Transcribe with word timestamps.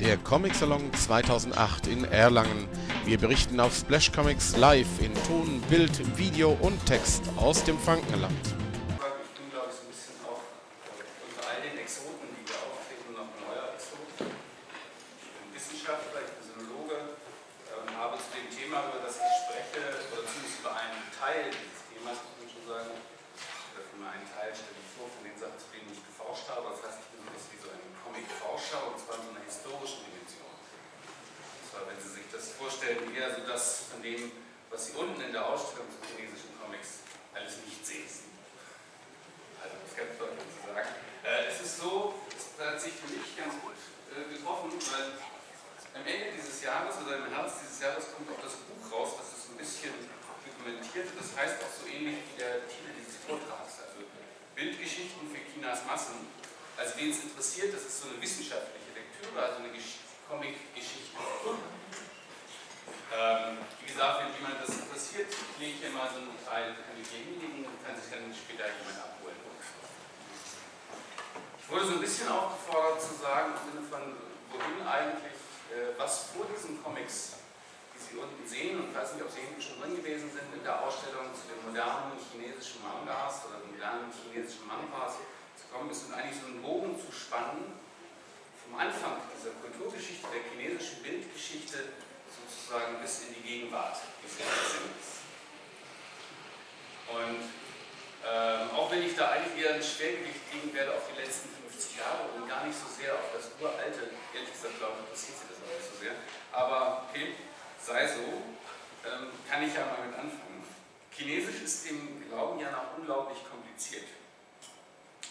der 0.00 0.16
Comic 0.16 0.54
Salon 0.54 0.92
2008 0.92 1.88
in 1.88 2.04
Erlangen. 2.04 2.68
Wir 3.04 3.18
berichten 3.18 3.58
auf 3.60 3.74
Splash 3.74 4.12
Comics 4.12 4.56
live 4.56 4.86
in 5.00 5.12
Ton, 5.26 5.60
Bild, 5.68 6.16
Video 6.16 6.56
und 6.60 6.84
Text 6.86 7.22
aus 7.36 7.64
dem 7.64 7.78
Frankenland. 7.78 8.57
ihren 99.58 99.82
Schwergewicht 99.82 100.46
legen 100.54 100.72
werde 100.72 100.94
auf 100.94 101.10
die 101.10 101.18
letzten 101.18 101.50
50 101.50 101.98
Jahre 101.98 102.30
und 102.34 102.48
gar 102.48 102.64
nicht 102.64 102.78
so 102.78 102.86
sehr 102.86 103.14
auf 103.14 103.34
das 103.34 103.50
uralte. 103.58 104.14
Ehrlich 104.30 104.52
gesagt, 104.52 104.78
glaube 104.78 105.02
ich, 105.02 105.10
interessiert 105.10 105.36
sie 105.42 105.48
das 105.50 105.58
auch 105.58 105.72
nicht 105.74 105.88
so 105.90 105.96
sehr. 105.98 106.14
Aber 106.54 107.10
okay, 107.10 107.34
sei 107.82 108.06
so, 108.06 108.22
ähm, 109.02 109.34
kann 109.50 109.66
ich 109.66 109.74
ja 109.74 109.82
mal 109.86 110.06
mit 110.06 110.14
anfangen. 110.14 110.62
Chinesisch 111.10 111.62
ist 111.66 111.90
dem 111.90 112.22
Glauben 112.30 112.60
ja 112.60 112.70
noch 112.70 112.96
unglaublich 112.96 113.42
kompliziert. 113.42 114.06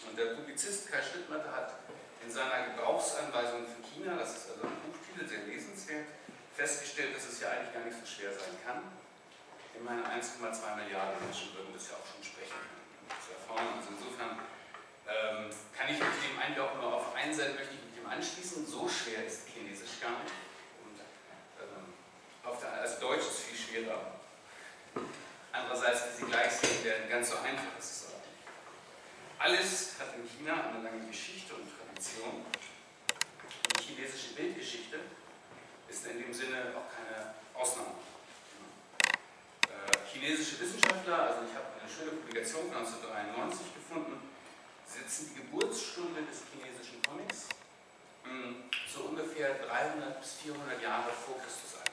Und 0.04 0.18
der 0.18 0.36
Publizist 0.36 0.92
Kai 0.92 1.00
Schnittmatter 1.00 1.52
hat 1.52 1.80
in 2.24 2.30
seiner 2.30 2.68
Gebrauchsanweisung 2.72 3.64
für 3.64 3.80
China, 3.88 4.16
das 4.16 4.36
ist 4.36 4.50
also 4.52 4.68
ein 4.68 4.76
Buchtitel, 4.84 5.26
sehr 5.26 5.48
lesenswert, 5.48 6.06
festgestellt, 6.54 7.16
dass 7.16 7.24
es 7.28 7.40
ja 7.40 7.50
eigentlich 7.50 7.72
gar 7.72 7.84
nicht 7.84 7.96
so 7.96 8.04
schwer 8.04 8.32
sein 8.32 8.52
kann. 8.64 8.82
Ich 9.72 9.80
meine, 9.80 10.04
1,2 10.04 10.76
Milliarden 10.76 11.24
Menschen 11.24 11.54
würden 11.54 11.72
das 11.72 11.88
ja 11.88 11.96
auch 11.96 12.04
schon 12.04 12.22
sprechen 12.22 12.52
können 12.52 12.77
zu 13.16 13.32
erfahren. 13.32 13.80
Also 13.80 13.96
insofern 13.96 14.38
ähm, 15.08 15.50
kann 15.76 15.88
ich 15.88 15.98
mich 15.98 16.16
dem 16.20 16.38
eigentlich 16.38 16.60
auch 16.60 16.74
nur 16.76 16.94
auf 16.94 17.14
einen 17.14 17.34
Seite 17.34 17.54
möchte 17.54 17.74
ich 17.74 17.82
mich 17.84 17.94
dem 17.96 18.06
anschließen. 18.06 18.66
So 18.66 18.88
schwer 18.88 19.24
ist 19.24 19.48
Chinesisch 19.48 20.00
gar 20.00 20.20
nicht. 20.22 20.36
Und 20.84 21.00
ähm, 21.60 21.92
auf 22.44 22.60
der, 22.60 22.72
also 22.80 23.00
Deutsch 23.00 23.24
ist 23.24 23.38
es 23.38 23.42
viel 23.42 23.58
schwerer. 23.58 24.18
Andererseits, 25.52 26.02
wie 26.12 26.24
sie 26.24 26.30
gleich 26.30 26.52
sehen 26.52 26.84
werden, 26.84 27.08
ganz 27.08 27.30
so 27.30 27.36
einfach 27.38 27.76
ist 27.78 27.90
es 27.90 28.06
auch 28.12 28.20
nicht. 28.20 28.44
Alles 29.38 29.94
hat 29.98 30.14
in 30.14 30.28
China 30.28 30.70
eine 30.70 30.82
lange 30.82 31.06
Geschichte 31.06 31.54
und 31.54 31.66
Tradition. 31.66 32.44
Die 33.78 33.82
chinesische 33.82 34.34
Bildgeschichte 34.34 34.98
ist 35.88 36.06
in 36.06 36.22
dem 36.22 36.32
Sinne 36.32 36.74
auch 36.76 36.88
keine 36.94 37.34
Ausnahme 37.54 37.94
chinesische 40.12 40.60
Wissenschaftler, 40.60 41.18
also 41.28 41.40
ich 41.48 41.54
habe 41.54 41.66
eine 41.80 41.88
schöne 41.88 42.12
Publikation 42.18 42.66
1993 42.72 43.74
gefunden, 43.74 44.16
sitzen 44.86 45.30
die 45.30 45.40
Geburtsstunde 45.42 46.22
des 46.22 46.42
chinesischen 46.50 47.02
Comics 47.02 47.48
mh, 48.24 48.72
so 48.88 49.12
ungefähr 49.12 49.54
300 49.60 50.20
bis 50.20 50.32
400 50.44 50.82
Jahre 50.82 51.12
vor 51.12 51.36
Christus 51.38 51.80
ein. 51.84 51.92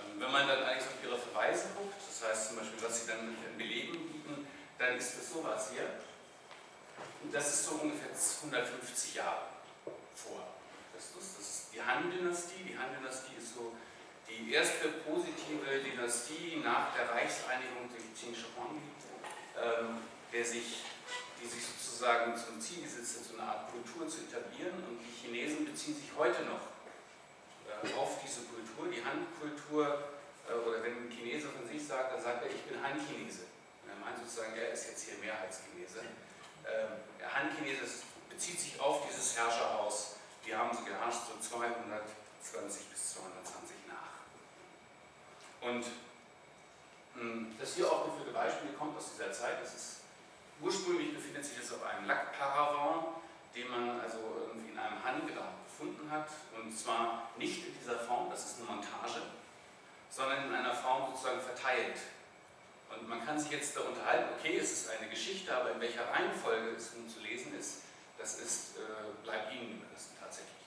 Ähm, 0.00 0.20
wenn 0.20 0.32
man 0.32 0.48
dann 0.48 0.62
eigentlich 0.64 0.88
auf 0.88 1.04
ihre 1.04 1.18
Verweise 1.18 1.68
guckt, 1.76 1.94
das 2.00 2.28
heißt 2.28 2.48
zum 2.48 2.56
Beispiel, 2.58 2.82
was 2.82 3.00
sie 3.00 3.06
dann 3.08 3.28
mit 3.28 3.36
den 3.44 3.56
Belegen 3.58 3.92
bieten, 3.92 4.46
dann 4.78 4.96
ist 4.96 5.18
das 5.18 5.30
sowas 5.30 5.70
hier. 5.72 5.88
Und 7.22 7.34
das 7.34 7.48
ist 7.48 7.64
so 7.64 7.76
ungefähr 7.76 8.10
150 8.12 9.14
Jahre 9.14 9.48
vor 10.14 10.54
Christus. 10.92 11.36
Das 11.36 11.46
ist 11.46 11.68
die 11.72 11.82
Han-Dynastie. 11.82 12.64
Die 12.68 12.78
Han-Dynastie 12.78 13.36
ist 13.38 13.54
so 13.54 13.72
die 14.28 14.52
erste 14.52 14.88
positive 15.06 15.80
Dynastie 15.80 16.60
nach 16.64 16.94
der 16.94 17.10
Reichseinigung 17.10 17.88
der 17.92 18.02
Qingshong, 18.16 18.80
ähm, 19.56 20.02
der 20.32 20.44
sich, 20.44 20.84
die 21.40 21.46
sich 21.46 21.62
sozusagen 21.64 22.36
zum 22.36 22.60
Ziel 22.60 22.82
gesetzt 22.82 23.18
hat, 23.18 23.24
so 23.24 23.34
eine 23.38 23.48
Art 23.48 23.70
Kultur 23.70 24.08
zu 24.08 24.26
etablieren. 24.26 24.74
Und 24.88 24.98
die 24.98 25.12
Chinesen 25.12 25.64
beziehen 25.64 25.94
sich 25.94 26.10
heute 26.16 26.42
noch 26.44 26.72
äh, 27.68 27.94
auf 27.94 28.18
diese 28.24 28.42
Kultur, 28.48 28.90
die 28.90 29.04
Han-Kultur. 29.04 30.10
Äh, 30.48 30.52
oder 30.52 30.82
wenn 30.82 31.06
ein 31.06 31.10
Chinese 31.10 31.48
von 31.48 31.66
sich 31.68 31.86
sagt, 31.86 32.12
dann 32.12 32.22
sagt 32.22 32.44
er, 32.44 32.50
ich 32.50 32.62
bin 32.62 32.80
Han-Chinese. 32.82 33.46
Er 33.86 33.96
meint 34.00 34.18
sozusagen, 34.18 34.56
er 34.56 34.72
ist 34.72 34.88
jetzt 34.88 35.04
hier 35.04 35.18
Mehrheitschinese. 35.18 36.00
Ähm, 36.66 37.04
der 37.20 37.28
Han-Chinese 37.28 38.02
bezieht 38.28 38.58
sich 38.58 38.80
auf 38.80 39.06
dieses 39.06 39.36
Herrscherhaus. 39.36 40.16
Die 40.44 40.54
haben 40.54 40.76
sie 40.76 40.84
geherrscht 40.84 41.22
so 41.28 41.38
220 41.40 42.88
bis 42.90 43.14
220 43.14 43.83
und 45.64 45.84
hm, 47.14 47.54
das 47.58 47.74
hier 47.74 47.90
aufgeführte 47.90 48.32
Beispiel 48.32 48.72
kommt 48.78 48.96
aus 48.96 49.12
dieser 49.12 49.32
Zeit. 49.32 49.60
Das 49.62 49.74
ist, 49.74 50.00
ursprünglich 50.60 51.14
befindet 51.14 51.44
sich 51.44 51.58
das 51.58 51.72
auf 51.72 51.82
einem 51.84 52.06
Lackparavant, 52.06 53.16
den 53.56 53.70
man 53.70 54.00
also 54.00 54.18
irgendwie 54.48 54.72
in 54.72 54.78
einem 54.78 55.02
Handgrab 55.02 55.54
gefunden 55.64 56.10
hat. 56.10 56.28
Und 56.60 56.76
zwar 56.76 57.30
nicht 57.38 57.66
in 57.66 57.78
dieser 57.78 57.98
Form, 57.98 58.30
das 58.30 58.44
ist 58.44 58.58
eine 58.58 58.76
Montage, 58.76 59.22
sondern 60.10 60.48
in 60.48 60.54
einer 60.54 60.74
Form 60.74 61.12
sozusagen 61.12 61.40
verteilt. 61.40 61.98
Und 62.90 63.08
man 63.08 63.24
kann 63.24 63.38
sich 63.38 63.50
jetzt 63.50 63.76
da 63.76 63.80
unterhalten, 63.80 64.34
okay, 64.38 64.58
es 64.58 64.70
ist 64.70 64.90
eine 64.90 65.08
Geschichte, 65.08 65.56
aber 65.56 65.72
in 65.72 65.80
welcher 65.80 66.08
Reihenfolge 66.10 66.70
es 66.76 66.94
nun 66.94 67.08
zu 67.08 67.20
lesen 67.20 67.58
ist, 67.58 67.82
das 68.18 68.38
ist, 68.38 68.76
äh, 68.76 69.24
bleibt 69.24 69.52
Ihnen 69.52 69.78
überlassen 69.78 70.16
tatsächlich. 70.20 70.63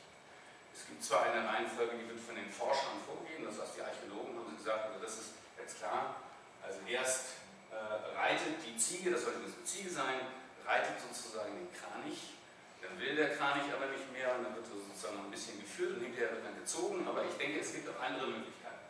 Es 0.88 0.96
gibt 0.96 1.04
zwar 1.04 1.28
eine 1.28 1.44
Reihenfolge, 1.44 2.00
die 2.00 2.08
wird 2.08 2.24
von 2.24 2.40
den 2.40 2.48
Forschern 2.48 2.96
vorgegeben, 3.04 3.44
das 3.44 3.60
heißt, 3.60 3.76
die 3.76 3.84
Archäologen 3.84 4.40
haben 4.40 4.56
gesagt, 4.56 4.88
also 4.88 5.04
das 5.04 5.20
ist 5.20 5.30
jetzt 5.60 5.84
klar. 5.84 6.16
Also 6.64 6.80
erst 6.88 7.44
äh, 7.76 8.16
reitet 8.16 8.56
die 8.64 8.78
Ziege, 8.80 9.12
das 9.12 9.28
sollte 9.28 9.44
eine 9.44 9.52
Ziege 9.68 9.92
sein, 9.92 10.32
reitet 10.64 10.96
sozusagen 11.04 11.60
den 11.60 11.68
Kranich, 11.76 12.40
dann 12.80 12.96
will 13.04 13.20
der 13.20 13.36
Kranich 13.36 13.68
aber 13.68 13.92
nicht 13.92 14.08
mehr 14.16 14.32
und 14.40 14.48
dann 14.48 14.56
wird 14.56 14.64
er 14.64 14.80
sozusagen 14.80 15.28
ein 15.28 15.32
bisschen 15.32 15.60
geführt 15.60 16.00
und 16.00 16.08
hinterher 16.08 16.32
wird 16.32 16.48
dann 16.48 16.56
gezogen, 16.56 17.04
aber 17.04 17.28
ich 17.28 17.36
denke, 17.36 17.60
es 17.60 17.76
gibt 17.76 17.92
auch 17.92 18.00
andere 18.00 18.32
Möglichkeiten. 18.32 18.88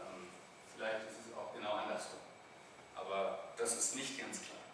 Ähm, 0.00 0.32
vielleicht 0.72 1.04
ist 1.04 1.28
es 1.28 1.36
auch 1.36 1.52
genau 1.52 1.84
andersrum. 1.84 2.24
Aber 2.96 3.52
das 3.60 3.76
ist 3.76 3.92
nicht 3.92 4.16
ganz 4.16 4.40
klar. 4.40 4.64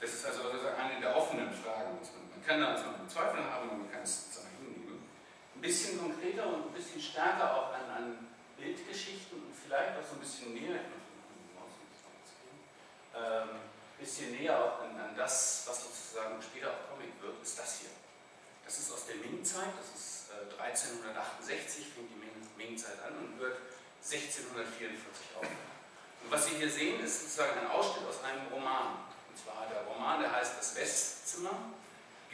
Das 0.00 0.08
ist 0.08 0.24
also, 0.24 0.48
also 0.48 0.68
eine 0.72 1.00
der 1.04 1.12
offenen 1.14 1.52
Fragen, 1.52 2.00
muss 2.00 2.08
man 2.16 2.25
kann 2.46 2.60
da 2.60 2.74
also 2.74 2.84
noch 2.86 3.08
Zweifel 3.08 3.42
haben, 3.42 3.68
aber 3.68 3.78
man 3.78 3.90
kann 3.90 4.02
es 4.02 4.30
zeigen. 4.30 4.86
Ne? 4.86 5.02
Ein 5.56 5.60
bisschen 5.60 5.98
konkreter 5.98 6.46
und 6.46 6.66
ein 6.66 6.72
bisschen 6.72 7.02
stärker 7.02 7.56
auch 7.56 7.74
an, 7.74 7.90
an 7.90 8.28
Bildgeschichten 8.56 9.42
und 9.42 9.52
vielleicht 9.52 9.98
auch 9.98 10.06
so 10.06 10.14
ein 10.14 10.20
bisschen 10.20 10.54
näher, 10.54 10.80
ähm, 13.16 13.48
ein 13.50 13.98
bisschen 13.98 14.30
näher 14.32 14.56
auch 14.62 14.80
an, 14.80 15.00
an, 15.00 15.16
das, 15.16 15.64
was 15.66 15.84
sozusagen 15.84 16.40
später 16.40 16.70
auch 16.70 16.94
Comic 16.94 17.10
wird, 17.20 17.42
ist 17.42 17.58
das 17.58 17.80
hier. 17.80 17.90
Das 18.64 18.78
ist 18.78 18.92
aus 18.92 19.06
der 19.06 19.16
Ming-Zeit, 19.16 19.72
das 19.76 20.00
ist 20.00 20.30
äh, 20.30 20.62
1368 20.62 21.86
fängt 21.94 22.10
die 22.10 22.20
Ming-Zeit 22.56 23.02
an 23.06 23.16
und 23.18 23.40
wird 23.40 23.58
1644 24.02 25.36
auf. 25.36 25.42
Und 25.42 26.30
was 26.30 26.46
Sie 26.46 26.56
hier 26.56 26.70
sehen, 26.70 27.00
ist 27.00 27.22
sozusagen 27.22 27.60
ein 27.60 27.70
Ausschnitt 27.70 28.06
aus 28.08 28.22
einem 28.22 28.46
Roman. 28.52 29.06
Und 29.28 29.36
zwar 29.38 29.66
der 29.70 29.82
Roman, 29.82 30.20
der 30.20 30.32
heißt 30.32 30.58
Das 30.58 30.76
Westzimmer 30.76 31.75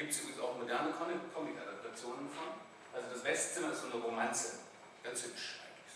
Gibt 0.02 0.14
es 0.14 0.20
übrigens 0.22 0.42
auch 0.42 0.58
moderne 0.58 0.90
Comic-Adaptationen 0.98 2.26
von. 2.26 2.58
Also 2.90 3.06
das 3.14 3.22
Westzimmer 3.22 3.70
ist 3.70 3.82
so 3.82 3.86
eine 3.86 4.02
Romanze. 4.02 4.66
Ganz 4.98 5.22
hübsch 5.22 5.62
eigentlich. 5.62 5.94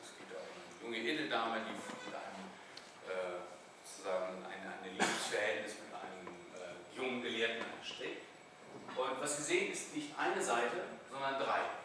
Es 0.00 0.16
geht 0.16 0.32
auch 0.32 0.40
um 0.40 0.88
eine 0.88 0.96
junge 0.96 0.96
Edeldame, 0.96 1.60
die 1.60 1.76
mit 1.76 2.16
einem 2.16 2.48
äh, 3.12 3.44
sozusagen 3.84 4.40
eine, 4.40 4.72
eine 4.72 4.88
Liebesverhältnis 4.96 5.84
mit 5.84 5.92
einem 5.92 6.32
äh, 6.32 6.96
jungen 6.96 7.20
Gelehrten 7.20 7.60
anstrebt. 7.76 8.24
Und 8.96 9.20
was 9.20 9.36
Sie 9.36 9.42
sehen, 9.42 9.70
ist 9.70 9.94
nicht 9.94 10.16
eine 10.16 10.40
Seite, 10.40 10.88
sondern 11.12 11.36
drei. 11.36 11.76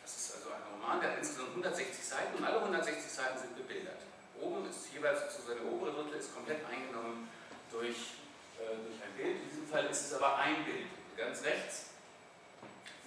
Das 0.00 0.16
ist 0.16 0.36
also 0.40 0.56
ein 0.56 0.64
Roman, 0.72 1.04
der 1.04 1.12
hat 1.12 1.18
insgesamt 1.18 1.50
160 1.50 2.00
Seiten 2.00 2.32
und 2.38 2.44
alle 2.48 2.64
160 2.64 3.12
Seiten 3.12 3.38
sind 3.38 3.56
bebildert. 3.60 4.00
Oben 4.40 4.64
ist 4.70 4.88
jeweils 4.90 5.20
sozusagen 5.20 5.60
der 5.60 5.70
obere 5.70 5.92
Drittel 5.92 6.16
ist 6.16 6.32
komplett 6.32 6.64
eingenommen 6.64 7.28
durch 7.70 8.23
durch 8.58 9.02
ein 9.02 9.16
Bild. 9.16 9.42
In 9.42 9.48
diesem 9.48 9.66
Fall 9.66 9.86
ist 9.86 10.06
es 10.06 10.14
aber 10.14 10.36
ein 10.36 10.64
Bild. 10.64 10.86
Ganz 11.16 11.42
rechts 11.44 11.94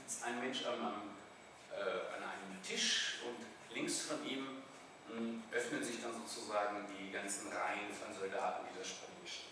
sitzt 0.07 0.23
ein 0.23 0.39
Mensch 0.39 0.65
am, 0.65 0.85
am, 0.85 1.01
äh, 1.71 2.15
an 2.15 2.23
einem 2.23 2.63
Tisch 2.63 3.19
und 3.27 3.75
links 3.75 4.03
von 4.03 4.25
ihm 4.25 4.63
mh, 5.09 5.17
hm, 5.17 5.43
öffnen 5.51 5.83
sich 5.83 6.01
dann 6.01 6.13
sozusagen 6.13 6.87
die 6.97 7.11
ganzen 7.11 7.51
Reihen 7.51 7.91
von 7.91 8.13
Soldaten, 8.13 8.65
die 8.71 8.79
das 8.79 8.87
Spalier 8.87 9.27
stehen. 9.27 9.51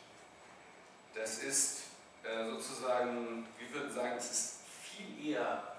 Das 1.13 1.39
ist 1.39 1.83
äh, 2.23 2.49
sozusagen, 2.51 3.47
wir 3.57 3.73
würden 3.73 3.93
sagen, 3.93 4.15
es 4.17 4.31
ist 4.31 4.59
viel 4.81 5.31
eher 5.31 5.75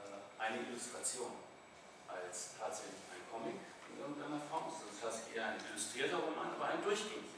äh, 0.00 0.42
eine 0.42 0.66
Illustration 0.66 1.32
als 2.08 2.56
tatsächlich 2.58 3.00
ein 3.12 3.20
Comic 3.30 3.60
in 3.92 4.00
irgendeiner 4.00 4.40
Form. 4.48 4.64
Das 4.72 4.94
ist 4.94 5.02
tatsächlich 5.02 5.36
eher 5.36 5.48
ein 5.48 5.60
illustrierter 5.70 6.16
Roman, 6.16 6.52
aber 6.56 6.68
ein 6.68 6.82
durchgängig 6.82 7.35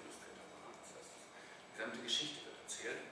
gesamte 1.78 2.02
Geschichte 2.02 2.42
wird 2.42 2.58
erzählt. 2.66 3.06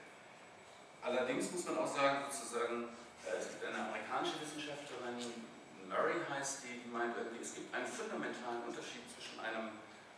Allerdings 0.99 1.47
muss 1.55 1.63
man 1.63 1.79
auch 1.79 1.87
sagen, 1.87 2.27
sozusagen, 2.27 2.91
äh, 3.23 3.39
es 3.39 3.47
gibt 3.47 3.63
eine 3.63 3.79
amerikanische 3.79 4.43
Wissenschaftlerin, 4.43 5.23
Murray 5.87 6.19
heißt 6.27 6.67
die, 6.67 6.83
die 6.83 6.91
meint 6.91 7.15
irgendwie, 7.15 7.39
es 7.39 7.55
gibt 7.55 7.71
einen 7.71 7.87
fundamentalen 7.87 8.67
Unterschied 8.67 9.07
zwischen 9.07 9.39
einem, 9.39 9.71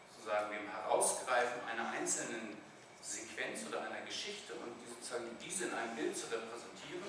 sozusagen, 0.09 0.49
dem 0.49 0.65
Herausgreifen 0.65 1.61
einer 1.69 1.93
einzelnen 1.93 2.57
Sequenz 3.05 3.69
oder 3.69 3.85
einer 3.85 4.01
Geschichte 4.01 4.57
und 4.57 4.73
die 4.81 4.89
sozusagen 4.89 5.29
diese 5.37 5.69
in 5.69 5.73
einem 5.77 5.93
Bild 5.93 6.17
zu 6.17 6.25
repräsentieren, 6.33 7.05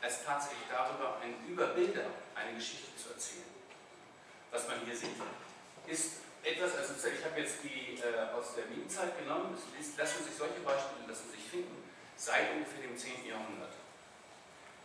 als 0.00 0.24
tatsächlich 0.24 0.72
darüber 0.72 1.20
ein 1.20 1.36
über 1.44 1.76
Bilder 1.76 2.08
eine 2.32 2.56
Geschichte 2.56 2.96
zu 2.96 3.12
erzählen. 3.12 3.52
Was 4.50 4.66
man 4.66 4.80
hier 4.88 4.96
sieht, 4.96 5.20
ist 5.86 6.24
etwas, 6.42 6.76
also 6.76 6.94
ich 7.08 7.24
habe 7.24 7.40
jetzt 7.40 7.62
die 7.62 7.98
äh, 7.98 8.30
aus 8.34 8.54
der 8.54 8.66
Minenzeit 8.66 9.18
genommen, 9.18 9.56
es 9.56 9.96
lassen 9.96 10.24
sich 10.24 10.34
solche 10.34 10.60
Beispiele 10.60 11.08
lassen 11.08 11.30
sich 11.30 11.44
finden, 11.50 11.82
seit 12.16 12.52
ungefähr 12.52 12.82
dem 12.82 12.96
10. 12.96 13.26
Jahrhundert. 13.26 13.74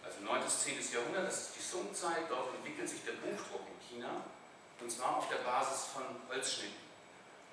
Also 0.04 0.22
9. 0.22 0.44
bis 0.44 0.60
10. 0.64 0.94
Jahrhundert, 0.94 1.28
das 1.28 1.50
ist 1.50 1.56
die 1.58 1.64
Sung-Zeit, 1.64 2.30
dort 2.30 2.54
entwickelt 2.56 2.90
sich 2.90 3.04
der 3.06 3.14
Buchdruck 3.24 3.64
in 3.70 3.80
China, 3.88 4.26
und 4.80 4.92
zwar 4.92 5.18
auf 5.18 5.30
der 5.30 5.42
Basis 5.48 5.94
von 5.94 6.04
Holzschnitten. 6.28 6.84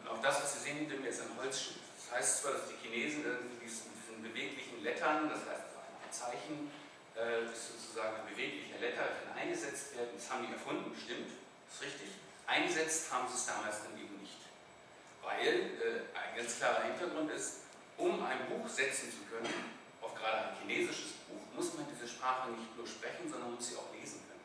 Und 0.01 0.09
auch 0.09 0.23
das, 0.23 0.43
was 0.43 0.55
Sie 0.55 0.61
sehen 0.61 0.79
hinter 0.79 0.97
mir, 0.97 1.11
ist 1.11 1.21
ein 1.21 1.37
Holzschnitt. 1.39 1.85
Das 1.95 2.19
heißt 2.19 2.43
zwar, 2.43 2.53
dass 2.53 2.69
die 2.69 2.77
Chinesen 2.83 3.25
irgendwie 3.25 3.65
diesen, 3.65 3.93
diesen 3.95 4.23
beweglichen 4.23 4.83
Lettern, 4.83 5.29
das 5.29 5.47
heißt 5.47 5.71
ein 5.79 6.11
Zeichen, 6.11 6.73
äh, 7.15 7.47
das 7.47 7.77
sozusagen 7.77 8.17
ein 8.17 8.27
beweglicher 8.27 8.79
Letter 8.81 9.05
eingesetzt 9.37 9.95
werden, 9.95 10.11
das 10.17 10.31
haben 10.31 10.47
die 10.47 10.53
erfunden, 10.53 10.91
stimmt, 10.97 11.31
ist 11.71 11.83
richtig. 11.83 12.09
Eingesetzt 12.51 13.07
haben 13.15 13.31
sie 13.31 13.39
es 13.39 13.47
damals 13.47 13.87
dann 13.87 13.95
eben 13.95 14.19
nicht. 14.19 14.43
Weil 15.23 15.71
äh, 15.79 16.03
ein 16.19 16.35
ganz 16.35 16.59
klarer 16.59 16.83
Hintergrund 16.83 17.31
ist, 17.31 17.71
um 17.97 18.19
ein 18.27 18.43
Buch 18.51 18.67
setzen 18.67 19.07
zu 19.07 19.23
können, 19.31 19.47
auch 20.03 20.11
gerade 20.19 20.51
ein 20.51 20.57
chinesisches 20.59 21.23
Buch, 21.31 21.47
muss 21.55 21.79
man 21.79 21.87
diese 21.87 22.11
Sprache 22.11 22.51
nicht 22.51 22.75
nur 22.75 22.83
sprechen, 22.83 23.31
sondern 23.31 23.55
muss 23.55 23.71
sie 23.71 23.79
auch 23.79 23.95
lesen 23.95 24.27
können. 24.27 24.43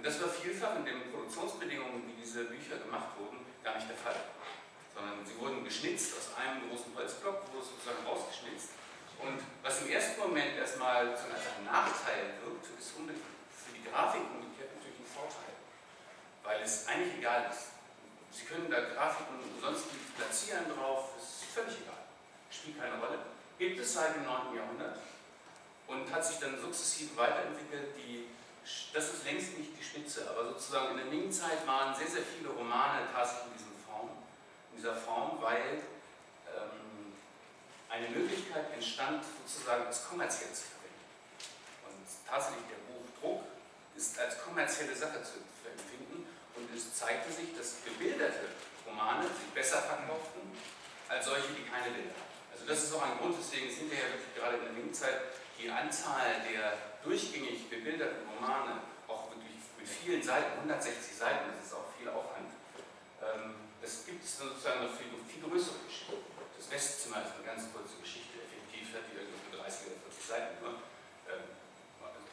Und 0.00 0.06
das 0.06 0.24
war 0.24 0.32
vielfach 0.32 0.72
in 0.80 0.88
den 0.88 1.12
Produktionsbedingungen, 1.12 2.00
wie 2.08 2.16
diese 2.16 2.48
Bücher 2.48 2.80
gemacht 2.80 3.12
wurden, 3.20 3.44
gar 3.60 3.76
nicht 3.76 3.92
der 3.92 4.00
Fall. 4.00 4.16
Sondern 4.96 5.20
sie 5.20 5.36
wurden 5.36 5.64
geschnitzt 5.68 6.16
aus 6.16 6.32
einem 6.40 6.64
großen 6.64 6.96
Holzblock, 6.96 7.44
wurde 7.52 7.60
sozusagen 7.60 8.08
rausgeschnitzt. 8.08 8.72
Und 9.20 9.36
was 9.60 9.84
im 9.84 9.92
ersten 9.92 10.16
Moment 10.16 10.56
erstmal 10.56 11.12
als 11.12 11.28
ein 11.28 11.68
Nachteil 11.68 12.40
wirkt, 12.40 12.72
ist 12.72 12.96
für 12.96 13.72
die 13.76 13.84
Grafik 13.84 14.24
umgekehrt 14.32 14.72
natürlich 14.80 15.04
ein 15.04 15.12
Vorteil 15.12 15.52
weil 16.44 16.62
es 16.62 16.86
eigentlich 16.86 17.18
egal 17.18 17.50
ist. 17.50 17.72
Sie 18.32 18.44
können 18.46 18.70
da 18.70 18.80
Grafiken 18.80 19.36
und 19.36 19.60
sonst 19.60 19.84
platzieren 20.16 20.64
drauf, 20.74 21.10
ist 21.18 21.44
völlig 21.52 21.82
egal. 21.82 22.00
Spielt 22.50 22.80
keine 22.80 22.98
Rolle. 22.98 23.18
Gibt 23.58 23.78
es 23.78 23.94
seit 23.94 24.16
dem 24.16 24.24
9. 24.24 24.56
Jahrhundert 24.56 24.98
und 25.86 26.10
hat 26.12 26.24
sich 26.24 26.38
dann 26.38 26.58
sukzessive 26.60 27.16
weiterentwickelt. 27.16 27.94
Die, 27.96 28.28
das 28.92 29.12
ist 29.12 29.24
längst 29.24 29.58
nicht 29.58 29.78
die 29.78 29.84
Spitze, 29.84 30.28
aber 30.30 30.46
sozusagen 30.48 30.92
in 30.92 30.96
der 30.96 31.06
Ming-Zeit 31.06 31.66
waren 31.66 31.94
sehr, 31.94 32.08
sehr 32.08 32.22
viele 32.22 32.50
Romane 32.50 33.06
tatsächlich 33.12 33.52
in, 33.52 33.58
diesem 33.58 33.76
Form, 33.86 34.10
in 34.70 34.76
dieser 34.78 34.96
Form, 34.96 35.42
weil 35.42 35.82
ähm, 36.48 37.12
eine 37.90 38.08
Möglichkeit 38.08 38.72
entstand, 38.72 39.22
sozusagen 39.44 39.84
das 39.84 40.08
kommerziell 40.08 40.52
zu 40.52 40.62
verwenden. 40.62 41.04
Und 41.84 42.06
tatsächlich 42.26 42.64
der 42.70 42.80
Buchdruck 42.88 43.44
ist 43.94 44.18
als 44.18 44.42
kommerzielle 44.42 44.96
Sache 44.96 45.22
zu 45.22 45.44
empfinden 45.68 46.11
es 46.74 46.94
zeigte 46.94 47.30
sich, 47.32 47.56
dass 47.56 47.84
gebilderte 47.84 48.48
Romane 48.86 49.28
sich 49.28 49.48
besser 49.54 49.82
verkauften 49.82 50.40
als 51.08 51.26
solche, 51.26 51.52
die 51.52 51.68
keine 51.68 51.92
Bilder 51.92 52.16
haben. 52.16 52.32
Also 52.52 52.64
das 52.66 52.84
ist 52.84 52.92
auch 52.94 53.02
ein 53.02 53.18
Grund, 53.18 53.38
weswegen 53.38 53.68
es 53.68 53.76
hinterher 53.76 54.08
wirklich 54.12 54.34
gerade 54.34 54.56
in 54.56 54.64
der 54.64 54.72
Ming-Zeit 54.72 55.36
die 55.58 55.70
Anzahl 55.70 56.42
der 56.46 56.74
durchgängig 57.04 57.70
gebilderten 57.70 58.26
Romane, 58.26 58.82
auch 59.06 59.30
wirklich 59.30 59.58
mit 59.78 59.86
vielen 59.86 60.22
Seiten, 60.22 60.58
160 60.62 61.16
Seiten, 61.16 61.50
das 61.50 61.66
ist 61.66 61.74
auch 61.74 61.90
viel 61.98 62.08
Aufwand, 62.08 62.50
ähm, 63.22 63.54
es 63.82 64.06
gibt 64.06 64.22
sozusagen 64.22 64.86
noch 64.86 64.94
viel, 64.94 65.10
viel 65.26 65.42
größere 65.42 65.82
Geschichten. 65.86 66.22
Das 66.54 66.70
Westzimmer 66.70 67.26
ist 67.26 67.34
eine 67.34 67.46
ganz 67.46 67.66
kurze 67.74 67.98
Geschichte, 67.98 68.46
effektiv 68.46 68.94
hat 68.94 69.10
die 69.10 69.18
irgendwie 69.18 69.50
30 69.50 69.90
oder 69.90 69.98
40 70.06 70.22
Seiten 70.22 70.54
nur. 70.62 70.78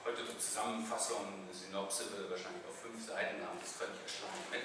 Heute 0.05 0.25
zur 0.25 0.39
Zusammenfassung, 0.39 1.27
eine 1.27 1.53
Synopse 1.53 2.11
würde 2.11 2.31
wahrscheinlich 2.31 2.63
auf 2.67 2.79
fünf 2.81 3.05
Seiten 3.05 3.43
haben, 3.43 3.59
das 3.59 3.73
völlig 3.73 3.99
erschlagen 4.01 4.43
mit. 4.49 4.63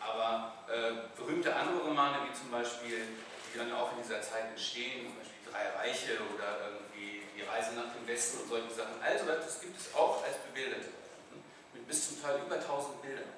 Aber 0.00 0.54
äh, 0.70 1.08
berühmte 1.18 1.54
andere 1.54 1.82
Romane, 1.82 2.18
wie 2.28 2.32
zum 2.32 2.50
Beispiel, 2.50 3.02
die 3.52 3.58
dann 3.58 3.72
auch 3.72 3.92
in 3.96 4.02
dieser 4.02 4.22
Zeit 4.22 4.50
entstehen, 4.50 5.06
zum 5.06 5.18
Beispiel 5.18 5.38
Drei 5.50 5.64
Reiche 5.80 6.20
oder 6.34 6.68
irgendwie 6.68 7.22
Die 7.34 7.42
Reise 7.42 7.72
nach 7.72 7.90
dem 7.94 8.06
Westen 8.06 8.42
und 8.42 8.48
solche 8.48 8.70
Sachen, 8.70 9.00
also 9.00 9.26
das 9.26 9.60
gibt 9.60 9.80
es 9.80 9.94
auch 9.94 10.22
als 10.22 10.36
bebilderte, 10.44 10.88
mit 11.72 11.88
bis 11.88 12.08
zum 12.08 12.22
Teil 12.22 12.40
über 12.44 12.56
1000 12.56 13.02
Bildern. 13.02 13.32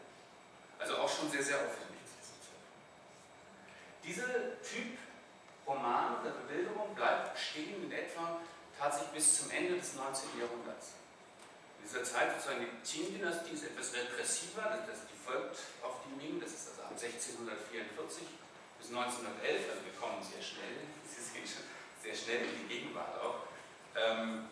Also 0.79 0.97
auch 0.97 1.09
schon 1.09 1.31
sehr, 1.31 1.43
sehr 1.43 1.57
aufwendig. 1.57 2.01
Dieser 4.03 4.61
Typ 4.63 4.99
Roman 5.67 6.21
oder 6.21 6.31
Bebilderung 6.31 6.95
bleibt 6.95 7.39
stehen 7.39 7.85
in 7.85 7.93
etwa 7.93 8.41
tatsächlich 8.79 9.13
bis 9.13 9.41
zum 9.41 9.51
Ende 9.51 9.77
des 9.77 9.95
19. 9.95 10.41
Jahrhunderts. 10.41 10.95
In 11.81 11.89
dieser 11.89 12.05
Zeit 12.05 12.37
sozusagen 12.37 12.61
die 12.61 12.77
Qing-Dynastie 12.85 13.57
ist 13.57 13.65
etwas 13.65 13.97
repressiver, 13.97 14.85
das, 14.85 15.09
die 15.09 15.17
folgt 15.17 15.57
auf 15.81 16.05
die 16.05 16.13
Ming, 16.21 16.37
das 16.37 16.53
ist 16.53 16.77
also 16.77 16.85
ab 16.85 16.93
1644 16.93 18.29
bis 18.77 18.93
1911, 18.93 19.65
also 19.73 19.81
wir 19.89 19.97
kommen 19.97 20.21
sehr 20.21 20.45
schnell, 20.45 20.85
Sie 21.09 21.25
sehen 21.25 21.49
schon, 21.49 21.65
sehr 21.99 22.15
schnell 22.15 22.53
in 22.53 22.55
die 22.63 22.69
Gegenwart 22.69 23.17
auch, 23.17 23.49
ähm, 23.97 24.47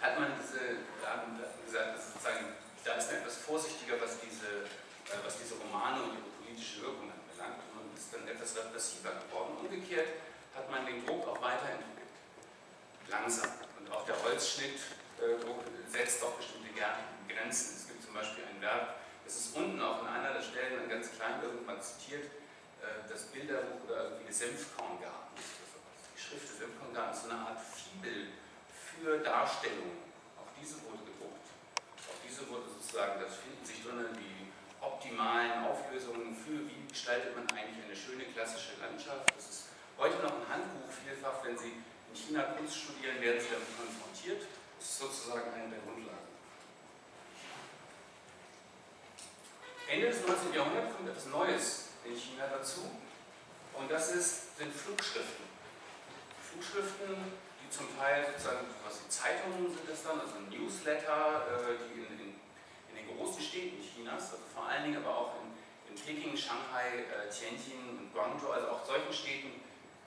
hat 0.00 0.14
man 0.18 0.38
diese, 0.38 0.86
man 1.02 1.34
gesagt, 1.66 1.98
sozusagen, 1.98 2.54
da 2.86 2.94
ist 2.94 3.10
man 3.10 3.20
etwas 3.20 3.36
vorsichtiger, 3.42 3.98
was 4.00 4.22
diese, 4.22 4.70
äh, 5.10 5.18
was 5.26 5.42
diese 5.42 5.58
Romane 5.58 6.02
und 6.06 6.14
ihre 6.14 6.30
politische 6.40 6.82
Wirkung 6.82 7.10
anbelangt 7.10 7.58
und 7.74 7.90
ist 7.98 8.14
dann 8.14 8.26
etwas 8.28 8.54
repressiver 8.56 9.12
geworden. 9.26 9.58
Umgekehrt 9.60 10.22
hat 10.54 10.70
man 10.70 10.86
den 10.86 11.04
Druck 11.04 11.26
auch 11.26 11.42
weiterentwickelt. 11.42 12.14
Langsam. 13.08 13.50
Und 13.78 13.90
auch 13.92 14.04
der 14.06 14.16
Holzschnitt 14.22 14.80
setzt 15.88 16.22
doch 16.22 16.36
bestimmte 16.36 16.70
Grenzen. 17.28 17.76
Es 17.76 17.88
gibt 17.88 18.04
zum 18.04 18.14
Beispiel 18.14 18.44
ein 18.44 18.60
Werk, 18.60 19.00
das 19.24 19.36
ist 19.36 19.56
unten 19.56 19.80
auch 19.80 20.02
an 20.02 20.08
einer 20.08 20.34
der 20.34 20.42
Stellen 20.42 20.82
ein 20.82 20.88
ganz 20.88 21.10
klein 21.16 21.42
irgendwann 21.42 21.80
zitiert, 21.80 22.24
äh, 22.82 23.08
das 23.08 23.32
Bilderbuch 23.32 23.88
oder 23.88 24.04
irgendwie 24.04 24.26
des 24.26 24.38
Senfkorngartens. 24.38 25.42
Die 26.14 26.20
Schrift 26.20 26.48
des 26.48 26.58
Senfkorngartens, 26.58 27.22
so 27.22 27.30
eine 27.30 27.40
Art 27.40 27.58
Fibel 27.60 28.28
für 28.70 29.18
Darstellungen. 29.18 30.04
Auch 30.38 30.46
diese 30.60 30.78
wurde 30.84 31.02
gedruckt. 31.02 31.46
Auch 32.06 32.20
diese 32.22 32.48
wurde 32.48 32.68
sozusagen, 32.70 33.20
das 33.20 33.36
finden 33.42 33.64
sich 33.64 33.82
drinnen 33.82 34.14
die 34.14 34.52
optimalen 34.80 35.64
Auflösungen 35.64 36.36
für, 36.36 36.62
wie 36.68 36.86
gestaltet 36.86 37.34
man 37.34 37.48
eigentlich 37.50 37.82
eine 37.82 37.96
schöne 37.96 38.24
klassische 38.30 38.78
Landschaft. 38.78 39.26
Das 39.34 39.48
ist 39.48 39.62
heute 39.98 40.22
noch 40.22 40.38
ein 40.38 40.46
Handbuch 40.46 40.92
vielfach, 40.92 41.42
wenn 41.42 41.58
Sie 41.58 41.82
in 41.82 42.14
China 42.14 42.54
Kunst 42.54 42.76
studieren, 42.76 43.20
werden 43.20 43.40
Sie 43.40 43.50
damit 43.50 43.74
konfrontiert 43.74 44.46
ist 44.78 44.98
sozusagen 44.98 45.52
eine 45.52 45.70
der 45.70 45.80
Grundlagen. 45.80 46.26
Ende 49.88 50.08
des 50.08 50.26
19. 50.26 50.52
Jahrhunderts 50.52 50.96
kommt 50.96 51.08
etwas 51.08 51.26
Neues 51.26 51.84
in 52.04 52.16
China 52.16 52.46
dazu 52.48 52.90
und 53.74 53.90
das 53.90 54.12
ist, 54.12 54.56
sind 54.58 54.74
Flugschriften. 54.74 55.46
Flugschriften, 56.42 57.14
die 57.62 57.70
zum 57.70 57.86
Teil 57.98 58.26
sozusagen, 58.26 58.66
die 58.66 59.08
Zeitungen 59.08 59.68
sind 59.68 59.88
das 59.88 60.02
dann, 60.02 60.20
also 60.20 60.40
Newsletter, 60.50 61.46
äh, 61.52 61.76
die 61.84 62.00
in, 62.00 62.18
in, 62.18 62.40
in, 62.90 62.94
den 62.96 63.16
großen 63.16 63.42
Städten 63.42 63.76
Chinas, 63.82 64.32
also 64.32 64.44
vor 64.54 64.66
allen 64.66 64.84
Dingen 64.84 65.04
aber 65.04 65.14
auch 65.14 65.32
in, 65.42 65.54
in 65.92 65.94
Peking, 65.94 66.36
Shanghai, 66.36 67.04
äh, 67.06 67.28
Tianjin 67.28 67.98
und 67.98 68.12
Guangzhou, 68.14 68.50
also 68.50 68.68
auch 68.68 68.84
solchen 68.84 69.12
Städten 69.12 69.60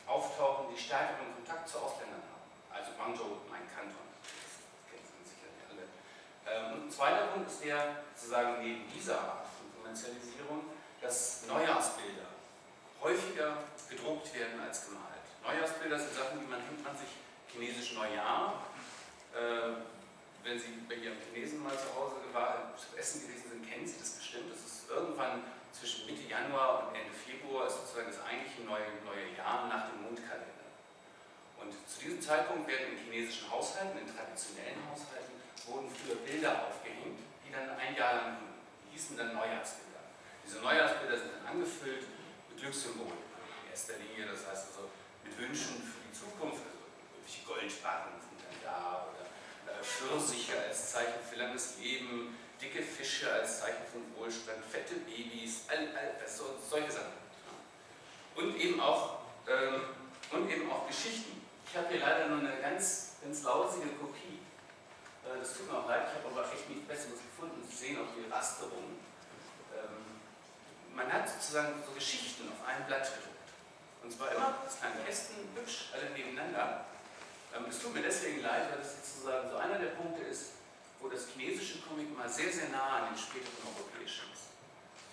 auftauchen, 0.08 0.74
die 0.74 0.82
stärkeren 0.82 1.36
Kontakt 1.36 1.70
zu 1.70 1.78
Ausländern 1.78 2.24
haben. 2.26 2.50
Also 2.74 2.98
Guangzhou, 2.98 3.46
mein 3.50 3.70
Kanton, 3.70 4.10
das 4.26 4.66
kennen 4.90 5.06
Sie 5.06 5.22
sicherlich 5.24 5.62
alle. 5.70 5.86
Ähm, 6.60 6.84
ein 6.84 6.92
zweiter 6.92 7.28
Punkt 7.28 7.50
ist 7.50 7.64
der, 7.64 8.04
sozusagen 8.16 8.62
neben 8.62 8.84
dieser 8.92 9.20
Art 9.20 9.48
von 9.56 9.72
Kommerzialisierung, 9.80 10.64
dass 11.02 11.46
Neujahrsbilder 11.48 12.28
häufiger 13.02 13.58
gedruckt 13.90 14.34
werden 14.34 14.60
als 14.60 14.86
gemalt. 14.86 15.24
Neujahrsbilder 15.44 15.98
sind 15.98 16.14
Sachen, 16.14 16.40
die 16.42 16.48
man 16.48 16.60
hängt 16.60 16.84
man 16.84 16.96
sich 16.98 17.10
chinesisch 17.48 17.96
Neujahr. 17.96 18.66
Äh, 19.34 19.80
wenn 20.44 20.60
Sie 20.60 20.84
bei 20.88 20.96
Ihrem 20.96 21.18
Chinesen 21.20 21.64
mal 21.64 21.78
zu 21.78 21.94
Hause 21.96 22.16
war, 22.34 22.74
zu 22.76 22.98
Essen 22.98 23.28
gewesen 23.28 23.50
sind, 23.52 23.70
kennen 23.70 23.88
Sie 23.88 24.00
das 24.00 24.12
bestimmt. 24.12 24.52
Das 24.52 24.60
ist 24.60 24.90
irgendwann 24.90 25.44
zwischen 25.72 26.08
Mitte 26.08 26.28
Januar 26.28 26.88
und 26.88 26.96
Ende 26.96 27.14
Februar 27.14 27.68
ist 27.68 27.78
sozusagen 27.78 28.12
das 28.12 28.24
eigentliche 28.24 28.64
neue, 28.64 28.88
neue 29.06 29.36
Jahr 29.38 29.68
nach 29.68 29.92
dem 29.92 30.02
Mondkalender. 30.04 30.59
Und 31.62 31.72
zu 31.88 32.00
diesem 32.00 32.22
Zeitpunkt 32.22 32.68
werden 32.68 32.96
in 32.96 32.98
chinesischen 32.98 33.50
Haushalten, 33.52 34.00
in 34.00 34.08
traditionellen 34.08 34.80
Haushalten, 34.90 35.36
wurden 35.68 35.90
früher 35.92 36.16
Bilder 36.26 36.68
aufgehängt, 36.68 37.20
die 37.46 37.52
dann 37.52 37.70
ein 37.78 37.96
Jahr 37.96 38.16
lang 38.16 38.26
hingen. 38.42 38.58
Die 38.86 38.98
hießen 38.98 39.18
dann 39.18 39.34
Neujahrsbilder. 39.34 40.02
Diese 40.46 40.60
Neujahrsbilder 40.60 41.18
sind 41.18 41.32
dann 41.38 41.46
angefüllt 41.54 42.06
mit 42.50 42.58
Glückssymbolen 42.58 43.22
in 43.22 43.70
erster 43.70 43.94
Linie, 43.98 44.26
das 44.32 44.48
heißt 44.50 44.74
also 44.74 44.90
mit 45.24 45.38
Wünschen 45.38 45.78
für 45.84 46.02
die 46.02 46.14
Zukunft, 46.16 46.66
also 46.66 46.82
irgendwelche 47.14 47.46
Goldbarren 47.46 48.18
sind 48.18 48.40
dann 48.42 48.58
da 48.66 49.08
oder 49.14 49.30
äh, 49.70 49.84
Pfirsiche 49.84 50.58
als 50.58 50.92
Zeichen 50.92 51.22
für 51.22 51.38
langes 51.38 51.78
Leben, 51.78 52.36
dicke 52.62 52.82
Fische 52.82 53.32
als 53.32 53.62
Zeichen 53.62 53.86
von 53.92 54.02
Wohlstand, 54.18 54.64
fette 54.66 54.96
Babys, 55.06 55.64
all, 55.68 55.96
all, 55.96 56.28
so, 56.28 56.58
solche 56.68 56.92
Sachen. 56.92 57.20
Und 58.36 58.56
eben 58.58 58.80
auch, 58.80 59.20
ähm, 59.48 59.82
und 60.32 60.50
eben 60.50 60.70
auch 60.72 60.88
Geschichten. 60.88 61.39
Ich 61.70 61.78
habe 61.78 61.88
hier 61.90 62.00
leider 62.00 62.26
nur 62.30 62.40
eine 62.40 62.60
ganz, 62.62 63.22
ganz 63.22 63.44
lausige 63.44 63.90
Kopie. 64.02 64.42
Äh, 65.22 65.38
das 65.38 65.54
tut 65.54 65.70
mir 65.70 65.78
auch 65.78 65.88
leid, 65.88 66.10
ich 66.10 66.18
habe 66.18 66.34
aber 66.34 66.52
echt 66.52 66.68
nichts 66.68 66.88
Besseres 66.88 67.22
gefunden. 67.22 67.62
Sie 67.70 67.78
sehen 67.78 68.02
auch 68.02 68.10
die 68.18 68.26
Rasterung. 68.26 68.98
Ähm, 69.78 70.18
man 70.96 71.14
hat 71.14 71.30
sozusagen 71.30 71.78
so 71.86 71.94
Geschichten 71.94 72.50
auf 72.50 72.66
einem 72.66 72.88
Blatt 72.88 73.06
gedruckt. 73.06 73.54
Und 74.02 74.10
zwar 74.10 74.34
immer 74.34 74.58
das 74.66 74.82
kleine 74.82 75.06
Kästen, 75.06 75.46
hübsch, 75.54 75.94
alle 75.94 76.10
nebeneinander. 76.10 76.90
Ähm, 77.54 77.66
es 77.70 77.78
tut 77.78 77.94
mir 77.94 78.02
deswegen 78.02 78.42
leid, 78.42 78.74
weil 78.74 78.82
das 78.82 79.06
sozusagen 79.06 79.52
so 79.52 79.58
einer 79.58 79.78
der 79.78 79.94
Punkte 79.94 80.24
ist, 80.26 80.58
wo 81.00 81.08
das 81.08 81.30
chinesische 81.30 81.86
Comic 81.86 82.10
mal 82.18 82.28
sehr, 82.28 82.52
sehr 82.52 82.70
nah 82.70 83.06
an 83.06 83.14
den 83.14 83.18
späteren 83.18 83.62
europäischen 83.78 84.26
ist. 84.34 84.50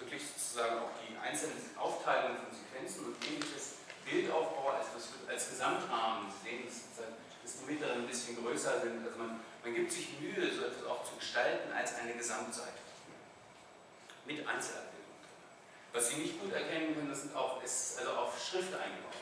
Wirklich 0.01 0.25
sozusagen 0.25 0.81
auch 0.81 0.97
die 1.05 1.13
einzelnen 1.21 1.61
Aufteilungen 1.77 2.41
von 2.41 2.49
Sequenzen 2.49 3.13
und 3.13 3.17
ähnliches 3.29 3.76
Bildaufbau 4.07 4.71
als, 4.71 4.87
als 5.29 5.51
Gesamtrahmen. 5.51 6.33
Sehen, 6.43 6.65
dass, 6.65 7.07
dass 7.43 7.61
die 7.61 7.73
mittleren 7.73 8.03
ein 8.03 8.07
bisschen 8.07 8.43
größer 8.43 8.81
sind. 8.81 9.05
Also 9.05 9.19
man, 9.19 9.41
man 9.63 9.75
gibt 9.75 9.93
sich 9.93 10.19
Mühe, 10.21 10.53
so 10.55 10.65
etwas 10.65 10.87
auch 10.87 11.05
zu 11.05 11.17
gestalten 11.17 11.73
als 11.73 11.97
eine 11.97 12.15
Gesamtseite. 12.15 12.87
Mit 14.25 14.47
Einzelabbildungen. 14.47 14.97
Was 15.93 16.09
Sie 16.09 16.17
nicht 16.17 16.41
gut 16.41 16.53
erkennen 16.53 16.95
können, 16.95 17.09
das 17.09 17.23
sind 17.23 17.35
auch, 17.35 17.63
ist 17.63 17.99
also 17.99 18.13
auf 18.13 18.39
Schrift 18.39 18.75
eingebaut. 18.75 19.15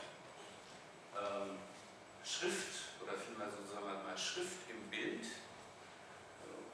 Ähm, 1.15 1.57
Schrift 2.23 2.85
oder 3.03 3.13
vielmehr 3.13 3.47
so 3.49 3.73
sagen 3.73 3.85
wir 3.85 4.03
mal 4.03 4.17
Schrift 4.17 4.69
im 4.69 4.89
Bild 4.89 5.25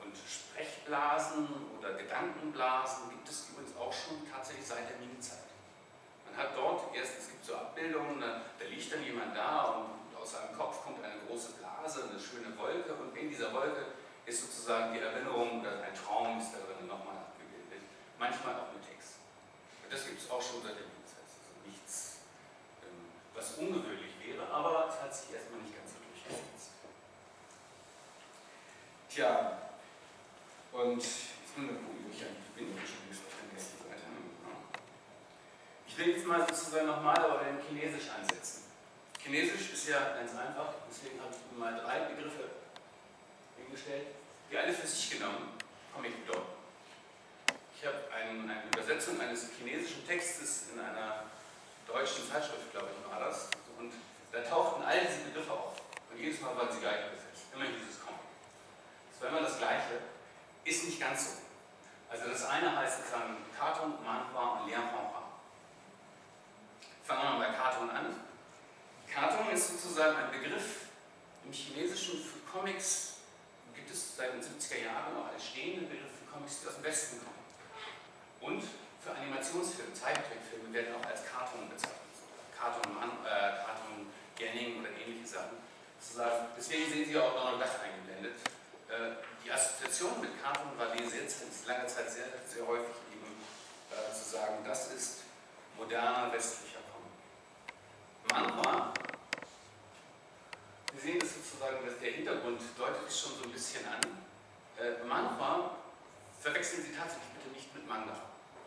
und 0.04 0.16
Sprechblasen 0.16 1.48
oder 1.78 1.94
Gedankenblasen 1.94 3.10
gibt 3.10 3.30
es 3.30 3.50
übrigens 3.50 3.76
auch 3.78 3.94
schon 3.94 4.30
tatsächlich 4.32 4.66
seit 4.66 4.90
der 4.90 4.98
Ming-Zeit. 4.98 5.51
Man 6.32 6.48
hat 6.48 6.56
dort 6.56 6.96
erst, 6.96 7.20
es 7.20 7.30
gibt 7.30 7.46
so 7.46 7.56
Abbildungen, 7.56 8.22
da, 8.22 8.42
da 8.58 8.66
liegt 8.66 8.92
dann 8.94 9.04
jemand 9.04 9.36
da 9.36 9.84
und 9.84 10.16
aus 10.16 10.32
seinem 10.32 10.56
Kopf 10.58 10.84
kommt 10.84 11.04
eine 11.04 11.20
große 11.28 11.60
Blase, 11.60 12.08
eine 12.10 12.20
schöne 12.20 12.58
Wolke 12.58 12.94
und 12.94 13.16
in 13.18 13.30
dieser 13.30 13.54
Wolke 13.54 13.86
ist 14.26 14.42
sozusagen 14.42 14.94
die 14.94 15.00
Erinnerung 15.00 15.60
oder 15.60 15.84
ein 15.84 15.94
Traum 15.94 16.40
ist 16.40 16.54
da 16.54 16.60
drin 16.60 16.88
nochmal 16.88 17.18
abgebildet. 17.18 17.84
Manchmal 18.18 18.56
auch 18.56 18.72
mit 18.72 18.88
Text. 18.88 19.20
Und 19.84 19.92
das 19.92 20.06
gibt 20.08 20.22
es 20.22 20.32
auch 20.32 20.42
schon 20.42 20.64
seit 20.64 20.80
der 20.80 20.88
Ming-Zeit. 20.88 21.28
Also 21.28 21.52
nichts, 21.68 22.24
ähm, 22.88 23.12
was 23.36 23.58
ungewöhnlich 23.58 24.16
wäre, 24.24 24.48
aber 24.48 24.88
es 24.88 25.02
hat 25.02 25.14
sich 25.14 25.36
erstmal 25.36 25.60
nicht 25.62 25.76
ganz 25.76 25.92
so 25.92 26.00
durchgesetzt. 26.00 26.80
Tja, 29.10 29.58
und 30.72 31.04
jetzt 31.04 31.58
mal 31.58 31.68
gucken, 31.68 32.08
wo 32.08 32.10
ich 32.10 32.24
eigentlich 32.24 32.56
bin. 32.56 32.72
Ich 32.72 32.88
schon 32.88 33.12
auf 33.12 33.36
der 33.36 33.52
nächsten 33.52 33.78
Seite. 33.84 33.92
Ich 35.92 35.98
will 35.98 36.16
jetzt 36.16 36.26
mal 36.26 36.40
sozusagen 36.48 36.88
nochmal 36.88 37.18
aber 37.18 37.42
in 37.48 37.60
Chinesisch 37.68 38.08
ansetzen. 38.10 38.64
Chinesisch 39.20 39.74
ist 39.74 39.90
ja 39.90 40.16
ganz 40.16 40.32
einfach, 40.32 40.74
deswegen 40.90 41.20
habe 41.20 41.36
ich 41.36 41.60
mal 41.60 41.76
drei 41.76 42.00
Begriffe 42.08 42.48
hingestellt, 43.58 44.08
die 44.50 44.58
alle 44.58 44.72
für 44.72 44.88
sich 44.88 45.12
genommen 45.12 45.52
Comic 45.94 46.26
bedeuten. 46.26 46.48
Ich 47.76 47.86
habe 47.86 47.98
ein, 48.16 48.50
eine 48.50 48.64
Übersetzung 48.72 49.20
eines 49.20 49.50
chinesischen 49.58 50.08
Textes 50.08 50.70
in 50.74 50.80
einer 50.80 51.26
deutschen 51.86 52.24
Zeitschrift, 52.26 52.72
glaube 52.72 52.88
ich, 52.96 53.12
war 53.12 53.20
das. 53.20 53.50
Und 53.78 53.92
da 54.32 54.42
tauchten 54.42 54.84
all 54.84 55.02
diese 55.02 55.28
Begriffe 55.28 55.52
auf. 55.52 55.76
Und 56.10 56.18
jedes 56.18 56.40
Mal 56.40 56.56
waren 56.56 56.72
sie 56.72 56.80
gleich 56.80 57.12
besetzt. 57.12 57.52
Immer 57.54 57.66
dieses 57.66 58.00
Comic. 58.00 58.24
Das 59.12 59.22
war 59.22 59.30
immer 59.30 59.42
das 59.42 59.58
Gleiche 59.58 60.00
ist 60.64 60.86
nicht 60.86 61.00
ganz 61.00 61.26
so. 61.26 61.32
Also 62.10 62.30
das 62.30 62.46
eine 62.46 62.76
heißt 62.78 63.00
sozusagen 63.00 63.38
Karton, 63.58 63.94
Manhua 64.06 64.62
und 64.62 64.70
Lianhua. 64.70 65.21
Fangen 67.04 67.24
wir 67.24 67.30
mal 67.40 67.48
bei 67.48 67.58
Karton 67.58 67.90
an. 67.90 68.16
Karton 69.12 69.50
ist 69.52 69.82
sozusagen 69.82 70.16
ein 70.18 70.32
Begriff 70.32 70.88
im 71.44 71.52
Chinesischen 71.52 72.24
für 72.24 72.40
Comics, 72.52 73.18
gibt 73.76 73.90
es 73.90 74.16
seit 74.16 74.34
den 74.34 74.42
70er 74.42 74.86
Jahren 74.86 75.16
noch 75.16 75.34
als 75.34 75.48
stehenden 75.48 75.90
Begriff 75.90 76.12
für 76.20 76.32
Comics, 76.32 76.62
die 76.62 76.68
aus 76.68 76.76
dem 76.76 76.84
Westen 76.84 77.18
kommen. 77.20 77.42
Und 78.42 78.64
für 79.04 79.12
Animationsfilme, 79.12 79.94
Zeichentrickfilme 79.94 80.72
werden 80.72 80.96
auch 80.96 81.06
als 81.10 81.26
Karton 81.26 81.68
bezeichnet. 81.70 81.98
Karton, 82.58 82.94
äh, 83.26 83.66
Karton 83.66 84.06
Ganning 84.38 84.80
oder 84.80 84.90
ähnliche 84.94 85.28
Sachen. 85.28 85.58
Sozusagen, 86.00 86.48
deswegen 86.58 86.90
sehen 86.92 87.06
Sie 87.10 87.18
auch 87.18 87.34
Donald 87.34 87.62
Duck 87.62 87.76
eingeblendet. 87.82 88.38
Äh, 88.90 89.18
die 89.44 89.52
Assoziation 89.52 90.22
mit 90.22 90.42
Karton 90.42 90.78
war 90.78 90.94
die 90.96 91.04
jetzt 91.04 91.42
lange 91.66 91.88
Zeit 91.88 92.12
sehr, 92.12 92.26
sehr 92.46 92.66
häufig 92.66 92.96
eben 93.12 93.26
äh, 93.90 94.14
zu 94.14 94.38
sagen, 94.38 94.64
das 94.64 94.94
ist 94.94 95.22
moderner 95.78 96.32
westlicher 96.32 96.71
Manchmal, 98.32 98.94
wir 100.94 101.02
sehen 101.02 101.20
das 101.20 101.36
sozusagen, 101.36 101.86
dass 101.86 102.00
der 102.00 102.12
Hintergrund 102.12 102.62
deutet 102.78 103.08
es 103.08 103.20
schon 103.20 103.36
so 103.38 103.44
ein 103.44 103.52
bisschen 103.52 103.86
an. 103.86 104.00
Äh, 104.80 105.04
Manchmal 105.06 105.72
verwechseln 106.40 106.84
Sie 106.84 106.96
tatsächlich 106.96 107.28
bitte 107.36 107.54
nicht 107.54 107.74
mit 107.76 107.88
Manga. 107.88 108.16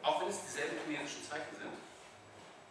Auch 0.02 0.20
wenn 0.20 0.28
es 0.28 0.44
dieselben 0.44 0.76
chinesischen 0.84 1.24
Zeichen 1.24 1.56
sind. 1.56 1.72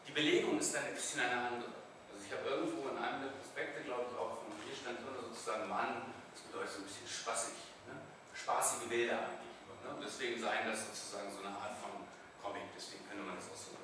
Die 0.08 0.12
Belegung 0.12 0.60
ist 0.60 0.74
dann 0.76 0.86
ein 0.86 0.94
bisschen 0.94 1.22
eine 1.22 1.50
andere. 1.50 1.74
Also 2.14 2.22
ich 2.22 2.32
habe 2.32 2.46
irgendwo 2.48 2.90
in 2.90 2.98
einem 2.98 3.26
der 3.26 3.34
Prospekte, 3.42 3.82
glaube 3.82 4.06
ich, 4.12 4.18
auch 4.18 4.46
von 4.46 4.54
hier 4.62 4.76
stand 4.76 5.02
drin 5.02 5.18
sozusagen 5.18 5.68
Mann, 5.68 6.14
das 6.32 6.46
bedeutet 6.46 6.72
so 6.72 6.80
ein 6.80 6.86
bisschen 6.86 7.08
spaßig 7.10 7.58
spaßige 8.34 8.90
Bilder 8.90 9.20
eigentlich. 9.20 9.58
Ne? 9.82 9.98
Deswegen 10.04 10.40
seien 10.42 10.68
das 10.68 10.86
sozusagen 10.88 11.32
so 11.32 11.40
eine 11.40 11.56
Art 11.56 11.78
von 11.80 12.06
Comic, 12.42 12.70
deswegen 12.76 13.08
könnte 13.08 13.24
man 13.24 13.36
das 13.38 13.50
auch 13.50 13.58
so 13.58 13.72
übertragen. 13.72 13.83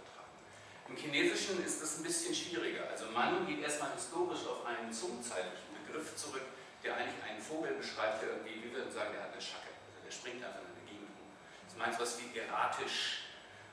Im 0.90 0.96
Chinesischen 0.98 1.64
ist 1.64 1.82
das 1.82 1.98
ein 1.98 2.04
bisschen 2.04 2.34
schwieriger. 2.34 2.90
Also 2.90 3.06
Mann 3.14 3.46
geht 3.46 3.62
erstmal 3.62 3.94
historisch 3.94 4.46
auf 4.48 4.66
einen 4.66 4.92
zungenzeitlichen 4.92 5.70
Begriff 5.86 6.16
zurück, 6.16 6.42
der 6.84 6.98
eigentlich 6.98 7.24
einen 7.24 7.42
Vogel 7.42 7.74
beschreibt, 7.74 8.22
der 8.22 8.30
irgendwie, 8.30 8.64
wie 8.64 8.74
wir 8.74 8.90
sagen, 8.92 9.14
der 9.14 9.24
hat 9.24 9.34
eine 9.34 9.42
Schacke. 9.42 9.70
Also 9.86 10.02
der 10.04 10.12
springt 10.12 10.44
einfach 10.44 10.66
in 10.66 10.76
der 10.82 10.88
Gegend 10.90 11.10
rum. 11.14 11.30
Das 11.68 11.78
meint 11.78 12.00
was 12.00 12.18
wie 12.20 12.38
erratisch, 12.38 13.30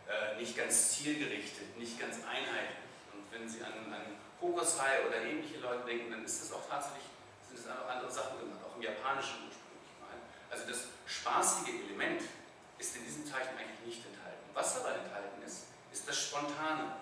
äh, 0.07 0.37
nicht 0.39 0.57
ganz 0.57 0.93
zielgerichtet, 0.93 1.77
nicht 1.79 1.99
ganz 1.99 2.17
einheitlich. 2.23 2.85
Und 3.13 3.25
wenn 3.33 3.49
Sie 3.49 3.65
an, 3.65 3.73
an 3.93 4.21
Hokusai 4.41 5.09
oder 5.09 5.23
ähnliche 5.23 5.59
Leute 5.59 5.87
denken, 5.87 6.11
dann 6.11 6.25
ist 6.25 6.43
das 6.43 6.53
auch 6.53 6.69
tatsächlich, 6.69 7.09
sind 7.49 7.59
es 7.59 7.67
auch 7.67 7.89
andere 7.89 8.13
Sachen 8.13 8.39
gemacht, 8.39 8.61
auch 8.63 8.77
im 8.77 8.83
Japanischen 8.83 9.47
also 10.57 10.69
das 10.69 10.89
spaßige 11.07 11.69
Element 11.85 12.23
ist 12.79 12.97
in 12.97 13.05
diesem 13.05 13.27
Zeichen 13.27 13.57
eigentlich 13.59 13.85
nicht 13.85 14.07
enthalten. 14.07 14.41
Was 14.55 14.81
aber 14.81 14.95
enthalten 14.95 15.43
ist, 15.45 15.69
ist 15.93 16.09
das 16.09 16.17
Spontane, 16.17 16.97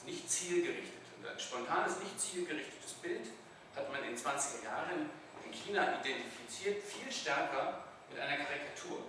das 0.00 0.06
nicht 0.06 0.30
zielgerichtete. 0.30 0.96
Und 1.18 1.28
ein 1.28 1.38
spontanes, 1.38 1.98
nicht 2.00 2.18
zielgerichtetes 2.18 2.92
Bild 3.02 3.26
hat 3.76 3.92
man 3.92 4.02
in 4.04 4.16
20er 4.16 4.64
Jahren 4.64 5.10
in 5.44 5.52
China 5.52 6.00
identifiziert, 6.00 6.82
viel 6.82 7.12
stärker 7.12 7.84
mit 8.08 8.18
einer 8.18 8.36
Karikatur. 8.36 9.04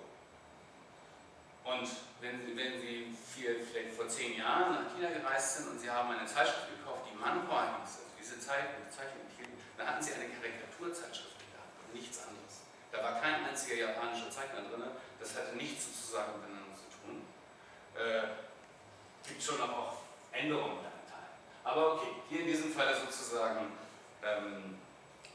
Und 1.64 1.88
wenn 2.20 2.46
Sie, 2.46 2.58
wenn 2.58 2.82
Sie 2.82 3.16
vier, 3.34 3.64
vielleicht 3.64 3.96
vor 3.96 4.08
zehn 4.08 4.38
Jahren 4.38 4.74
nach 4.74 4.96
China 4.96 5.10
gereist 5.10 5.58
sind 5.58 5.70
und 5.70 5.80
Sie 5.80 5.90
haben 5.90 6.12
eine 6.12 6.28
Zeitschrift 6.28 6.68
gekauft, 6.78 7.06
die 7.12 7.18
Manhua 7.18 7.80
hieß, 7.80 8.02
also 8.02 8.12
diese 8.20 8.40
Zeichen, 8.40 8.82
die 8.84 8.90
Zeichen 8.90 9.22
enthielten, 9.22 9.54
dann 9.78 9.88
hatten 9.88 10.04
Sie 10.04 10.14
eine 10.14 10.26
Karikatur 10.26 10.62
einziger 13.52 13.76
japanischer 13.76 14.32
Zeichner 14.32 14.62
drin. 14.62 14.84
Das 15.20 15.36
hatte 15.36 15.56
nichts 15.56 15.86
sozusagen 15.86 16.40
miteinander 16.40 16.74
zu 16.74 16.88
tun. 16.98 17.22
Äh, 17.96 19.28
gibt 19.28 19.44
schon 19.44 19.62
auch 19.62 20.01
Änderungen 20.32 20.80
Teilen. 21.06 21.36
Aber 21.64 21.94
okay, 21.94 22.16
hier 22.30 22.42
in 22.42 22.48
diesem 22.48 22.72
Fall 22.72 22.96
sozusagen 22.96 23.72
ähm, 24.24 24.78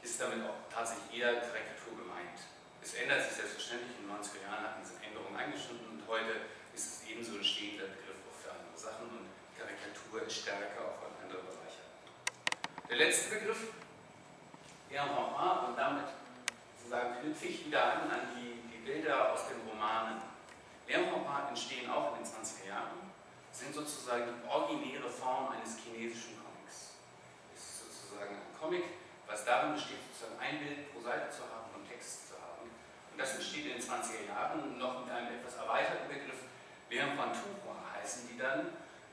ist 0.01 0.19
damit 0.21 0.43
auch 0.45 0.67
tatsächlich 0.73 1.21
eher 1.21 1.41
Korrektur 1.41 1.95
gemeint. 1.97 2.39
Es 2.81 2.93
ändert 2.93 3.23
sich 3.23 3.33
selbstverständlich, 3.33 3.97
in 3.99 4.07
den 4.07 4.15
90er 4.15 4.47
Jahren 4.47 4.63
hatten 4.63 4.81
diese 4.81 4.97
Änderungen 5.03 5.35
eingeschnitten 5.35 5.99
und 5.99 6.07
heute 6.07 6.47
ist 6.73 7.03
es 7.03 7.09
ebenso 7.09 7.37
ein 7.37 7.43
stehender 7.43 7.91
Begriff 7.91 8.21
auch 8.23 8.37
für 8.37 8.51
andere 8.51 8.77
Sachen 8.77 9.09
und 9.11 9.27
Karikatur 9.57 10.23
ist 10.23 10.41
stärker 10.41 10.87
auch 10.87 11.03
an 11.03 11.13
andere 11.23 11.41
Bereiche. 11.43 11.83
Der 12.89 12.97
letzte 12.97 13.35
Begriff, 13.35 13.73
Errant, 14.89 15.67
und 15.67 15.75
damit 15.75 16.07
sozusagen 16.77 17.19
knüpfe 17.19 17.47
ich 17.47 17.65
wieder 17.65 17.83
an 17.83 18.11
an 18.11 18.21
die, 18.37 18.61
die 18.71 18.79
Bilder 18.85 19.33
aus 19.33 19.49
den 19.49 19.59
Romanen. 19.67 20.21
Errant 20.87 21.49
entstehen 21.49 21.89
auch 21.89 22.15
in 22.15 22.23
den 22.23 22.31
20er 22.31 22.67
Jahren, 22.69 23.06
sind 23.57 23.73
sozusagen 23.73 24.25
die 24.29 24.47
originäre 24.47 25.09
Form 25.09 25.49
eines 25.49 25.77
chinesischen 25.81 26.37
Comics. 26.37 27.01
Es 27.55 27.61
ist 27.61 27.89
sozusagen 27.89 28.35
ein 28.37 28.53
Comic, 28.59 28.83
was 29.25 29.43
darin 29.45 29.73
besteht, 29.73 29.97
sozusagen 30.13 30.39
ein 30.39 30.59
Bild 30.59 30.93
pro 30.93 31.01
Seite 31.01 31.33
zu 31.33 31.41
haben 31.41 31.73
und 31.73 31.89
Text 31.89 32.29
zu 32.29 32.35
haben. 32.37 32.69
Und 32.69 33.17
das 33.17 33.33
entsteht 33.33 33.65
in 33.65 33.73
den 33.73 33.81
20er 33.81 34.29
Jahren 34.29 34.77
noch 34.77 35.01
mit 35.01 35.09
einem 35.09 35.33
etwas 35.41 35.55
erweiterten 35.55 36.07
Begriff, 36.07 36.45
Lianhuantuhua 36.89 37.97
heißen 37.99 38.29
die 38.29 38.37
dann. 38.37 38.67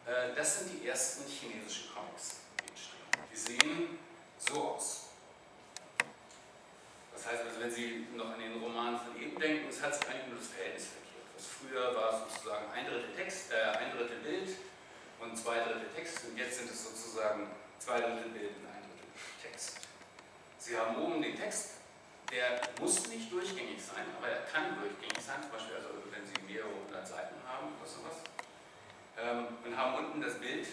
Äh, 0.07 0.35
das 0.37 0.61
sind 0.61 0.73
die 0.73 0.87
ersten 0.87 1.25
chinesischen 1.27 1.91
Comics, 1.95 2.45
die 2.61 2.69
entstehen. 2.69 3.09
Die 3.33 3.37
sehen 3.37 3.99
so 4.39 4.63
aus. 4.63 5.09
Das 7.15 7.27
heißt 7.27 7.45
also, 7.45 7.61
wenn 7.61 7.71
Sie 7.71 8.07
noch 8.15 8.31
an 8.31 8.39
den 8.39 8.63
Roman 8.63 9.01
von 9.01 9.21
eben 9.21 9.39
denken, 9.41 9.69
es 9.69 9.83
hat 9.83 9.95
sich 9.95 10.07
eigentlich 10.07 10.29
nur 10.29 10.39
das 10.39 10.49
Verhältnis 10.49 10.87
verkehrt. 10.87 11.04
Früher 11.45 11.95
war 11.95 12.27
sozusagen 12.27 12.71
ein 12.73 12.87
Drittel 12.87 13.15
Text, 13.17 13.53
äh, 13.53 13.79
ein 13.79 13.97
Drittel 13.97 14.19
Bild 14.19 14.57
und 15.21 15.37
zwei 15.37 15.59
Drittel 15.61 15.89
Text 15.95 16.25
und 16.25 16.37
jetzt 16.37 16.59
sind 16.59 16.71
es 16.71 16.85
sozusagen 16.85 17.51
zwei 17.79 18.01
Drittel 18.01 18.31
Bild 18.31 18.57
und 18.57 18.67
ein 18.67 18.83
Drittel 18.83 19.11
Text. 19.43 19.81
Sie 20.59 20.77
haben 20.77 20.97
oben 20.97 21.21
den 21.21 21.37
Text, 21.37 21.81
der 22.31 22.61
muss 22.81 23.07
nicht 23.09 23.31
durchgängig 23.31 23.83
sein, 23.83 24.05
aber 24.17 24.29
er 24.29 24.43
kann 24.47 24.79
durchgängig 24.81 25.25
sein, 25.25 25.43
zum 25.43 25.53
Beispiel 25.53 25.77
also 25.77 25.89
wenn 26.11 26.25
Sie 26.25 26.53
mehrere 26.53 26.71
hundert 26.87 27.07
Seiten 27.07 27.37
haben 27.47 27.69
oder 27.79 27.89
sowas. 27.89 28.17
Ähm, 29.17 29.47
und 29.65 29.77
haben 29.77 29.95
unten 30.05 30.21
das 30.21 30.41
Bild. 30.41 30.67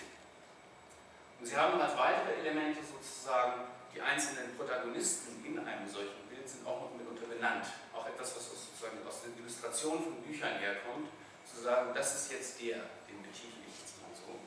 Und 1.40 1.46
Sie 1.46 1.56
haben 1.56 1.80
als 1.80 1.98
weitere 1.98 2.40
Elemente 2.40 2.80
sozusagen 2.84 3.62
die 3.94 4.02
einzelnen 4.02 4.56
Protagonisten 4.56 5.44
in 5.46 5.60
einem 5.60 5.88
solchen 5.88 6.28
Bild 6.30 6.48
sind 6.48 6.66
auch 6.66 6.82
noch 6.82 6.98
mitunter 6.98 7.28
benannt. 7.28 7.66
Auch 8.02 8.08
etwas, 8.08 8.36
was 8.36 8.50
sozusagen 8.50 8.98
aus 9.08 9.22
den 9.22 9.38
Illustrationen 9.38 10.02
von 10.02 10.16
Büchern 10.24 10.58
herkommt, 10.58 11.10
zu 11.46 11.62
sagen, 11.62 11.94
das 11.94 12.16
ist 12.16 12.32
jetzt 12.32 12.60
der, 12.62 12.78
den 13.06 13.22
betitel 13.22 13.62
ich 13.70 13.78
jetzt 13.78 14.02
mal 14.02 14.10
so. 14.10 14.42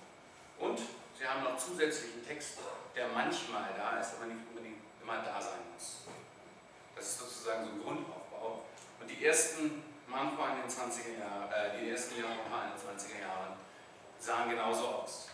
Und 0.59 0.81
Sie 1.17 1.25
haben 1.25 1.45
noch 1.45 1.57
zusätzlichen 1.57 2.27
Text, 2.27 2.59
der 2.97 3.09
manchmal 3.09 3.71
da 3.79 4.01
ist, 4.01 4.17
aber 4.17 4.27
nicht 4.27 4.43
unbedingt 4.51 4.83
immer 5.01 5.23
da 5.23 5.41
sein 5.41 5.63
muss. 5.73 6.03
Das 6.97 7.07
ist 7.07 7.19
sozusagen 7.21 7.65
so 7.67 7.71
ein 7.71 7.83
Grundaufbau. 7.83 8.65
Und 9.01 9.09
die 9.09 9.25
ersten 9.25 9.85
Manchmal 10.07 10.57
in 10.57 10.63
den 10.63 10.71
20er 10.71 11.19
Jahren, 11.19 11.51
äh, 11.51 11.79
die 11.79 11.91
ersten 11.91 12.21
Manchmal 12.21 12.71
in 12.71 12.73
den 12.75 12.99
20er 12.99 13.21
Jahren 13.21 13.55
sahen 14.19 14.51
genauso 14.51 14.87
aus. 14.87 15.29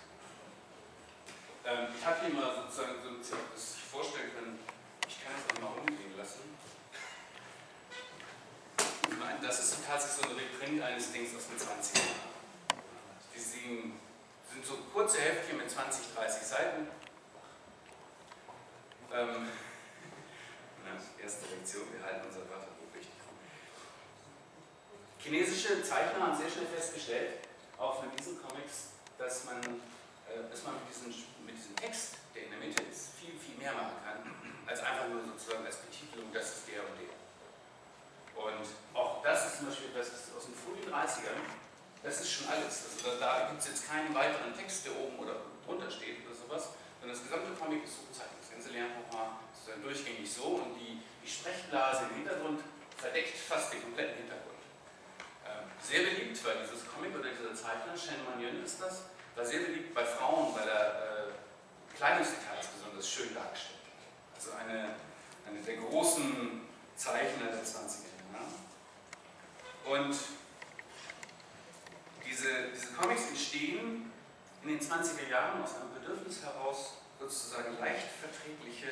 Ähm, 1.65 1.89
ich 1.99 2.05
habe 2.05 2.21
hier 2.21 2.35
mal 2.35 2.55
sozusagen 2.55 3.03
so 3.03 3.09
ein 3.09 3.23
Zirk, 3.23 3.53
das 3.55 3.73
sich 3.75 3.83
vorstellen 3.83 4.31
können, 4.33 4.59
ich 5.09 5.25
kann 5.25 5.33
das 5.35 5.61
mal 5.61 5.73
umgehen 5.73 6.17
lassen. 6.17 6.57
Das 9.43 9.59
ist 9.59 9.77
tatsächlich 9.87 10.27
so 10.27 10.31
ein 10.31 10.37
Reprint 10.37 10.83
eines 10.83 11.13
Dings 11.13 11.35
aus 11.37 11.49
den 11.49 11.59
20er 11.59 11.99
Jahren. 11.99 12.21
Die 13.35 13.39
sehen, 13.39 14.01
sind 14.53 14.65
so 14.65 14.77
kurze 14.93 15.21
Heftchen 15.21 15.59
mit 15.59 15.71
20, 15.71 16.15
30 16.15 16.43
Seiten. 16.43 16.89
Ähm, 19.13 19.49
erste 21.23 21.47
Lektion, 21.55 21.83
wir 21.93 22.05
halten 22.05 22.27
unser 22.27 22.49
Wörterbuch 22.49 22.89
richtig. 22.95 23.13
Chinesische 25.19 25.83
Zeichner 25.83 26.27
haben 26.27 26.37
sehr 26.37 26.51
schnell 26.51 26.67
festgestellt, 26.67 27.45
auch 27.79 28.03
mit 28.03 28.19
diesen 28.19 28.41
Comics, 28.41 28.97
dass 29.19 29.45
man, 29.45 29.61
äh, 29.61 30.49
dass 30.51 30.65
man 30.65 30.75
mit, 30.75 30.89
diesen, 30.89 31.13
mit 31.45 31.57
diesem 31.57 31.77
Text, 31.77 32.17
der 32.35 32.45
in 32.45 32.51
der 32.51 32.61
Mitte 32.61 32.83
ist, 32.85 33.19
viel, 33.21 33.39
viel 33.39 33.57
mehr 33.59 33.73
machen 33.73 33.99
kann, 34.05 34.35
als 34.67 34.81
einfach 34.81 35.09
nur 35.09 35.25
sozusagen 35.25 35.67
als 35.67 35.77
Betitelung, 35.77 36.33
das 36.33 36.57
ist 36.57 36.69
der 36.69 36.81
und 36.81 36.97
der. 36.97 37.20
Und 38.41 38.65
auch 38.95 39.23
das 39.23 39.47
ist 39.47 39.57
zum 39.59 39.67
Beispiel, 39.67 39.91
das 39.95 40.09
ist 40.09 40.33
aus 40.37 40.47
den 40.47 40.55
frühen 40.55 40.81
30ern, 40.89 41.41
das 42.03 42.21
ist 42.21 42.33
schon 42.33 42.49
alles. 42.49 42.89
Also 42.89 43.21
da, 43.21 43.45
da 43.45 43.49
gibt 43.49 43.61
es 43.61 43.69
jetzt 43.69 43.89
keinen 43.89 44.15
weiteren 44.15 44.57
Text, 44.57 44.87
der 44.87 44.97
oben 44.97 45.19
oder 45.19 45.37
drunter 45.67 45.91
steht 45.91 46.25
oder 46.25 46.35
sowas, 46.35 46.73
sondern 46.99 47.17
das 47.17 47.25
gesamte 47.25 47.53
Comic 47.61 47.85
ist 47.85 48.01
so 48.01 48.03
gezeichnet. 48.09 48.41
Das 48.41 48.51
ganze 48.51 48.71
Lernprogramm 48.73 49.45
ist 49.53 49.69
dann 49.69 49.83
durchgängig 49.83 50.25
so 50.25 50.65
und 50.65 50.75
die, 50.81 51.05
die 51.23 51.29
Sprechblase 51.29 52.09
im 52.09 52.25
Hintergrund 52.25 52.61
verdeckt 52.97 53.37
fast 53.37 53.73
den 53.73 53.83
kompletten 53.83 54.17
Hintergrund. 54.17 54.65
Ähm, 55.45 55.69
sehr 55.81 56.01
beliebt 56.09 56.37
war 56.45 56.57
dieses 56.57 56.89
Comic 56.89 57.13
oder 57.13 57.29
dieser 57.29 57.53
Zeichner, 57.53 57.93
Shen 57.97 58.25
Manyon 58.25 58.65
ist 58.65 58.81
das, 58.81 59.13
war 59.37 59.45
sehr 59.45 59.61
beliebt 59.61 59.95
bei 59.95 60.05
Frauen, 60.05 60.55
weil 60.57 60.69
er 60.69 61.29
äh, 61.29 61.97
Kleidungsdetails 61.97 62.67
besonders 62.77 63.09
schön 63.09 63.35
dargestellt 63.35 63.85
hat. 63.85 64.37
Also 64.37 64.53
eine, 64.57 64.97
eine 65.45 65.61
der 65.61 65.77
großen 65.77 66.69
Zeichner 66.97 67.53
der 67.53 67.65
20er 67.65 68.10
Jahre. 68.33 69.99
Und 69.99 70.17
diese, 72.25 72.69
diese 72.75 72.93
Comics 72.95 73.29
entstehen 73.29 74.13
in 74.63 74.69
den 74.69 74.81
20er 74.81 75.29
Jahren 75.29 75.63
aus 75.63 75.77
einem 75.77 75.95
Bedürfnis 75.95 76.43
heraus, 76.43 76.95
sozusagen 77.19 77.79
leicht 77.79 78.09
verträgliche 78.21 78.89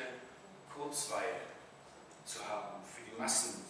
Kurzweil 0.73 1.41
zu 2.25 2.47
haben 2.47 2.83
für 2.85 3.01
die 3.01 3.19
Massen. 3.19 3.65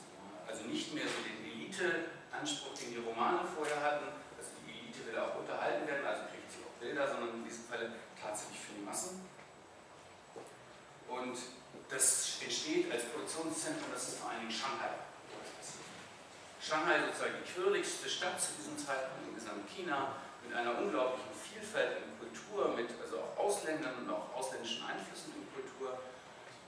Also 0.47 0.63
nicht 0.63 0.93
mehr 0.93 1.05
so 1.05 1.21
den 1.23 1.45
Elite-Anspruch, 1.45 2.73
den 2.73 2.91
die 2.91 2.97
Romane 2.97 3.47
vorher 3.47 3.82
hatten. 3.82 4.05
Also 4.38 4.51
die 4.65 4.79
Elite 4.79 5.05
will 5.05 5.19
auch 5.19 5.39
unterhalten 5.39 5.88
werden, 5.88 6.05
also 6.05 6.23
kriegt 6.23 6.51
sie 6.51 6.60
auch 6.65 6.79
Bilder, 6.79 7.08
sondern 7.08 7.36
in 7.36 7.43
diesem 7.43 7.65
Fall 7.65 7.91
tatsächlich 8.21 8.60
für 8.60 8.73
die 8.73 8.86
Massen. 8.86 9.21
Und 11.08 11.38
das 11.89 12.38
entsteht 12.41 12.91
als 12.91 13.05
Produktionszentrum, 13.05 13.89
das 13.93 14.10
ist 14.10 14.19
vor 14.19 14.29
allen 14.29 14.41
Dingen 14.41 14.51
Shanghai. 14.51 15.08
Shanghai 16.59 16.99
sozusagen 17.07 17.39
die 17.39 17.51
quirligste 17.51 18.09
Stadt 18.09 18.39
zu 18.39 18.51
diesem 18.59 18.77
Zeitpunkt 18.77 19.27
in 19.27 19.35
gesamten 19.35 19.67
China, 19.67 20.15
mit 20.43 20.53
einer 20.55 20.77
unglaublichen 20.77 21.31
Vielfalt 21.31 22.03
in 22.03 22.19
Kultur, 22.19 22.75
mit 22.75 22.89
also 23.01 23.19
auch 23.19 23.37
Ausländern 23.37 24.03
und 24.03 24.09
auch 24.09 24.33
ausländischen 24.35 24.83
Einflüssen 24.83 25.33
in 25.39 25.47
Kultur, 25.53 25.99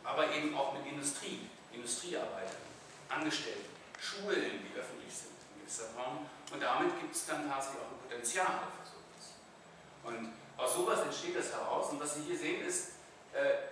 aber 0.04 0.32
eben 0.32 0.56
auch 0.56 0.73
mit 0.73 0.86
Industrie, 0.86 1.49
Industriearbeitern, 1.71 2.63
Angestellten, 3.10 3.67
Schulen, 3.99 4.63
die 4.63 4.80
öffentlich 4.80 5.13
sind 5.13 5.36
in 5.54 5.62
gewisser 5.62 5.89
Form. 5.91 6.25
Und 6.51 6.60
damit 6.62 6.99
gibt 6.99 7.15
es 7.15 7.25
dann 7.25 7.49
tatsächlich 7.49 7.82
auch 7.84 7.91
ein 7.91 8.01
Potenzial 8.08 8.71
für 8.80 8.88
sowas. 8.88 9.25
Und 10.04 10.34
aus 10.58 10.73
sowas 10.73 11.01
entsteht 11.01 11.36
das 11.36 11.51
heraus. 11.51 11.91
Und 11.91 11.99
was 11.99 12.15
Sie 12.15 12.23
hier 12.23 12.38
sehen 12.38 12.65
ist, 12.65 13.01
äh, 13.34 13.71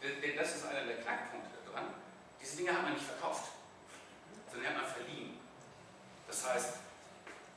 denn 0.00 0.36
das 0.36 0.56
ist 0.56 0.66
einer 0.66 0.84
der 0.84 1.02
Knackpunkte 1.02 1.58
daran, 1.66 1.94
diese 2.40 2.56
Dinge 2.56 2.72
hat 2.72 2.82
man 2.82 2.94
nicht 2.94 3.04
verkauft, 3.04 3.52
sondern 4.50 4.74
hat 4.74 4.82
man 4.82 4.90
verliehen. 4.90 5.35
Das 6.28 6.48
heißt, 6.48 6.74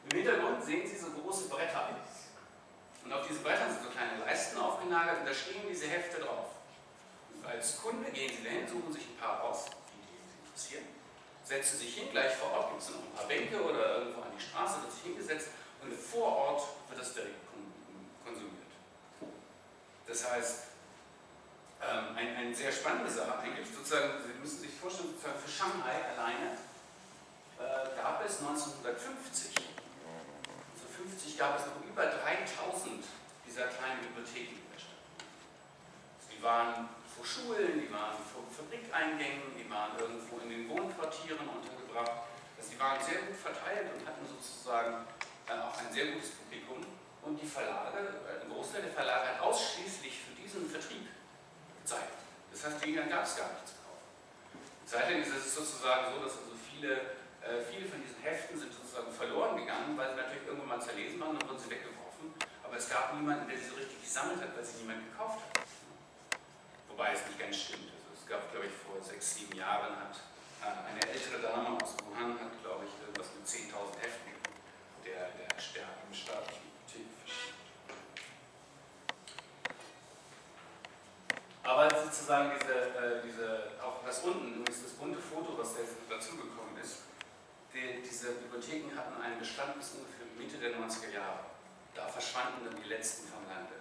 im 0.09 0.17
Hintergrund 0.17 0.63
sehen 0.63 0.87
Sie 0.87 0.97
so 0.97 1.11
große 1.11 1.49
Bretter. 1.49 1.89
Und 3.03 3.13
auf 3.13 3.27
diese 3.27 3.39
Bretter 3.39 3.69
sind 3.69 3.83
so 3.83 3.89
kleine 3.89 4.19
Leisten 4.19 4.57
aufgenagelt 4.57 5.19
und 5.21 5.25
da 5.25 5.33
stehen 5.33 5.63
diese 5.69 5.87
Hefte 5.87 6.21
drauf. 6.21 6.47
Und 7.33 7.45
als 7.45 7.81
Kunde 7.81 8.11
gehen 8.11 8.31
Sie 8.35 8.43
dahin, 8.43 8.67
suchen 8.67 8.93
sich 8.93 9.07
ein 9.09 9.17
paar 9.17 9.39
raus, 9.39 9.65
die, 9.65 10.05
Sie 10.29 10.45
interessieren, 10.45 10.85
setzen 11.43 11.79
sich 11.79 11.95
hin, 11.95 12.09
gleich 12.11 12.35
vor 12.35 12.51
Ort 12.51 12.69
gibt 12.69 12.81
es 12.81 12.89
noch 12.89 12.97
ein 12.97 13.13
paar 13.15 13.25
Bänke 13.25 13.61
oder 13.63 13.97
irgendwo 13.97 14.21
an 14.21 14.31
die 14.37 14.43
Straße 14.43 14.81
wird 14.83 14.91
sich 14.91 15.03
hingesetzt 15.03 15.47
und 15.81 15.93
vor 15.93 16.35
Ort 16.35 16.63
wird 16.89 17.01
das 17.01 17.13
direkt 17.13 17.35
konsumiert. 18.23 18.53
Das 20.05 20.29
heißt, 20.29 20.63
ähm, 21.81 22.15
eine 22.15 22.35
ein 22.35 22.53
sehr 22.53 22.71
spannende 22.71 23.09
Sache 23.09 23.39
eigentlich, 23.39 23.67
sozusagen, 23.73 24.11
Sie 24.25 24.39
müssen 24.39 24.59
sich 24.59 24.71
vorstellen, 24.71 25.15
für 25.17 25.49
Shanghai 25.49 25.95
alleine 26.13 26.57
gab 27.59 28.23
es 28.25 28.39
1950, 28.39 29.51
1950 30.79 31.37
gab 31.37 31.59
es 31.59 31.65
noch 31.67 31.83
über 31.83 32.05
3000 32.07 33.03
dieser 33.45 33.67
kleinen 33.67 33.99
Bibliotheken 34.01 34.55
in 34.55 34.71
der 34.71 34.79
Stadt. 34.79 35.03
Die 36.31 36.41
waren 36.41 36.87
vor 37.03 37.25
Schulen, 37.25 37.81
die 37.81 37.91
waren 37.91 38.15
vor 38.15 38.47
Fabrikeingängen, 38.47 39.59
die 39.59 39.69
waren 39.69 39.99
irgendwo 39.99 40.39
in 40.39 40.49
den 40.49 40.69
Wohnquartieren 40.69 41.47
untergebracht. 41.47 42.31
Also 42.57 42.71
die 42.71 42.79
waren 42.79 43.03
sehr 43.03 43.27
gut 43.27 43.35
verteilt 43.35 43.91
und 43.91 44.07
hatten 44.07 44.23
sozusagen 44.23 45.05
dann 45.47 45.61
auch 45.61 45.75
ein 45.77 45.91
sehr 45.91 46.15
gutes 46.15 46.31
Publikum. 46.39 46.85
Und 47.23 47.35
die 47.35 47.47
Verlage, 47.47 48.23
äh, 48.23 48.43
ein 48.43 48.49
Großteil 48.49 48.83
der 48.83 48.91
Verlage 48.91 49.35
hat 49.35 49.41
ausschließlich 49.41 50.23
für 50.23 50.33
diesen 50.41 50.69
Vertrieb 50.69 51.07
Zeit. 51.83 52.15
Das 52.51 52.65
heißt, 52.65 52.81
weniger 52.85 53.03
gab 53.03 53.23
es 53.23 53.35
gar 53.35 53.51
nicht 53.51 53.67
zu 53.67 53.75
kaufen. 53.83 54.07
Seitdem 54.85 55.21
ist 55.21 55.35
es 55.35 55.55
sozusagen 55.55 56.13
so, 56.13 56.23
dass 56.23 56.37
also 56.39 56.55
viele 56.55 57.18
Äh, 57.41 57.63
viele 57.63 57.87
von 57.87 58.01
diesen 58.01 58.19
Heften 58.21 58.59
sind 58.59 58.73
sozusagen 58.73 59.11
verloren 59.11 59.55
gegangen, 59.55 59.97
weil 59.97 60.11
sie 60.11 60.19
natürlich 60.21 60.45
irgendwann 60.45 60.79
mal 60.79 60.81
zerlesen 60.81 61.19
waren, 61.19 61.39
dann 61.39 61.47
wurden 61.47 61.59
sie 61.59 61.71
weggeworfen. 61.71 62.35
Aber 62.63 62.75
es 62.75 62.89
gab 62.89 63.15
niemanden, 63.15 63.47
der 63.47 63.57
sie 63.57 63.69
so 63.71 63.75
richtig 63.75 64.01
gesammelt 64.01 64.41
hat, 64.41 64.55
weil 64.55 64.63
sie 64.63 64.83
niemand 64.83 65.07
gekauft 65.09 65.39
hat. 65.55 65.63
Wobei 66.89 67.13
es 67.13 67.25
nicht 67.25 67.39
ganz 67.39 67.55
stimmt. 67.55 67.89
Also 67.95 68.11
es 68.13 68.27
gab, 68.27 68.51
glaube 68.51 68.67
ich, 68.67 68.75
vor 68.75 69.01
sechs, 69.01 69.35
sieben 69.35 69.55
Jahren 69.55 69.95
hat 69.95 70.19
äh, 70.61 70.91
eine 70.91 71.01
ältere 71.07 71.39
Dame 71.39 71.79
aus 71.79 71.95
Wuhan, 72.03 72.35
hat, 72.35 72.53
glaube 72.61 72.83
ich, 72.83 72.93
irgendwas 72.99 73.31
mit 73.33 73.47
10.000 73.47 74.03
Heften 74.03 74.29
der, 75.05 75.31
der 75.31 75.47
im 75.47 76.13
staatlichen 76.13 76.67
Bibliothek 76.75 77.07
verschickt. 77.23 77.55
Aber 81.63 81.89
sozusagen 81.89 82.51
diese, 82.59 82.73
äh, 82.73 83.21
diese, 83.23 83.71
auch 83.81 84.03
das 84.05 84.23
unten, 84.23 84.65
das 84.65 84.93
bunte 84.99 85.19
Foto, 85.19 85.57
was 85.57 85.77
jetzt 85.77 85.95
dazugekommen 86.09 86.77
ist, 86.81 87.08
die, 87.73 88.01
diese 88.01 88.33
Bibliotheken 88.33 88.95
hatten 88.95 89.21
einen 89.21 89.39
Bestand 89.39 89.77
bis 89.77 89.93
ungefähr 89.93 90.25
Mitte 90.37 90.57
der 90.57 90.77
90er 90.79 91.13
Jahre. 91.13 91.45
Da 91.95 92.07
verschwanden 92.07 92.65
dann 92.65 92.81
die 92.81 92.87
letzten 92.87 93.27
vom 93.27 93.47
Lande 93.47 93.79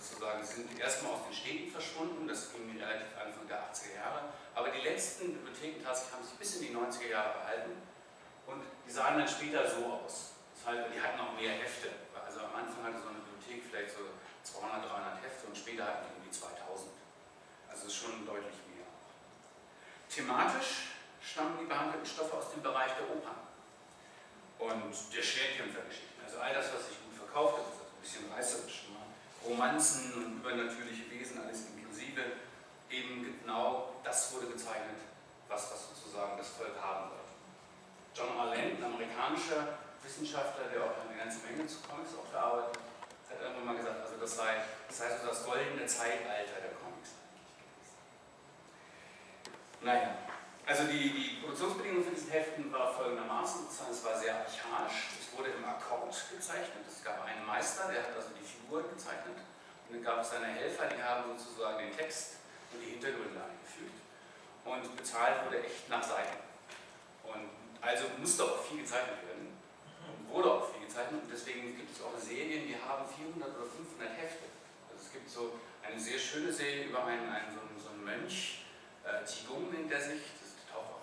sozusagen 0.00 0.44
sind 0.44 0.78
erstmal 0.78 1.12
aus 1.12 1.24
den 1.24 1.34
Städten 1.34 1.70
verschwunden, 1.70 2.28
das 2.28 2.52
ging 2.52 2.70
relativ 2.78 3.08
Anfang 3.18 3.46
der 3.48 3.58
80er 3.58 3.94
Jahre, 3.96 4.20
aber 4.54 4.70
die 4.70 4.82
letzten 4.82 5.34
Bibliotheken 5.34 5.82
tatsächlich 5.82 6.14
haben 6.14 6.24
sich 6.24 6.38
bis 6.38 6.56
in 6.56 6.62
die 6.68 6.74
90er 6.74 7.10
Jahre 7.10 7.38
behalten 7.40 7.72
und 8.46 8.62
die 8.86 8.90
sahen 8.90 9.18
dann 9.18 9.28
später 9.28 9.68
so 9.68 9.84
aus. 9.86 10.38
Das 10.54 10.74
heißt, 10.74 10.94
die 10.94 11.00
hatten 11.00 11.20
auch 11.20 11.34
mehr 11.34 11.52
Hefte. 11.52 11.90
Also 12.14 12.40
am 12.40 12.54
Anfang 12.54 12.84
hatte 12.84 13.02
so 13.02 13.08
eine 13.08 13.18
Bibliothek 13.18 13.62
vielleicht 13.70 13.94
so 13.94 14.14
200, 14.42 14.84
300 14.84 15.22
Hefte 15.22 15.46
und 15.46 15.56
später 15.56 15.84
hatten 15.84 16.06
die 16.06 16.12
irgendwie 16.18 16.30
2000. 16.30 16.90
Also 17.68 17.90
schon 17.90 18.26
deutlich 18.26 18.58
mehr. 18.70 18.86
Thematisch 20.08 20.97
stammen 21.38 21.54
die 21.60 21.70
behandelten 21.70 22.04
Stoffe 22.04 22.34
aus 22.34 22.50
dem 22.50 22.62
Bereich 22.66 22.90
der 22.98 23.06
Opern 23.14 23.38
und 24.58 24.90
der 24.90 25.22
Schwertkämpfergeschichten. 25.22 26.18
Also 26.26 26.42
all 26.42 26.52
das, 26.52 26.74
was 26.74 26.90
sich 26.90 26.98
gut 27.06 27.14
verkauft 27.14 27.62
hat, 27.62 27.66
ist 27.70 27.78
ein 27.78 28.02
bisschen 28.02 28.32
reißerisch. 28.32 28.84
Romanzen 29.46 30.12
und 30.14 30.42
übernatürliche 30.42 31.08
Wesen, 31.08 31.40
alles 31.40 31.70
inklusive, 31.70 32.42
eben 32.90 33.22
genau 33.22 33.94
das 34.02 34.34
wurde 34.34 34.48
gezeichnet, 34.48 34.98
was, 35.46 35.70
was 35.70 35.94
sozusagen 35.94 36.36
das 36.36 36.48
Volk 36.48 36.74
haben 36.82 37.06
sollte. 37.06 37.30
John 38.18 38.36
R. 38.36 38.46
Land, 38.50 38.82
ein 38.82 38.84
amerikanischer 38.84 39.78
Wissenschaftler, 40.02 40.66
der 40.74 40.82
auch 40.82 41.06
eine 41.06 41.16
ganze 41.16 41.46
Menge 41.46 41.68
zu 41.68 41.78
Comics 41.86 42.18
auch 42.18 42.28
gearbeitet 42.32 42.82
hat, 43.30 43.38
hat 43.38 43.40
irgendwann 43.40 43.64
mal 43.64 43.76
gesagt, 43.76 44.02
also 44.02 44.16
das 44.18 44.36
sei, 44.36 44.58
das 44.88 45.00
heißt 45.00 45.12
also 45.22 45.28
das 45.28 45.44
goldene 45.46 45.86
Zeitalter 45.86 46.58
der 46.58 46.74
Comics 46.82 47.14
Naja, 49.80 50.18
also 50.68 50.84
die, 50.84 51.08
die 51.08 51.40
Produktionsbedingungen 51.40 52.04
für 52.04 52.12
diesen 52.12 52.28
Heften 52.28 52.70
war 52.70 52.92
folgendermaßen, 52.92 53.64
es 53.72 54.04
war 54.04 54.20
sehr 54.20 54.36
archaisch, 54.36 55.16
es 55.16 55.32
wurde 55.32 55.48
im 55.56 55.64
Akkord 55.64 56.12
gezeichnet, 56.28 56.84
es 56.86 57.02
gab 57.02 57.24
einen 57.24 57.46
Meister, 57.46 57.88
der 57.88 58.04
hat 58.04 58.12
also 58.14 58.28
die 58.36 58.44
Figuren 58.44 58.84
gezeichnet. 58.92 59.40
Und 59.88 59.96
dann 59.96 60.04
gab 60.04 60.20
es 60.20 60.28
seine 60.28 60.48
Helfer, 60.48 60.84
die 60.92 61.02
haben 61.02 61.32
sozusagen 61.38 61.78
den 61.78 61.96
Text 61.96 62.44
und 62.70 62.84
die 62.84 62.90
Hintergründe 63.00 63.40
eingefügt 63.40 63.96
und 64.68 64.84
bezahlt 64.94 65.46
wurde 65.46 65.64
echt 65.64 65.88
nach 65.88 66.04
Seiten. 66.04 66.36
Und 67.24 67.48
also 67.80 68.04
musste 68.20 68.44
auch 68.44 68.60
viel 68.68 68.84
gezeichnet 68.84 69.24
werden. 69.24 69.56
Und 70.04 70.28
wurde 70.28 70.52
auch 70.52 70.68
viel 70.68 70.84
gezeichnet. 70.84 71.24
Und 71.24 71.32
deswegen 71.32 71.80
gibt 71.80 71.96
es 71.96 72.04
auch 72.04 72.12
Serien, 72.20 72.68
die 72.68 72.76
haben 72.76 73.08
400 73.08 73.56
oder 73.56 73.64
500 73.64 74.12
Hefte. 74.20 74.52
Also 74.92 75.00
es 75.00 75.12
gibt 75.16 75.30
so 75.30 75.56
eine 75.80 75.98
sehr 75.98 76.18
schöne 76.18 76.52
Serie 76.52 76.92
über 76.92 77.06
einen, 77.06 77.24
einen 77.24 77.56
so, 77.56 77.64
einen, 77.64 77.80
so 77.80 77.88
einen 77.88 78.04
Mönch, 78.04 78.68
äh, 79.08 79.24
Qigong 79.24 79.72
in 79.72 79.88
der 79.88 80.04
Sicht, 80.04 80.36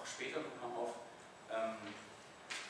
später 0.05 0.39
nochmal 0.39 0.87
auf, 0.87 0.95
ähm, 1.51 1.91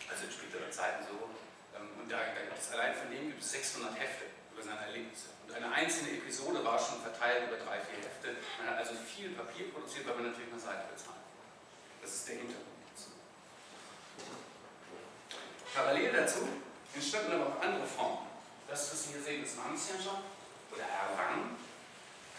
also 0.10 0.26
in 0.26 0.32
späteren 0.32 0.72
Zeiten 0.72 1.06
so. 1.06 1.30
Ähm, 1.78 2.02
und 2.02 2.12
da, 2.12 2.18
da 2.18 2.42
gibt 2.42 2.58
es 2.58 2.72
allein 2.72 2.96
von 2.96 3.12
dem 3.12 3.30
gibt 3.30 3.42
es 3.42 3.45
600 3.56 3.96
Hefte 4.00 4.26
über 4.52 4.64
seine 4.64 4.82
Erlebnisse. 4.82 5.32
Und 5.48 5.56
eine 5.56 5.72
einzelne 5.72 6.12
Episode 6.12 6.64
war 6.64 6.78
schon 6.78 7.00
verteilt 7.00 7.48
über 7.48 7.58
drei, 7.58 7.80
vier 7.80 8.04
Hefte. 8.04 8.36
Man 8.60 8.72
hat 8.72 8.80
also 8.80 8.96
viel 8.96 9.32
Papier 9.32 9.72
produziert, 9.72 10.08
weil 10.08 10.16
man 10.16 10.32
natürlich 10.32 10.52
eine 10.52 10.60
Seite 10.60 10.92
bezahlt. 10.92 11.24
Das 12.02 12.12
ist 12.12 12.28
der 12.28 12.36
Hintergrund 12.36 12.84
dazu. 12.92 13.10
Parallel 15.74 16.12
dazu 16.12 16.48
entstanden 16.94 17.34
aber 17.34 17.56
auch 17.56 17.62
andere 17.62 17.88
Formen. 17.88 18.28
Das, 18.68 18.92
was 18.92 19.04
Sie 19.04 19.10
hier 19.14 19.24
sehen, 19.24 19.44
ist 19.44 19.58
Wangsianscher 19.58 20.20
oder 20.72 20.84
Herr 20.84 21.16
Wang, 21.16 21.56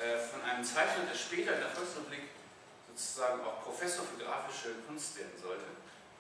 äh, 0.01 0.19
von 0.19 0.43
einem 0.43 0.65
Zeichner, 0.65 1.05
der 1.09 1.17
später 1.17 1.55
in 1.55 1.61
der 1.61 1.71
Volksrepublik 1.71 2.29
sozusagen 2.89 3.41
auch 3.45 3.63
Professor 3.63 4.05
für 4.05 4.23
grafische 4.23 4.75
Kunst 4.87 5.17
werden 5.17 5.37
sollte. 5.41 5.65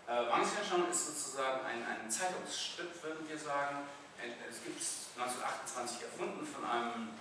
Äh, 0.07 0.31
Wangxianshan 0.31 0.89
ist 0.91 1.07
sozusagen 1.07 1.67
ein, 1.67 1.85
ein 1.85 2.11
Zeitungsschritt, 2.11 3.03
würden 3.03 3.29
wir 3.29 3.39
sagen. 3.39 3.89
Es 4.19 4.63
gibt 4.65 4.81
es 4.81 5.13
1928 5.17 6.03
erfunden 6.03 6.47
von 6.47 6.65
einem, 6.65 7.17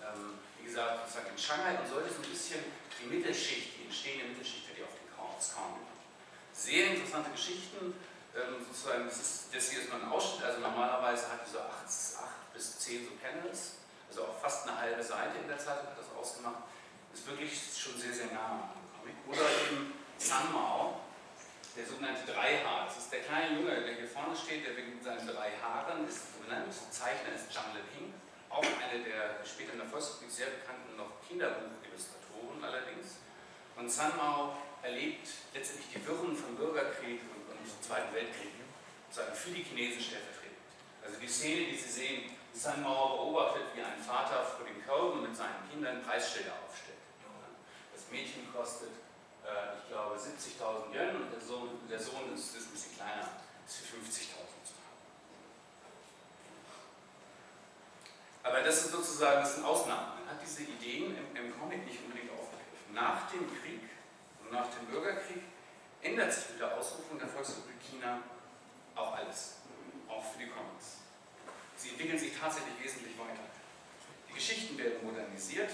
ähm, 0.00 0.38
wie 0.58 0.64
gesagt, 0.64 1.06
sozusagen 1.06 1.30
in 1.32 1.38
Shanghai 1.38 1.78
und 1.78 1.88
sollte 1.88 2.10
so 2.10 2.22
ein 2.22 2.30
bisschen 2.30 2.60
die 3.00 3.06
Mittelschicht, 3.06 3.78
die 3.78 3.84
entstehende 3.84 4.32
Mittelschicht, 4.32 4.68
die 4.76 4.82
auf 4.82 4.96
den 4.96 5.08
Chaos 5.14 5.54
kam. 5.54 5.80
Sehr 6.52 6.92
interessante 6.92 7.30
Geschichten, 7.30 7.94
ähm, 8.34 8.64
sozusagen, 8.64 9.06
das, 9.06 9.20
ist, 9.20 9.54
das 9.54 9.70
hier 9.70 9.80
ist 9.80 9.88
nur 9.90 10.00
ein 10.02 10.08
Ausschnitt, 10.08 10.44
also 10.44 10.60
normalerweise 10.60 11.28
hat 11.30 11.46
die 11.46 11.50
so 11.50 11.60
8, 11.60 11.84
8 11.84 12.52
bis 12.54 12.78
10 12.80 13.04
so 13.04 13.12
Panels, 13.16 13.80
also 14.08 14.26
auch 14.26 14.40
fast 14.40 14.68
eine 14.68 14.76
halbe 14.76 15.02
Seite 15.02 15.38
in 15.38 15.48
der 15.48 15.58
Zeitung 15.58 15.88
hat 15.88 15.98
das 15.98 16.10
ausgemacht 16.16 16.64
ist 17.12 17.26
wirklich 17.26 17.52
schon 17.52 17.98
sehr, 17.98 18.12
sehr 18.12 18.32
nah 18.32 18.70
am 18.70 18.84
Comic. 18.98 19.16
Oder 19.28 19.48
eben 19.66 19.92
San 20.18 20.52
Mao, 20.52 21.00
der 21.76 21.86
sogenannte 21.86 22.26
Dreihaar. 22.26 22.86
Das 22.86 22.98
ist 22.98 23.12
der 23.12 23.20
kleine 23.20 23.58
Junge, 23.58 23.80
der 23.82 23.94
hier 23.94 24.08
vorne 24.08 24.34
steht, 24.34 24.66
der 24.66 24.76
wegen 24.76 25.00
seinen 25.02 25.26
drei 25.26 25.50
Haaren 25.62 26.06
ist 26.06 26.40
benannt. 26.42 26.72
Zeichner 26.72 27.34
ist 27.34 27.52
Zhang 27.52 27.72
Leping, 27.74 28.12
auch 28.48 28.64
eine 28.64 29.02
der 29.04 29.44
später 29.44 29.72
in 29.72 29.78
der 29.78 29.88
Volksrepublik 29.88 30.30
sehr 30.30 30.50
bekannten 30.50 30.96
noch 30.96 31.22
Kinderbuchillustratoren 31.26 32.62
allerdings. 32.62 33.22
Und 33.76 33.90
San 33.90 34.16
Mao 34.16 34.56
erlebt 34.82 35.28
letztendlich 35.54 35.88
die 35.94 36.06
Wirren 36.06 36.36
von 36.36 36.56
Bürgerkrieg 36.56 37.20
und, 37.30 37.44
und 37.48 37.84
Zweiten 37.84 38.14
Weltkrieg 38.14 38.50
für 39.10 39.50
die 39.50 39.62
Chinesen 39.62 40.00
stellvertretend. 40.00 40.58
Also 41.02 41.18
die 41.18 41.28
Szene, 41.28 41.66
die 41.66 41.76
Sie 41.76 41.90
sehen, 41.90 42.30
San 42.52 42.82
Mao 42.82 43.16
beobachtet, 43.16 43.74
wie 43.74 43.82
ein 43.82 43.98
Vater 43.98 44.44
vor 44.44 44.66
dem 44.66 44.84
Körben 44.84 45.22
mit 45.22 45.34
seinen 45.36 45.68
Kindern 45.70 46.02
Preisschilder 46.02 46.52
aufstellt. 46.66 47.00
Mädchen 48.10 48.52
kostet, 48.52 48.90
äh, 49.44 49.78
ich 49.78 49.88
glaube, 49.88 50.16
70.000 50.16 50.92
Yen 50.92 51.16
und 51.16 51.32
der 51.32 51.40
Sohn, 51.40 51.68
der 51.88 52.00
Sohn 52.00 52.32
ist, 52.34 52.56
ist 52.56 52.68
ein 52.68 52.72
bisschen 52.72 52.96
kleiner, 52.96 53.28
ist 53.66 53.76
für 53.76 53.96
50.000 53.96 54.40
zu 54.64 54.74
haben. 54.80 55.00
Aber 58.42 58.62
das 58.62 58.86
ist 58.86 58.92
sozusagen, 58.92 59.40
das 59.40 59.54
sind 59.56 59.64
Ausnahmen. 59.64 60.20
Man 60.20 60.34
hat 60.34 60.42
diese 60.42 60.62
Ideen 60.62 61.16
im, 61.16 61.36
im 61.36 61.58
Comic 61.58 61.84
nicht 61.86 62.04
unbedingt 62.04 62.30
aufgegriffen. 62.32 62.94
Nach 62.94 63.30
dem 63.30 63.46
Krieg 63.48 63.82
und 64.42 64.52
nach 64.52 64.66
dem 64.70 64.86
Bürgerkrieg 64.86 65.42
ändert 66.02 66.32
sich 66.32 66.50
mit 66.50 66.60
der 66.60 66.76
Ausrufung 66.76 67.18
der 67.18 67.28
Volksrepublik 67.28 67.80
China 67.80 68.22
auch 68.96 69.14
alles, 69.14 69.56
auch 70.08 70.24
für 70.32 70.38
die 70.38 70.48
Comics. 70.48 71.00
Sie 71.76 71.90
entwickeln 71.90 72.18
sich 72.18 72.38
tatsächlich 72.38 72.74
wesentlich 72.82 73.18
weiter. 73.18 73.44
Die 74.28 74.34
Geschichten 74.34 74.76
werden 74.76 75.04
modernisiert, 75.04 75.70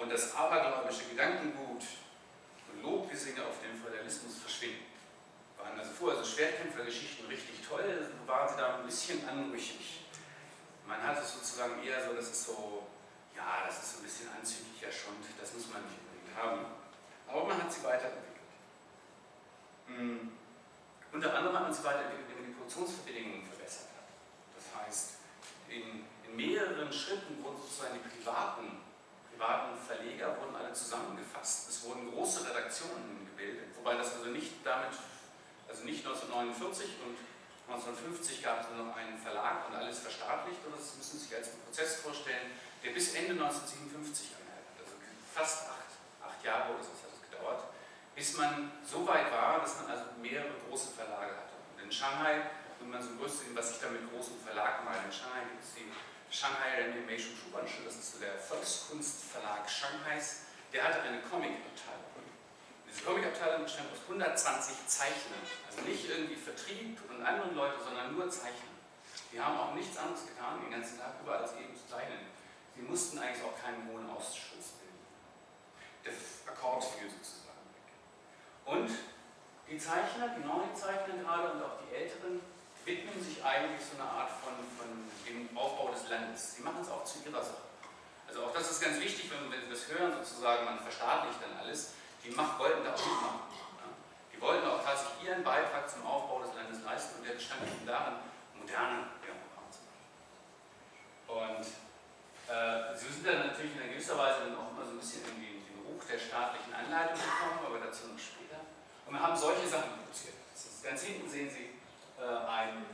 und 0.00 0.10
das 0.10 0.34
abergläubische 0.34 1.04
Gedankengut 1.10 1.84
und 2.72 2.82
Lobgesänge 2.82 3.44
auf 3.44 3.60
den 3.60 3.76
Feudalismus 3.76 4.38
verschwinden. 4.38 4.84
Waren 5.58 5.78
also 5.78 5.92
vorher 5.92 6.22
so 6.22 6.24
Schwertkämpfergeschichten 6.24 7.26
richtig 7.26 7.66
toll, 7.66 8.10
waren 8.26 8.48
sie 8.48 8.56
da 8.56 8.78
ein 8.78 8.86
bisschen 8.86 9.26
anrüchig. 9.28 10.00
Man 10.86 11.02
hat 11.02 11.22
es 11.22 11.34
sozusagen 11.34 11.82
eher 11.82 12.04
so, 12.04 12.14
das 12.14 12.30
ist 12.30 12.44
so, 12.44 12.86
ja, 13.36 13.66
das 13.66 13.82
ist 13.82 13.92
so 13.92 13.98
ein 13.98 14.04
bisschen 14.04 14.28
anzüglicher 14.30 14.90
Schund, 14.90 15.24
das 15.38 15.52
muss 15.54 15.68
man 15.72 15.82
nicht 15.82 15.98
unbedingt 16.00 16.36
haben. 16.36 16.66
Aber 17.28 17.44
man 17.44 17.62
hat 17.62 17.72
sie 17.72 17.84
weiterentwickelt. 17.84 18.50
Mhm. 19.86 20.32
Unter 21.12 21.34
anderem 21.34 21.56
hat 21.56 21.62
man 21.62 21.74
sie 21.74 21.84
weiterentwickelt, 21.84 22.26
indem 22.28 22.42
man 22.42 22.46
die 22.46 22.56
Produktionsbedingungen 22.56 23.44
verbessert 23.44 23.88
hat. 23.94 24.08
Das 24.56 24.66
heißt, 24.80 25.18
in, 25.68 26.06
in 26.26 26.36
mehreren 26.36 26.92
Schritten 26.92 27.42
wurden 27.42 27.60
sozusagen 27.60 27.94
die 27.94 28.08
privaten 28.08 28.80
privaten 29.40 29.72
Verleger 29.80 30.36
wurden 30.36 30.54
alle 30.54 30.72
zusammengefasst. 30.74 31.70
Es 31.70 31.84
wurden 31.84 32.12
große 32.12 32.44
Redaktionen 32.44 33.24
gebildet, 33.24 33.72
wobei 33.74 33.96
das 33.96 34.12
also 34.12 34.28
nicht 34.28 34.60
damit, 34.62 34.92
also 35.66 35.84
nicht 35.84 36.04
1949 36.04 37.00
und 37.08 37.16
1950 37.72 38.44
gab 38.44 38.60
es 38.60 38.68
nur 38.68 38.84
noch 38.84 38.96
einen 38.96 39.16
Verlag 39.16 39.66
und 39.68 39.76
alles 39.76 40.00
verstaatlicht, 40.00 40.60
und 40.66 40.76
das 40.76 40.94
müssen 40.96 41.18
Sie 41.18 41.24
sich 41.24 41.36
als 41.36 41.56
Prozess 41.56 42.04
vorstellen, 42.04 42.52
der 42.84 42.90
bis 42.90 43.14
Ende 43.14 43.32
1957 43.32 44.36
anhält. 44.36 44.68
Also 44.76 44.92
fast 45.32 45.70
acht, 45.72 45.88
acht 46.20 46.44
Jahre 46.44 46.74
oder 46.74 46.84
so 46.84 46.92
hat 46.92 47.16
es 47.16 47.24
gedauert, 47.30 47.64
bis 48.14 48.36
man 48.36 48.72
so 48.84 49.06
weit 49.08 49.32
war, 49.32 49.60
dass 49.60 49.80
man 49.80 49.96
also 49.96 50.04
mehrere 50.20 50.52
große 50.68 50.92
Verlage 50.92 51.32
hatte. 51.32 51.56
Und 51.72 51.84
in 51.84 51.92
Shanghai, 51.92 52.44
wenn 52.76 52.90
man 52.90 53.00
so 53.00 53.16
größte, 53.16 53.48
was 53.54 53.72
ich 53.72 53.80
da 53.80 53.88
mit 53.88 54.04
großen 54.12 54.36
Verlagen 54.44 54.84
meine, 54.84 55.06
in 55.06 55.12
Shanghai 55.12 55.48
gibt 55.48 55.64
es 55.64 55.72
die 55.80 55.88
Shanghai 56.30 56.86
Animation 56.86 57.34
Schubansche, 57.34 57.82
das 57.84 57.96
ist 57.96 58.22
der 58.22 58.38
Volkskunstverlag 58.38 59.68
Shanghais, 59.68 60.46
der 60.72 60.84
hatte 60.84 61.02
eine 61.02 61.20
Comic-Abteilung. 61.22 62.22
Diese 62.86 63.02
Comic-Abteilung 63.02 63.64
bestand 63.64 63.90
aus 63.90 63.98
120 64.06 64.86
Zeichnern. 64.86 65.42
Also 65.66 65.82
nicht 65.82 66.08
irgendwie 66.08 66.36
Vertrieb 66.36 66.98
und 67.10 67.26
andere 67.26 67.50
Leute, 67.50 67.82
sondern 67.82 68.14
nur 68.14 68.30
Zeichner. 68.30 68.70
Die 69.32 69.40
haben 69.40 69.58
auch 69.58 69.74
nichts 69.74 69.98
anderes 69.98 70.26
getan 70.26 70.60
den 70.62 70.70
ganzen 70.70 70.98
Tag 70.98 71.14
über, 71.20 71.38
als 71.38 71.54
eben 71.54 71.74
zu 71.74 71.86
zeichnen. 71.86 72.30
Sie 72.76 72.82
mussten 72.82 73.18
eigentlich 73.18 73.42
auch 73.42 73.58
keinen 73.58 73.90
hohen 73.90 74.08
Ausschuss 74.10 74.78
bilden. 74.78 75.02
Der 76.04 76.14
Akkord 76.46 76.84
fiel 76.84 77.10
sozusagen 77.10 77.66
weg. 77.74 77.90
Und 78.66 78.90
die 79.68 79.78
Zeichner, 79.78 80.34
die 80.38 80.46
neuen 80.46 80.74
Zeichner 80.74 81.18
gerade 81.22 81.52
und 81.52 81.62
auch 81.62 81.78
die 81.82 81.94
älteren, 81.94 82.40
widmen 82.84 83.22
sich 83.22 83.44
eigentlich 83.44 83.80
so 83.80 84.00
eine 84.00 84.08
Art 84.08 84.30
von, 84.30 84.54
von 84.78 84.88
dem 85.26 85.56
Aufbau 85.56 85.90
des 85.92 86.08
Landes. 86.08 86.56
Sie 86.56 86.62
machen 86.62 86.80
es 86.82 86.90
auch 86.90 87.04
zu 87.04 87.18
ihrer 87.26 87.42
Sache. 87.42 87.70
Also 88.26 88.44
auch 88.44 88.52
das 88.52 88.70
ist 88.70 88.80
ganz 88.80 89.00
wichtig, 89.00 89.30
wenn, 89.30 89.50
wenn 89.50 89.62
Sie 89.62 89.70
das 89.70 89.88
hören, 89.90 90.12
sozusagen, 90.22 90.64
man 90.64 90.78
verstaatlicht 90.78 91.42
dann 91.42 91.58
alles. 91.58 91.94
Die 92.24 92.30
Macht 92.30 92.58
wollten 92.58 92.84
da 92.84 92.94
auch 92.94 92.98
mitmachen. 92.98 93.42
Ja. 93.50 93.90
Die 94.32 94.40
wollten 94.40 94.66
auch 94.68 94.84
tatsächlich 94.84 95.28
ihren 95.28 95.42
Beitrag 95.42 95.90
zum 95.90 96.06
Aufbau 96.06 96.42
des 96.46 96.54
Landes 96.54 96.84
leisten 96.84 97.18
und 97.18 97.26
der 97.26 97.34
bestand 97.34 97.62
eben 97.66 97.86
darin, 97.86 98.22
moderne 98.54 99.10
Währung 99.18 99.42
zu 99.74 99.82
machen. 99.90 99.98
Und 101.26 101.66
äh, 102.46 102.94
sie 102.94 103.10
sind 103.10 103.26
dann 103.26 103.50
natürlich 103.50 103.74
in 103.74 103.90
gewisser 103.90 104.16
Weise 104.16 104.46
dann 104.46 104.58
auch 104.58 104.70
immer 104.70 104.86
so 104.86 104.94
ein 104.94 105.00
bisschen 105.02 105.26
in 105.26 105.36
den, 105.42 105.58
den 105.66 105.78
Ruch 105.90 106.04
der 106.06 106.18
staatlichen 106.18 106.70
Anleitung 106.70 107.18
gekommen, 107.18 107.66
aber 107.66 107.78
dazu 107.82 108.14
noch 108.14 108.18
später. 108.18 108.62
Und 109.06 109.14
wir 109.14 109.22
haben 109.22 109.34
solche 109.34 109.66
Sachen 109.66 109.98
produziert. 109.98 110.38
ganz 110.86 111.02
hinten 111.02 111.28
sehen 111.28 111.50
Sie 111.50 111.79
äh, 112.20 112.48
ein, 112.48 112.84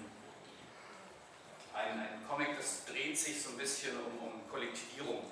ein, 1.75 2.01
ein 2.01 2.25
Comic, 2.29 2.57
das 2.57 2.85
dreht 2.87 3.19
sich 3.19 3.43
so 3.43 3.51
ein 3.51 3.59
bisschen 3.59 3.97
um, 3.99 4.29
um 4.29 4.51
Kollektivierung. 4.51 5.31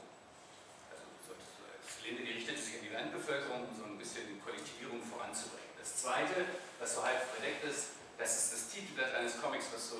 Also 0.90 1.34
das 1.34 2.04
Linde 2.04 2.22
richtete 2.22 2.60
sich 2.60 2.74
an 2.74 2.80
die 2.82 2.92
Landbevölkerung, 2.92 3.68
um 3.68 3.76
so 3.76 3.84
ein 3.84 3.98
bisschen 3.98 4.26
die 4.28 4.40
Kollektivierung 4.40 5.02
voranzubringen. 5.02 5.70
Das 5.78 5.96
zweite, 6.02 6.44
was 6.78 6.94
so 6.94 7.04
halb 7.04 7.22
verdeckt 7.22 7.64
ist, 7.64 7.88
das 8.18 8.36
ist 8.36 8.52
das 8.52 8.68
Titelblatt 8.68 9.14
eines 9.14 9.40
Comics, 9.40 9.66
was 9.72 9.90
so 9.90 9.96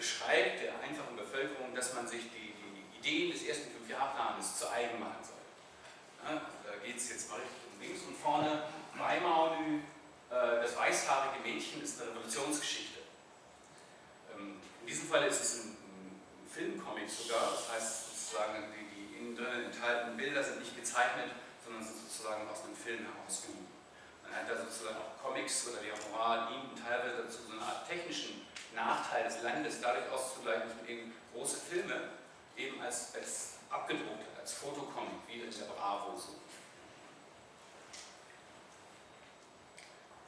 beschreibt 0.00 0.62
der 0.62 0.72
einfachen 0.80 1.14
Bevölkerung, 1.14 1.74
dass 1.74 1.94
man 1.94 2.08
sich 2.08 2.22
die, 2.32 2.54
die 2.56 2.98
Ideen 2.98 3.32
des 3.32 3.42
ersten 3.44 3.70
Fünfjahrplans 3.70 4.58
zu 4.58 4.70
eigen 4.70 4.98
machen 4.98 5.22
soll. 5.22 5.36
Ja, 6.24 6.40
da 6.64 6.76
geht 6.84 6.96
es 6.96 7.10
jetzt 7.10 7.28
mal 7.28 7.36
richtig 7.36 7.60
um 7.70 7.80
links 7.80 8.02
und 8.08 8.16
vorne. 8.16 8.62
Weimaunu, 8.96 9.80
äh, 10.30 10.62
das 10.62 10.76
weißhaarige 10.76 11.42
Mädchen, 11.42 11.82
ist 11.82 12.00
eine 12.00 12.12
Revolutionsgeschichte. 12.12 12.99
In 14.90 14.96
diesem 14.96 15.08
Fall 15.08 15.22
ist 15.28 15.40
es 15.40 15.54
ein, 15.62 15.76
Filmcomic 16.50 17.08
sogar, 17.08 17.52
das 17.52 17.70
heißt 17.70 18.10
sozusagen, 18.10 18.74
die, 18.74 18.90
die 18.90 19.18
innen 19.18 19.36
drin 19.36 19.66
enthaltenen 19.66 20.16
Bilder 20.16 20.42
sind 20.42 20.58
nicht 20.58 20.74
gezeichnet, 20.74 21.30
sondern 21.64 21.84
sind 21.84 21.94
sozusagen 21.94 22.42
aus 22.50 22.64
einem 22.64 22.74
Film 22.74 23.06
herausgenommen. 23.06 23.68
Man 24.24 24.34
hat 24.34 24.50
da 24.50 24.58
sozusagen 24.58 24.96
auch 24.96 25.22
Comics 25.22 25.68
oder 25.68 25.78
die 25.78 25.94
Moral 26.10 26.48
dienten 26.50 26.74
teilweise 26.74 27.22
dazu, 27.22 27.38
so 27.46 27.52
eine 27.52 27.62
Art 27.62 27.86
technischen 27.86 28.44
Nachteil 28.74 29.22
des 29.22 29.42
Landes 29.42 29.80
dadurch 29.80 30.10
auszugleichen, 30.10 30.66
dass 30.66 30.76
man 30.78 30.88
eben 30.88 31.14
große 31.34 31.60
Filme 31.70 32.10
eben 32.56 32.82
als, 32.82 33.14
als 33.14 33.62
abgedruckt 33.70 34.26
hat, 34.26 34.40
als 34.40 34.54
Fotocomic, 34.54 35.22
wie 35.28 35.38
in 35.38 35.50
der 35.54 35.66
Bravo 35.66 36.18
so. 36.18 36.34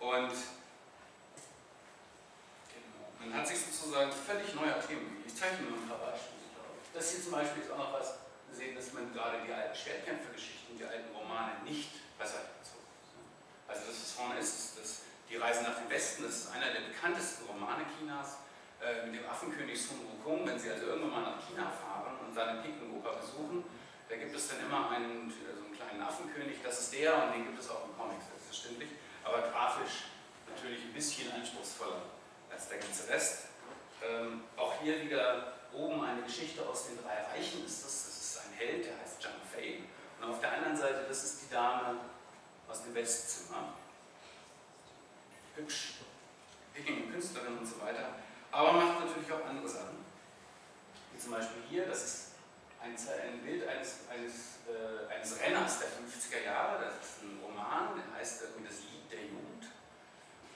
Und 0.06 0.30
man 3.24 3.38
hat 3.38 3.46
sich 3.46 3.58
sozusagen 3.58 4.10
völlig 4.10 4.54
neuer 4.54 4.78
Themen. 4.80 5.22
Ich 5.26 5.34
zeichne 5.34 5.66
nur 5.66 5.78
ein 5.78 5.88
paar 5.88 5.98
Beispiele. 5.98 6.42
Das 6.92 7.10
hier 7.10 7.22
zum 7.22 7.32
Beispiel 7.32 7.62
ist 7.62 7.70
auch 7.70 7.78
noch 7.78 7.92
was, 7.92 8.18
sehen, 8.52 8.76
dass 8.76 8.92
man 8.92 9.12
gerade 9.12 9.40
die 9.46 9.52
alten 9.52 9.74
Schwertkämpfergeschichten, 9.74 10.76
die 10.76 10.84
alten 10.84 11.08
Romane 11.16 11.64
nicht 11.64 11.88
beiseite 12.18 12.52
gezogen 12.60 12.84
hat. 12.84 13.76
Also 13.76 13.88
das, 13.88 13.96
was 13.96 14.12
vorne 14.12 14.38
ist, 14.38 14.52
ist 14.52 14.78
das 14.78 14.90
die 15.30 15.36
Reise 15.36 15.64
nach 15.64 15.80
dem 15.80 15.88
Westen, 15.88 16.24
das 16.24 16.44
ist 16.44 16.52
einer 16.52 16.68
der 16.68 16.92
bekanntesten 16.92 17.48
Romane 17.48 17.88
Chinas 17.96 18.44
äh, 18.84 19.06
mit 19.08 19.16
dem 19.16 19.24
Affenkönig 19.24 19.80
Sun 19.80 20.04
Wukong. 20.04 20.44
Wenn 20.44 20.58
Sie 20.58 20.68
also 20.68 20.92
irgendwann 20.92 21.24
mal 21.24 21.32
nach 21.32 21.40
China 21.48 21.72
fahren 21.72 22.20
und 22.20 22.34
seine 22.34 22.60
Peking-Oper 22.60 23.16
besuchen, 23.16 23.64
da 24.10 24.16
gibt 24.16 24.36
es 24.36 24.48
dann 24.48 24.60
immer 24.60 24.90
einen, 24.90 25.32
so 25.32 25.64
einen 25.64 25.72
kleinen 25.72 26.02
Affenkönig, 26.02 26.60
das 26.62 26.80
ist 26.80 26.92
der 26.92 27.16
und 27.24 27.32
den 27.32 27.44
gibt 27.48 27.58
es 27.58 27.70
auch 27.70 27.88
im 27.88 27.96
Comics, 27.96 28.28
selbstverständlich, 28.28 28.90
aber 29.24 29.48
grafisch 29.48 30.12
natürlich 30.44 30.84
ein 30.84 30.92
bisschen 30.92 31.32
anspruchsvoller 31.32 32.12
als 32.52 32.68
der 32.68 32.78
ganze 32.78 33.08
Rest. 33.08 33.38
Ähm, 34.02 34.44
auch 34.56 34.74
hier 34.82 35.00
wieder 35.02 35.54
oben 35.72 36.04
eine 36.04 36.22
Geschichte 36.22 36.66
aus 36.66 36.86
den 36.88 37.02
drei 37.02 37.22
Reichen 37.22 37.64
ist 37.64 37.84
das. 37.84 38.06
Das 38.06 38.16
ist 38.18 38.40
ein 38.44 38.52
Held, 38.58 38.86
der 38.86 38.98
heißt 39.00 39.22
Zhang 39.22 39.32
Fei. 39.52 39.80
Und 40.20 40.30
auf 40.30 40.40
der 40.40 40.52
anderen 40.52 40.76
Seite, 40.76 41.04
das 41.08 41.24
ist 41.24 41.42
die 41.42 41.54
Dame 41.54 41.96
aus 42.68 42.84
dem 42.84 42.94
Westzimmer 42.94 43.74
hübsch, 45.56 45.94
picking 46.72 47.10
Künstlerin 47.10 47.58
und 47.58 47.66
so 47.66 47.80
weiter, 47.80 48.14
aber 48.50 48.72
macht 48.72 49.04
natürlich 49.04 49.30
auch 49.32 49.44
andere 49.44 49.68
Sachen. 49.68 50.04
Wie 51.12 51.18
zum 51.18 51.32
Beispiel 51.32 51.62
hier, 51.68 51.86
das 51.86 52.04
ist 52.04 52.26
ein, 52.80 52.96
ein 52.96 53.40
Bild 53.40 53.68
eines, 53.68 54.00
eines, 54.10 54.64
äh, 54.66 55.12
eines 55.12 55.40
Renners 55.40 55.78
der 55.80 55.88
50er 55.88 56.44
Jahre, 56.44 56.84
das 56.84 56.94
ist 56.94 57.22
ein 57.22 57.38
Roman, 57.42 57.94
der 57.96 58.18
heißt 58.18 58.42
irgendwie 58.42 58.68
das 58.68 58.78
Lied 58.80 59.10
der 59.10 59.20
Jugend. 59.20 59.66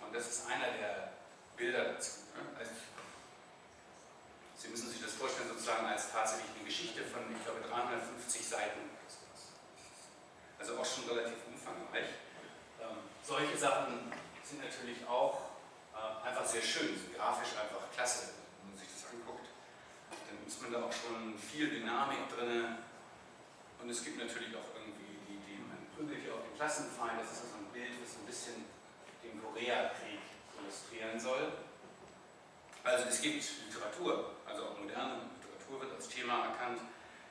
Und 0.01 0.15
das 0.15 0.27
ist 0.27 0.47
einer 0.47 0.73
der 0.79 1.13
Bilder 1.57 1.95
dazu. 1.95 2.21
Ne? 2.37 2.45
Also, 2.59 2.73
Sie 4.57 4.69
müssen 4.69 4.91
sich 4.91 5.03
das 5.03 5.15
vorstellen 5.15 5.49
sozusagen 5.49 5.87
als 5.87 6.11
tatsächlich 6.11 6.51
eine 6.57 6.65
Geschichte 6.65 7.05
von, 7.05 7.23
ich 7.31 7.45
glaube, 7.45 7.61
350 7.61 8.47
Seiten. 8.47 8.81
Also 10.59 10.79
auch 10.81 10.85
schon 10.85 11.05
relativ 11.07 11.39
umfangreich. 11.47 12.19
Ähm, 12.81 12.97
solche 13.23 13.57
Sachen 13.57 14.11
sind 14.43 14.65
natürlich 14.65 15.07
auch 15.07 15.53
äh, 15.95 16.27
einfach 16.27 16.45
sehr 16.45 16.63
schön, 16.63 16.97
sind 16.97 17.15
grafisch 17.15 17.53
einfach 17.55 17.85
klasse, 17.95 18.33
wenn 18.59 18.73
man 18.73 18.79
sich 18.79 18.89
das 18.89 19.13
anguckt. 19.13 19.47
Dann 20.11 20.41
ist 20.43 20.61
man 20.63 20.73
da 20.73 20.83
auch 20.83 20.93
schon 20.93 21.39
viel 21.39 21.71
Dynamik 21.71 22.27
drin. 22.33 22.81
Und 23.79 23.91
es 23.91 24.03
gibt 24.03 24.19
natürlich 24.19 24.57
auch 24.57 24.73
irgendwie 24.75 25.21
die, 25.29 25.39
die 25.47 25.61
man 25.63 25.79
prügelt 25.95 26.25
hier 26.25 26.35
auf 26.35 26.43
den 26.43 26.57
Klassenfeind, 26.57 27.21
das 27.21 27.31
ist 27.31 27.43
also 27.45 27.63
ein 27.63 27.71
Bild, 27.71 28.03
das 28.03 28.17
so 28.17 28.25
ein 28.25 28.27
bisschen 28.27 28.65
den 29.23 29.39
Koreakrieg 29.39 30.36
illustrieren 30.61 31.19
soll. 31.19 31.53
Also 32.85 33.07
es 33.09 33.21
gibt 33.21 33.45
Literatur, 33.67 34.37
also 34.47 34.67
auch 34.67 34.79
moderne 34.79 35.29
Literatur 35.41 35.81
wird 35.81 35.95
als 35.95 36.09
Thema 36.09 36.47
erkannt. 36.47 36.81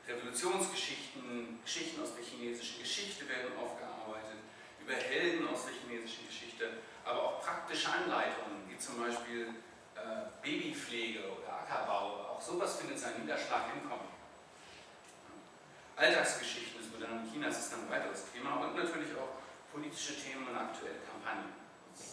Revolutionsgeschichten, 0.08 1.60
Geschichten 1.64 2.02
aus 2.02 2.16
der 2.16 2.24
chinesischen 2.24 2.80
Geschichte 2.80 3.28
werden 3.28 3.58
aufgearbeitet, 3.58 4.38
über 4.80 4.94
Helden 4.94 5.48
aus 5.48 5.66
der 5.66 5.74
chinesischen 5.74 6.28
Geschichte 6.28 6.70
aber 7.06 7.22
auch 7.24 7.42
praktische 7.42 7.90
Anleitungen, 7.90 8.68
wie 8.68 8.78
zum 8.78 9.00
Beispiel 9.00 9.50
äh, 9.96 10.26
Babypflege 10.42 11.20
oder 11.32 11.62
Ackerbau. 11.62 12.34
Auch 12.36 12.42
sowas 12.42 12.78
findet 12.78 13.00
seinen 13.00 13.22
Niederschlag 13.22 13.66
im 13.74 13.88
Comic. 13.88 14.10
Alltagsgeschichten 15.96 16.82
des 16.82 16.92
modernen 16.92 17.32
Chinas 17.32 17.60
ist 17.60 17.72
dann 17.72 17.86
ein 17.86 17.90
weiteres 17.90 18.26
Thema 18.34 18.56
und 18.56 18.76
natürlich 18.76 19.16
auch 19.16 19.40
politische 19.72 20.20
Themen 20.20 20.48
und 20.48 20.58
aktuelle 20.58 21.00
Kampagnen. 21.08 21.65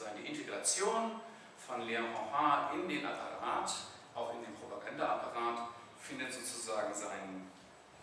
Sozusagen 0.02 0.24
die 0.24 0.30
Integration 0.32 1.20
von 1.64 1.80
Hongha 1.80 2.72
in 2.74 2.88
den 2.88 3.06
Apparat, 3.06 3.70
auch 4.16 4.34
in 4.34 4.42
den 4.42 4.52
Propagandaapparat, 4.56 5.68
findet 6.00 6.32
sozusagen 6.32 6.92
seinen, 6.92 7.48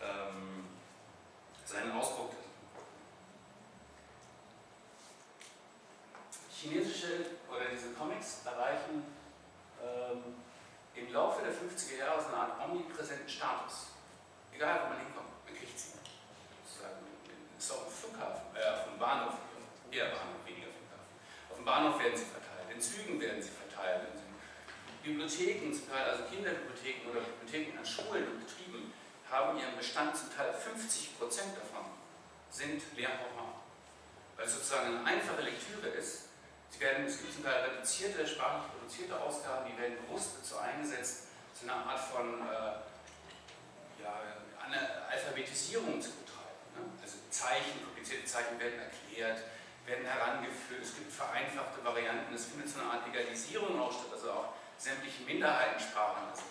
ähm, 0.00 0.64
seinen 1.62 1.92
Ausdruck 1.92 2.32
chinesische 6.50 7.36
oder 7.50 7.66
diese 7.70 7.92
Comics 7.92 8.46
erreichen 8.46 9.04
ähm, 9.82 10.36
im 10.94 11.12
Laufe 11.12 11.42
der 11.42 11.52
50er 11.52 11.98
Jahre 11.98 12.22
so 12.22 12.28
eine 12.28 12.36
Art 12.36 12.64
omnipräsenten 12.64 13.28
Status. 13.28 13.88
Egal, 14.54 14.84
wo 14.84 14.88
man 14.88 15.04
hinkommt, 15.04 15.28
man 15.44 15.54
kriegt 15.54 15.78
sie. 15.78 15.98
Sozusagen. 16.64 16.96
Ist 17.58 17.72
auch 17.72 17.84
ein 17.84 17.92
Flughafen, 17.92 18.56
äh, 18.56 18.90
dem 18.90 18.98
Bahnhof, 18.98 19.34
eher 19.90 20.06
Bahnhof, 20.06 20.46
weniger 20.46 20.59
dem 21.60 21.64
Bahnhof 21.64 22.00
werden 22.00 22.16
sie 22.16 22.24
verteilt, 22.24 22.72
in 22.72 22.80
Zügen 22.80 23.20
werden 23.20 23.42
sie 23.42 23.50
verteilt, 23.50 24.08
in 25.04 25.12
Bibliotheken 25.12 25.72
zum 25.72 25.88
Teil, 25.90 26.08
also 26.08 26.24
Kinderbibliotheken 26.24 27.10
oder 27.10 27.20
Bibliotheken 27.20 27.78
an 27.78 27.84
Schulen 27.84 28.24
und 28.26 28.46
Betrieben, 28.46 28.92
haben 29.30 29.58
ihren 29.58 29.76
Bestand 29.76 30.16
zum 30.16 30.34
Teil 30.34 30.50
50% 30.50 31.20
davon 31.54 31.86
sind 32.50 32.82
Lehrprogramme. 32.96 33.60
Weil 34.36 34.46
es 34.46 34.54
sozusagen 34.54 34.98
eine 34.98 35.04
einfache 35.04 35.42
Lektüre 35.42 35.88
ist, 35.88 36.30
Sie 36.70 36.78
werden, 36.78 37.04
es 37.04 37.18
gibt 37.18 37.34
zum 37.34 37.42
Teil 37.42 37.64
reduzierte, 37.64 38.24
sprachlich 38.24 38.70
reduzierte 38.78 39.18
Ausgaben, 39.18 39.68
die 39.68 39.76
werden 39.76 39.96
bewusst 40.06 40.38
dazu 40.38 40.58
eingesetzt, 40.58 41.26
zu 41.52 41.64
einer 41.64 41.84
Art 41.84 41.98
von 41.98 42.40
äh, 42.46 42.78
ja, 44.00 44.20
Alphabetisierung 45.10 46.00
zu 46.00 46.10
betreiben. 46.10 46.62
Ne? 46.78 46.86
Also 47.02 47.18
Zeichen, 47.28 47.82
komplizierte 47.84 48.24
Zeichen 48.24 48.58
werden 48.60 48.78
erklärt, 48.78 49.42
werden 49.90 50.06
herangeführt, 50.06 50.82
es 50.82 50.94
gibt 50.94 51.10
vereinfachte 51.10 51.82
Varianten, 51.82 52.32
es 52.32 52.46
findet 52.46 52.70
so 52.70 52.80
eine 52.80 52.90
Art 52.90 53.06
Legalisierung 53.10 53.74
auch 53.80 53.90
statt, 53.90 54.14
also 54.14 54.30
auch 54.30 54.48
sämtliche 54.78 55.24
Minderheitensprachen, 55.24 56.30
also 56.30 56.46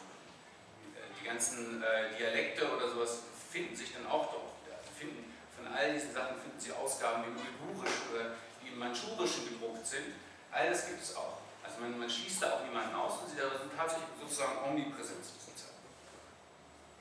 äh, 0.94 1.08
die 1.16 1.26
ganzen 1.26 1.82
äh, 1.82 2.16
Dialekte 2.18 2.68
oder 2.70 2.90
sowas 2.90 3.24
finden 3.50 3.76
sich 3.76 3.94
dann 3.94 4.06
auch 4.08 4.28
dort 4.30 4.52
wieder. 4.62 4.76
Also 4.78 4.92
finden, 4.92 5.32
von 5.56 5.72
all 5.72 5.94
diesen 5.94 6.14
Sachen 6.14 6.36
finden 6.38 6.60
Sie 6.60 6.72
Ausgaben, 6.72 7.24
die 7.24 7.32
uigurisch 7.40 8.12
oder 8.12 8.36
die 8.62 8.68
im 8.70 8.80
Manchurischen 8.80 9.48
gedruckt 9.48 9.88
sind. 9.88 10.20
All 10.52 10.70
das 10.70 10.88
gibt 10.88 11.02
es 11.02 11.16
auch. 11.16 11.40
Also 11.64 11.80
man, 11.80 11.98
man 11.98 12.10
schließt 12.10 12.44
da 12.44 12.60
auch 12.60 12.64
niemanden 12.64 12.96
aus 12.96 13.24
und 13.24 13.30
sie 13.30 13.38
sind 13.38 13.72
tatsächlich 13.76 14.10
sozusagen 14.20 14.60
omnipräsent. 14.68 15.24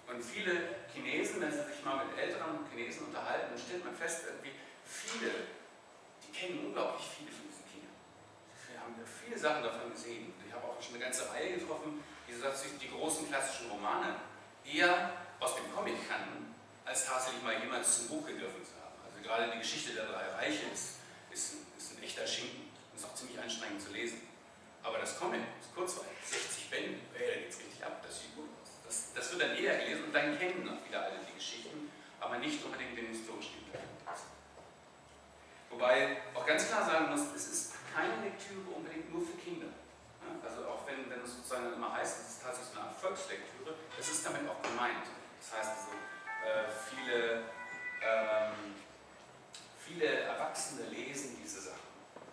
Und 0.09 0.25
viele 0.25 0.89
Chinesen, 0.93 1.43
wenn 1.43 1.53
sie 1.53 1.63
sich 1.69 1.85
mal 1.85 2.03
mit 2.03 2.17
älteren 2.17 2.65
Chinesen 2.73 3.07
unterhalten, 3.07 3.53
dann 3.53 3.61
stellt 3.61 3.85
man 3.85 3.95
fest, 3.95 4.25
irgendwie 4.27 4.53
viele, 4.87 5.31
kennen 6.39 6.71
unglaublich 6.71 7.03
viele 7.19 7.35
von 7.35 7.51
diesen 7.51 7.67
Kindern. 7.67 7.99
Wir 8.71 8.79
haben 8.79 8.95
viele 9.03 9.39
Sachen 9.39 9.63
davon 9.67 9.91
gesehen. 9.91 10.33
Ich 10.47 10.55
habe 10.55 10.65
auch 10.71 10.79
schon 10.79 10.95
eine 10.95 11.05
ganze 11.05 11.27
Reihe 11.31 11.59
getroffen, 11.59 11.99
die 12.29 12.35
die 12.79 12.91
großen 12.91 13.27
klassischen 13.29 13.71
Romane 13.71 14.15
eher 14.65 15.11
aus 15.41 15.57
dem 15.57 15.67
Comic 15.75 15.97
kannten, 16.07 16.55
als 16.85 17.07
tatsächlich 17.07 17.43
mal 17.43 17.59
jemals 17.59 17.99
zum 17.99 18.09
Buch 18.09 18.27
gegriffen 18.27 18.63
zu 18.63 18.79
haben. 18.79 18.95
Also 19.03 19.19
gerade 19.23 19.51
die 19.51 19.59
Geschichte 19.59 19.95
der 19.95 20.07
drei 20.07 20.29
Reiche 20.39 20.71
ist, 20.73 21.03
ist, 21.33 21.55
ein, 21.55 21.67
ist 21.77 21.99
ein 21.99 22.03
echter 22.03 22.27
Schinken. 22.27 22.71
Ist 22.95 23.05
auch 23.05 23.15
ziemlich 23.15 23.39
anstrengend 23.39 23.83
zu 23.83 23.91
lesen. 23.93 24.23
Aber 24.83 24.99
das 24.99 25.19
Comic 25.19 25.41
ist 25.61 25.75
kurzweilig, 25.75 26.19
60 26.25 26.71
Bände, 26.71 26.99
hey, 27.15 27.43
da 27.43 27.49
es 27.49 27.59
richtig 27.59 27.85
ab, 27.85 28.03
das 28.03 28.21
sieht 28.21 28.35
gut 28.35 28.49
aus. 28.63 28.71
Das, 28.87 29.13
das 29.15 29.31
wird 29.33 29.43
dann 29.43 29.57
eher 29.57 29.77
gelesen 29.79 30.05
und 30.05 30.15
dann 30.15 30.39
kennen 30.39 30.69
auch 30.69 30.87
wieder 30.87 31.03
alle 31.03 31.19
die 31.27 31.35
Geschichten, 31.35 31.91
aber 32.21 32.39
nicht 32.39 32.65
unbedingt 32.65 32.97
den 32.97 33.09
historischen 33.09 33.55
Hintergrund. 33.55 33.99
Wobei 35.71 36.17
auch 36.35 36.47
ganz 36.47 36.69
klar 36.69 36.85
sagen 36.85 37.11
muss, 37.11 37.35
es 37.35 37.49
ist 37.49 37.73
keine 37.95 38.23
Lektüre 38.25 38.71
unbedingt 38.75 39.13
nur 39.13 39.23
für 39.23 39.37
Kinder. 39.37 39.69
Also 40.45 40.69
auch 40.69 40.87
wenn, 40.87 41.09
wenn 41.11 41.23
es 41.25 41.37
sozusagen 41.37 41.73
immer 41.73 41.93
heißt, 41.95 42.21
es 42.21 42.29
ist 42.37 42.43
tatsächlich 42.43 42.77
eine 42.79 42.89
Erfolgslektüre, 42.89 43.75
das 43.97 44.09
ist 44.09 44.27
damit 44.27 44.49
auch 44.49 44.61
gemeint. 44.63 45.07
Das 45.41 45.59
heißt 45.59 45.71
also, 45.83 45.93
äh, 46.45 46.69
viele, 46.69 47.49
ähm, 48.05 48.77
viele 49.79 50.29
Erwachsene 50.29 50.89
lesen 50.89 51.39
diese 51.43 51.61
Sachen. 51.61 51.89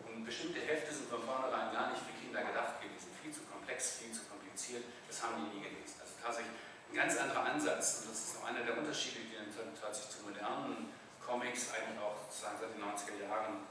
Und 0.05 0.25
bestimmte 0.25 0.59
Hefte 0.59 0.93
sind 0.93 1.09
von 1.09 1.23
vornherein 1.23 1.71
gar 1.73 1.91
nicht 1.91 2.03
für 2.03 2.13
Kinder 2.19 2.43
gedacht 2.43 2.81
gewesen. 2.81 3.11
Viel 3.21 3.31
zu 3.31 3.41
komplex, 3.51 3.99
viel 3.99 4.11
zu 4.11 4.25
kompliziert. 4.25 4.83
Das 5.07 5.23
haben 5.23 5.39
die 5.39 5.57
nie 5.57 5.63
gelesen. 5.63 5.99
Also 5.99 6.13
tatsächlich 6.21 6.55
ein 6.91 6.95
ganz 6.95 7.17
anderer 7.17 7.43
Ansatz. 7.51 8.03
Und 8.03 8.11
das 8.11 8.19
ist 8.19 8.37
auch 8.39 8.47
einer 8.47 8.63
der 8.63 8.77
Unterschiede, 8.77 9.23
die 9.27 9.35
dann 9.35 9.51
tatsächlich 9.75 10.17
zu 10.17 10.23
modernen 10.23 10.91
Comics 11.25 11.73
eigentlich 11.73 11.99
auch 11.99 12.15
sozusagen 12.29 12.57
seit 12.61 12.71
den 12.73 12.83
90er 12.85 13.27
Jahren 13.27 13.65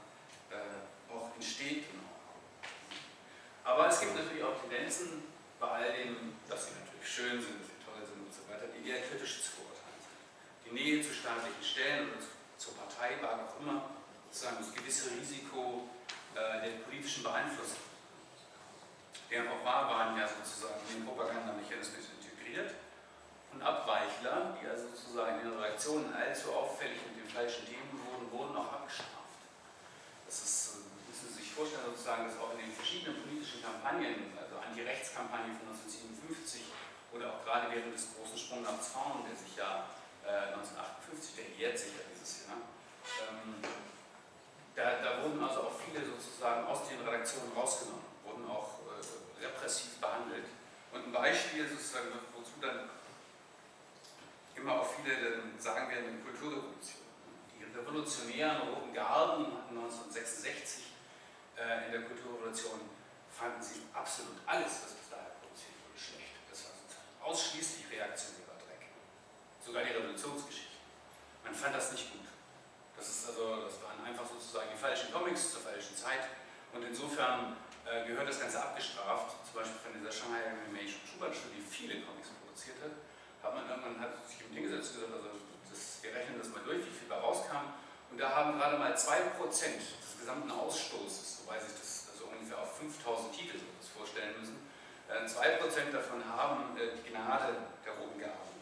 äh, 0.51 1.11
auch 1.11 1.33
entsteht. 1.35 1.87
Genau. 1.89 2.11
Aber 3.63 3.87
es 3.87 3.99
gibt 3.99 4.15
natürlich 4.15 4.43
auch 4.43 4.59
Tendenzen, 4.61 5.23
bei 5.59 5.67
all 5.67 5.93
dem, 5.93 6.35
dass 6.47 6.67
sie 6.67 6.73
natürlich 6.77 7.07
schön 7.07 7.41
sind, 7.41 7.63
dass 7.63 7.71
sie 7.71 7.79
toll 7.81 8.03
sind 8.03 8.19
und 8.21 8.33
so 8.33 8.43
weiter, 8.51 8.67
die 8.69 8.83
eher 8.83 9.01
kritisch 9.01 9.41
zu 9.41 9.63
beurteilen 9.63 9.99
sind. 10.03 10.19
Die 10.67 10.73
Nähe 10.75 11.01
zu 11.01 11.13
staatlichen 11.13 11.63
Stellen 11.63 12.11
oder 12.11 12.19
zur 12.57 12.75
Partei 12.75 13.15
war 13.21 13.47
auch 13.47 13.59
immer 13.59 13.89
sozusagen 14.29 14.57
das 14.59 14.73
gewisse 14.73 15.11
Risiko 15.15 15.89
äh, 16.35 16.67
der 16.67 16.83
politischen 16.83 17.23
Beeinflussung. 17.23 17.83
Der 19.31 19.41
auch 19.49 19.65
war, 19.65 19.89
waren 19.89 20.17
ja 20.17 20.27
sozusagen 20.27 20.79
in 20.89 21.01
den 21.01 21.05
Propagandamechanismus 21.05 22.11
integriert. 22.19 22.75
Und 23.51 23.61
Abweichler, 23.61 24.57
die 24.61 24.67
also 24.67 24.87
sozusagen 24.89 25.41
in 25.41 25.57
Reaktionen 25.57 26.13
allzu 26.13 26.51
auffällig 26.51 26.99
mit 27.07 27.14
den 27.25 27.33
falschen 27.33 27.65
Themen 27.65 27.89
wurden, 28.05 28.29
wurden 28.29 28.55
auch 28.55 28.85
abgestraft. 28.85 29.33
Das 30.29 30.37
ist, 30.45 30.77
äh, 30.77 31.09
müssen 31.09 31.33
Sie 31.33 31.41
sich 31.41 31.49
vorstellen, 31.51 31.89
sozusagen, 31.89 32.29
dass 32.29 32.37
auch 32.37 32.53
in 32.53 32.69
den 32.69 32.71
verschiedenen 32.71 33.25
politischen 33.25 33.65
Kampagnen, 33.65 34.29
also 34.37 34.61
Anti-Rechts-Kampagne 34.61 35.57
von 35.57 35.73
1957 35.73 36.69
oder 37.17 37.33
auch 37.33 37.41
gerade 37.41 37.73
während 37.73 37.97
des 37.97 38.13
großen 38.13 38.37
Sprung 38.37 38.61
nach 38.61 38.77
Zaun, 38.77 39.25
der 39.25 39.33
sich 39.33 39.57
ja 39.57 39.89
äh, 40.21 40.53
1958, 40.53 41.33
der 41.33 41.47
jährt 41.57 41.77
sich 41.77 41.97
ja 41.97 42.05
dieses 42.13 42.45
Jahr, 42.45 42.61
ähm, 43.25 43.57
da, 44.75 45.01
da, 45.01 45.23
wurden 45.23 45.41
also 45.41 45.71
auch 45.71 45.75
viele 45.79 46.03
sozusagen 46.03 46.67
aus 46.67 46.89
den 46.89 46.99
Redaktionen 46.99 47.53
rausgenommen, 47.55 48.03
wurden 48.27 48.45
auch 48.49 48.83
äh, 48.91 49.45
repressiv 49.45 49.97
behandelt. 49.97 50.45
Und 50.91 51.07
ein 51.07 51.11
Beispiel 51.13 51.63
sozusagen, 51.69 52.11
wozu 52.35 52.59
dann 52.59 52.89
immer 54.53 54.81
auch 54.81 54.89
viele 54.99 55.15
dann 55.15 55.59
sagen 55.59 55.89
werden, 55.89 56.17
die 56.17 56.23
Kulturrevolution. 56.23 57.04
Die 57.75 57.81
revolutionären 57.83 58.71
Roten 58.71 58.93
Garden 58.93 59.51
hatten 59.51 59.75
1966 59.75 60.95
äh, 61.59 61.87
in 61.87 61.91
der 61.91 62.07
Kulturrevolution 62.07 62.87
fanden 63.27 63.59
sie 63.59 63.83
absolut 63.91 64.39
alles, 64.47 64.79
was 64.79 64.95
bis 64.95 65.11
dahin 65.11 65.35
produziert 65.43 65.75
wurde, 65.83 65.99
schlecht. 65.99 66.39
Das 66.47 66.71
war 66.71 66.71
ausschließlich 67.27 67.91
reaktionärer 67.91 68.55
Dreck. 68.63 68.95
Sogar 69.59 69.83
die 69.83 69.91
Revolutionsgeschichte. 69.91 70.79
Man 71.43 71.51
fand 71.51 71.75
das 71.75 71.91
nicht 71.91 72.15
gut. 72.15 72.23
Das, 72.95 73.11
ist 73.11 73.27
also, 73.27 73.67
das 73.67 73.83
waren 73.83 73.99
einfach 74.07 74.23
sozusagen 74.23 74.71
die 74.71 74.79
falschen 74.79 75.11
Comics 75.11 75.51
zur 75.51 75.59
falschen 75.59 75.99
Zeit. 75.99 76.31
Und 76.71 76.79
insofern 76.79 77.59
äh, 77.83 78.07
gehört 78.07 78.31
das 78.31 78.39
Ganze 78.39 78.63
abgestraft. 78.63 79.35
Zum 79.43 79.59
Beispiel 79.59 79.83
von 79.83 79.91
dieser 79.99 80.15
Shanghai 80.15 80.47
Animation 80.47 81.03
Schubert-Studie 81.03 81.59
viele 81.59 81.99
Comics 82.07 82.31
produziert 82.39 82.79
hat. 82.79 82.95
Man 83.51 83.67
irgendwann 83.67 83.99
hat 83.99 84.15
sich 84.23 84.47
im 84.47 84.55
Ding 84.55 84.63
gesetzt 84.63 84.95
und 84.95 85.11
gesagt, 85.11 85.27
also 85.27 85.44
das, 85.75 85.99
wir 86.01 86.15
rechnen 86.15 86.39
das 86.39 86.47
mal 86.55 86.63
durch, 86.63 86.79
wie 86.79 86.95
viel 86.95 87.11
da 87.11 87.19
rauskam. 87.19 87.75
Und 88.11 88.17
da 88.17 88.31
haben 88.31 88.55
gerade 88.55 88.79
mal 88.79 88.95
2% 88.95 89.35
des 89.43 90.19
gesamten 90.19 90.51
Ausstoßes, 90.51 91.43
wobei 91.43 91.59
sich 91.59 91.75
das 91.75 92.07
also 92.15 92.31
ungefähr 92.31 92.63
auf 92.63 92.79
5000 92.79 93.35
Titel 93.35 93.59
das 93.59 93.91
vorstellen 93.91 94.39
müssen, 94.39 94.55
2% 95.11 95.35
äh, 95.35 95.91
davon 95.91 96.23
haben 96.25 96.77
äh, 96.77 96.95
die 96.95 97.11
Gnade 97.11 97.55
der 97.85 97.93
Roten 97.93 98.19
Garden. 98.19 98.55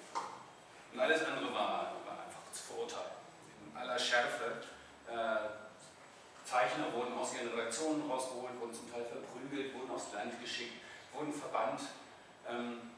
Und 0.91 0.99
alles 0.99 1.23
andere 1.23 1.53
war, 1.53 2.01
war 2.05 2.17
einfach 2.25 2.43
zu 2.51 2.63
verurteilen 2.73 3.13
aller 3.83 3.99
Schärfe. 3.99 4.63
Äh, 5.07 6.45
Zeichner 6.45 6.91
wurden 6.93 7.17
aus 7.17 7.33
ihren 7.33 7.49
Redaktionen 7.49 8.09
rausgeholt, 8.09 8.59
wurden 8.59 8.73
zum 8.73 8.91
Teil 8.91 9.05
verprügelt, 9.05 9.73
wurden 9.73 9.91
aufs 9.91 10.11
Land 10.13 10.39
geschickt, 10.41 10.81
wurden 11.13 11.33
verbannt. 11.33 11.81
Ähm, 12.47 12.92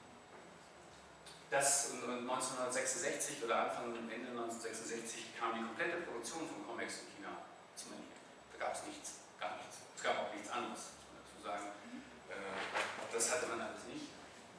das 1.56 1.96
1966 2.04 3.48
oder 3.48 3.72
Anfang 3.72 3.96
Ende 3.96 4.36
1966 4.36 5.40
kam 5.40 5.56
die 5.56 5.64
komplette 5.64 6.04
Produktion 6.04 6.44
von 6.44 6.68
Comics 6.68 7.08
in 7.08 7.16
China 7.16 7.48
zum 7.80 7.96
Ende. 7.96 8.12
Da 8.52 8.68
gab 8.68 8.76
es 8.76 8.84
nichts, 8.84 9.24
gar 9.40 9.56
nichts. 9.56 9.88
Es 9.96 10.04
gab 10.04 10.20
auch 10.20 10.36
nichts 10.36 10.52
anderes, 10.52 11.00
muss 11.00 11.08
man 11.08 11.24
dazu 11.24 11.40
sagen. 11.40 11.72
Äh, 12.28 12.36
das 13.08 13.32
hatte 13.32 13.48
man 13.48 13.62
alles 13.62 13.88
nicht. 13.88 14.12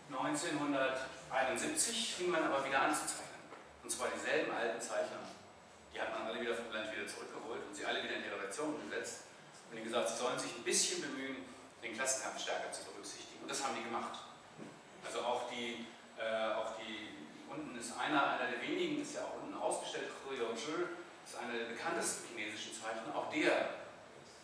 1971 0.08 2.16
fing 2.16 2.30
man 2.30 2.44
aber 2.44 2.64
wieder 2.64 2.80
an 2.80 2.94
zu 2.94 3.04
zeichnen. 3.04 3.26
Und 3.84 3.90
zwar 3.90 4.08
dieselben 4.08 4.50
alten 4.52 4.80
Zeichner 4.80 5.18
die 5.96 6.02
hat 6.02 6.12
man 6.12 6.28
alle 6.28 6.38
wieder 6.38 6.54
vom 6.54 6.70
Land 6.72 6.92
wieder 6.92 7.08
zurückgeholt 7.08 7.64
und 7.64 7.74
sie 7.74 7.86
alle 7.86 8.04
wieder 8.04 8.20
in 8.20 8.22
die 8.22 8.28
Redaktion 8.28 8.76
gesetzt 8.84 9.24
und 9.70 9.78
ihnen 9.78 9.88
gesagt, 9.88 10.10
sie 10.10 10.16
sollen 10.20 10.38
sich 10.38 10.52
ein 10.52 10.62
bisschen 10.62 11.00
bemühen, 11.00 11.36
den 11.82 11.94
Klassenkampf 11.94 12.42
stärker 12.42 12.70
zu 12.70 12.84
berücksichtigen. 12.84 13.40
Und 13.40 13.50
das 13.50 13.64
haben 13.64 13.74
die 13.80 13.82
gemacht. 13.82 14.20
Also 15.06 15.20
auch 15.20 15.48
die, 15.48 15.86
äh, 16.18 16.54
auch 16.54 16.76
die 16.78 17.14
unten 17.48 17.78
ist 17.78 17.96
einer, 17.98 18.36
einer 18.36 18.50
der 18.50 18.60
wenigen, 18.60 19.00
ist 19.00 19.14
ja 19.14 19.22
auch 19.22 19.42
unten 19.42 19.56
ausgestellt, 19.56 20.10
Hu 20.24 20.34
Yongzhi, 20.34 20.92
ist 21.24 21.36
einer 21.36 21.56
der 21.56 21.72
bekanntesten 21.72 22.28
chinesischen 22.28 22.72
Zeichner. 22.74 23.14
Auch 23.14 23.30
der 23.30 23.86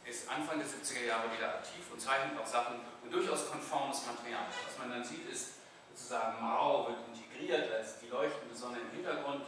ist 0.05 0.29
Anfang 0.29 0.59
der 0.59 0.67
70er 0.67 1.07
Jahre 1.07 1.31
wieder 1.31 1.61
aktiv 1.61 1.85
und 1.93 2.01
zeichnet 2.01 2.39
auch 2.39 2.47
Sachen 2.47 2.81
und 3.05 3.13
durchaus 3.13 3.51
konformes 3.51 4.03
Material. 4.07 4.47
Was 4.67 4.79
man 4.79 4.91
dann 4.91 5.05
sieht, 5.05 5.29
ist 5.31 5.63
sozusagen 5.91 6.41
Mao 6.41 6.89
wird 6.89 6.99
integriert 7.13 7.71
als 7.73 8.01
die 8.01 8.09
leuchtende 8.09 8.55
Sonne 8.55 8.79
im 8.81 8.91
Hintergrund 8.97 9.45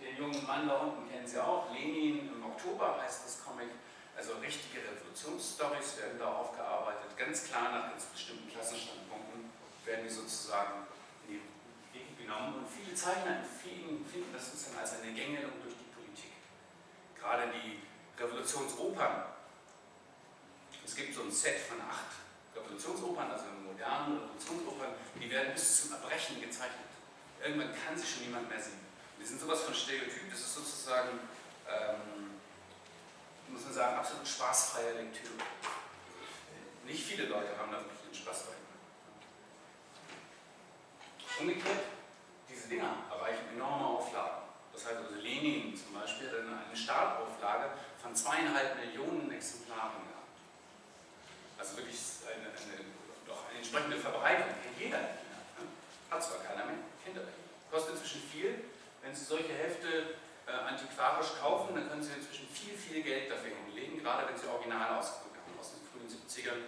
den 0.00 0.16
jungen 0.16 0.46
Mann 0.46 0.68
da 0.68 0.76
unten 0.76 1.10
kennen 1.10 1.26
Sie 1.26 1.40
auch, 1.40 1.72
Lenin 1.72 2.28
im 2.28 2.44
Oktober 2.44 3.00
heißt 3.00 3.24
das 3.24 3.44
Comic. 3.44 3.68
Also 4.16 4.32
richtige 4.40 4.80
Revolutionsstories 4.80 5.98
werden 6.00 6.18
da 6.18 6.32
aufgearbeitet, 6.32 7.16
ganz 7.16 7.44
klar 7.44 7.70
nach 7.70 7.90
ganz 7.90 8.04
bestimmten 8.06 8.48
Klassenstandpunkten 8.50 9.52
werden 9.84 10.04
die 10.04 10.12
sozusagen 10.12 10.86
in 11.28 11.34
die 11.34 11.40
genommen. 12.26 12.58
Und 12.58 12.66
viele 12.66 12.94
Zeichner 12.94 13.38
empfehlen, 13.38 14.04
finden 14.04 14.32
das 14.34 14.50
sozusagen 14.50 14.78
als 14.78 15.00
eine 15.00 15.14
Gängelung 15.14 15.52
durch 15.62 15.78
die 15.78 15.94
Politik. 15.94 16.34
Gerade 17.14 17.52
die 17.54 17.78
Revolutionsopern. 18.18 19.22
Es 20.84 20.94
gibt 20.94 21.14
so 21.14 21.22
ein 21.22 21.30
Set 21.30 21.58
von 21.58 21.80
acht 21.80 22.18
Revolutionsopern, 22.54 23.30
also 23.30 23.44
modernen 23.64 24.18
Revolutionsopern, 24.18 24.94
die 25.20 25.30
werden 25.30 25.52
bis 25.52 25.82
zum 25.82 25.92
Erbrechen 25.92 26.40
gezeichnet. 26.40 26.90
Irgendwann 27.42 27.72
kann 27.74 27.96
sie 27.96 28.06
schon 28.06 28.22
niemand 28.22 28.48
mehr 28.48 28.60
sehen. 28.60 28.80
Die 29.20 29.24
sind 29.24 29.40
sowas 29.40 29.62
von 29.62 29.74
Stereotyp, 29.74 30.30
das 30.30 30.40
ist 30.40 30.54
sozusagen, 30.54 31.18
ähm, 31.68 32.38
muss 33.48 33.64
man 33.64 33.72
sagen, 33.72 33.96
absolut 33.96 34.26
spaßfreie 34.26 34.92
Lektüre. 35.02 35.34
Nicht 36.86 37.04
viele 37.04 37.26
Leute 37.26 37.58
haben 37.58 37.72
da 37.72 37.78
wirklich 37.78 38.00
den 38.00 38.14
Spaß 38.14 38.44
bei. 38.44 38.52
Umgekehrt, 41.40 41.95
diese 42.66 42.80
Dinger 42.80 43.06
erreichen 43.10 43.46
enorme 43.54 43.86
Auflagen. 43.86 44.42
Das 44.72 44.86
heißt 44.86 44.96
also, 44.96 45.14
Lenin 45.16 45.74
zum 45.76 45.94
Beispiel 45.94 46.28
hat 46.28 46.36
eine 46.40 46.76
Startauflage 46.76 47.70
von 48.02 48.14
zweieinhalb 48.14 48.76
Millionen 48.76 49.30
Exemplaren 49.32 50.02
gehabt. 50.04 50.36
Also 51.58 51.76
wirklich 51.78 51.98
eine, 52.26 52.50
eine, 52.52 52.84
doch 53.26 53.48
eine 53.48 53.58
entsprechende 53.58 53.96
Verbreitung. 53.96 54.52
Kennt 54.62 54.78
jeder 54.78 54.98
in. 54.98 55.16
Ne? 55.56 55.64
Hat 56.10 56.22
zwar 56.22 56.42
keiner 56.44 56.66
mehr, 56.66 56.82
kennt 57.04 57.16
aber. 57.16 57.32
Kostet 57.70 57.94
inzwischen 57.94 58.22
viel, 58.28 58.68
wenn 59.02 59.14
Sie 59.14 59.24
solche 59.24 59.52
Hefte 59.54 60.16
äh, 60.46 60.52
antiquarisch 60.52 61.38
kaufen, 61.40 61.74
dann 61.74 61.88
können 61.88 62.02
Sie 62.02 62.12
inzwischen 62.12 62.46
viel, 62.48 62.76
viel 62.76 63.02
Geld 63.02 63.30
dafür 63.30 63.50
hinlegen, 63.64 64.02
gerade 64.02 64.28
wenn 64.28 64.36
Sie 64.36 64.46
Original 64.46 64.98
ausgedruckt 64.98 65.38
haben 65.38 65.58
aus 65.58 65.72
den 65.72 65.82
frühen 65.88 66.06
frühen 66.06 66.06
70ern, 66.06 66.60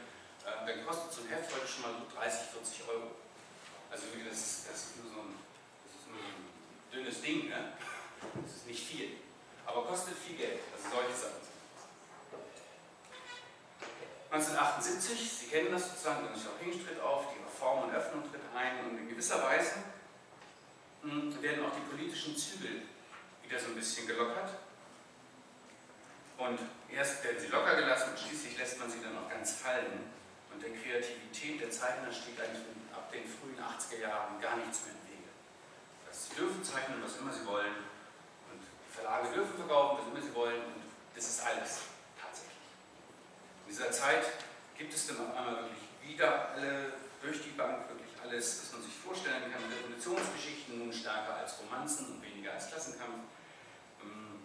äh, 0.46 0.66
dann 0.66 0.86
kostet 0.86 1.12
so 1.12 1.22
ein 1.22 1.28
Heft 1.28 1.52
heute 1.54 1.68
schon 1.68 1.82
mal 1.82 1.94
30, 2.16 2.50
40 2.50 2.88
Euro. 2.88 3.14
Also 3.90 4.04
das 4.26 4.66
das 4.68 4.76
ist 4.76 4.96
nur 5.00 5.12
so 5.12 5.20
ein, 5.20 5.47
ein 6.12 6.92
dünnes 6.92 7.22
Ding, 7.22 7.48
ne? 7.48 7.72
das 8.42 8.56
ist 8.56 8.66
nicht 8.66 8.86
viel, 8.86 9.10
aber 9.66 9.84
kostet 9.84 10.16
viel 10.16 10.36
Geld, 10.36 10.60
also 10.74 10.96
solche 10.96 11.16
Sachen. 11.16 11.48
1978, 14.30 15.32
Sie 15.32 15.46
kennen 15.46 15.72
das 15.72 15.88
sozusagen, 15.88 16.24
dann 16.24 16.34
Xiaoping 16.34 16.84
tritt 16.84 17.00
auf, 17.00 17.32
die 17.32 17.42
Reform 17.42 17.84
und 17.84 17.94
Öffnung 17.94 18.22
tritt 18.30 18.42
ein 18.54 18.84
und 18.84 18.98
in 18.98 19.08
gewisser 19.08 19.42
Weise 19.42 19.72
hm, 21.02 21.42
werden 21.42 21.64
auch 21.64 21.72
die 21.72 21.88
politischen 21.88 22.36
Zügel 22.36 22.82
wieder 23.42 23.58
so 23.58 23.68
ein 23.68 23.74
bisschen 23.74 24.06
gelockert. 24.06 24.50
Und 26.36 26.60
erst 26.92 27.24
werden 27.24 27.40
sie 27.40 27.48
locker 27.48 27.74
gelassen 27.74 28.10
und 28.10 28.18
schließlich 28.18 28.58
lässt 28.58 28.78
man 28.78 28.90
sie 28.90 29.00
dann 29.02 29.16
auch 29.16 29.30
ganz 29.30 29.52
fallen. 29.52 30.12
Und 30.52 30.62
der 30.62 30.70
Kreativität 30.70 31.60
der 31.60 31.70
Zeichner 31.70 32.12
steht 32.12 32.38
eigentlich 32.38 32.62
ab 32.92 33.10
den 33.10 33.24
frühen 33.24 33.58
80er 33.58 34.02
Jahren 34.02 34.40
gar 34.40 34.56
nichts 34.56 34.82
mehr. 34.84 34.94
Sie 36.28 36.36
dürfen 36.36 36.62
zeichnen, 36.62 37.02
was 37.02 37.16
immer 37.16 37.32
sie 37.32 37.46
wollen. 37.46 37.74
Und 38.52 38.60
die 38.60 38.94
Verlage 38.94 39.28
dürfen 39.32 39.56
verkaufen, 39.56 39.98
was 40.00 40.06
immer 40.12 40.22
sie 40.22 40.34
wollen. 40.34 40.60
Und 40.62 40.82
das 41.14 41.24
ist 41.24 41.40
alles 41.46 41.80
tatsächlich. 42.20 42.68
In 43.66 43.72
dieser 43.72 43.90
Zeit 43.90 44.24
gibt 44.76 44.92
es 44.92 45.06
dann 45.06 45.20
auf 45.20 45.36
einmal 45.36 45.56
wirklich 45.62 45.88
wieder 46.02 46.50
alle, 46.50 46.92
durch 47.22 47.42
die 47.42 47.50
Bank 47.50 47.88
wirklich 47.88 48.14
alles, 48.22 48.62
was 48.62 48.72
man 48.72 48.82
sich 48.82 48.94
vorstellen 48.94 49.50
kann. 49.52 49.62
Revolutionsgeschichten 49.64 50.78
nun 50.78 50.92
stärker 50.92 51.36
als 51.36 51.58
Romanzen 51.60 52.14
und 52.14 52.22
weniger 52.22 52.52
als 52.52 52.68
Klassenkampf. 52.68 53.26
Ähm, 54.02 54.42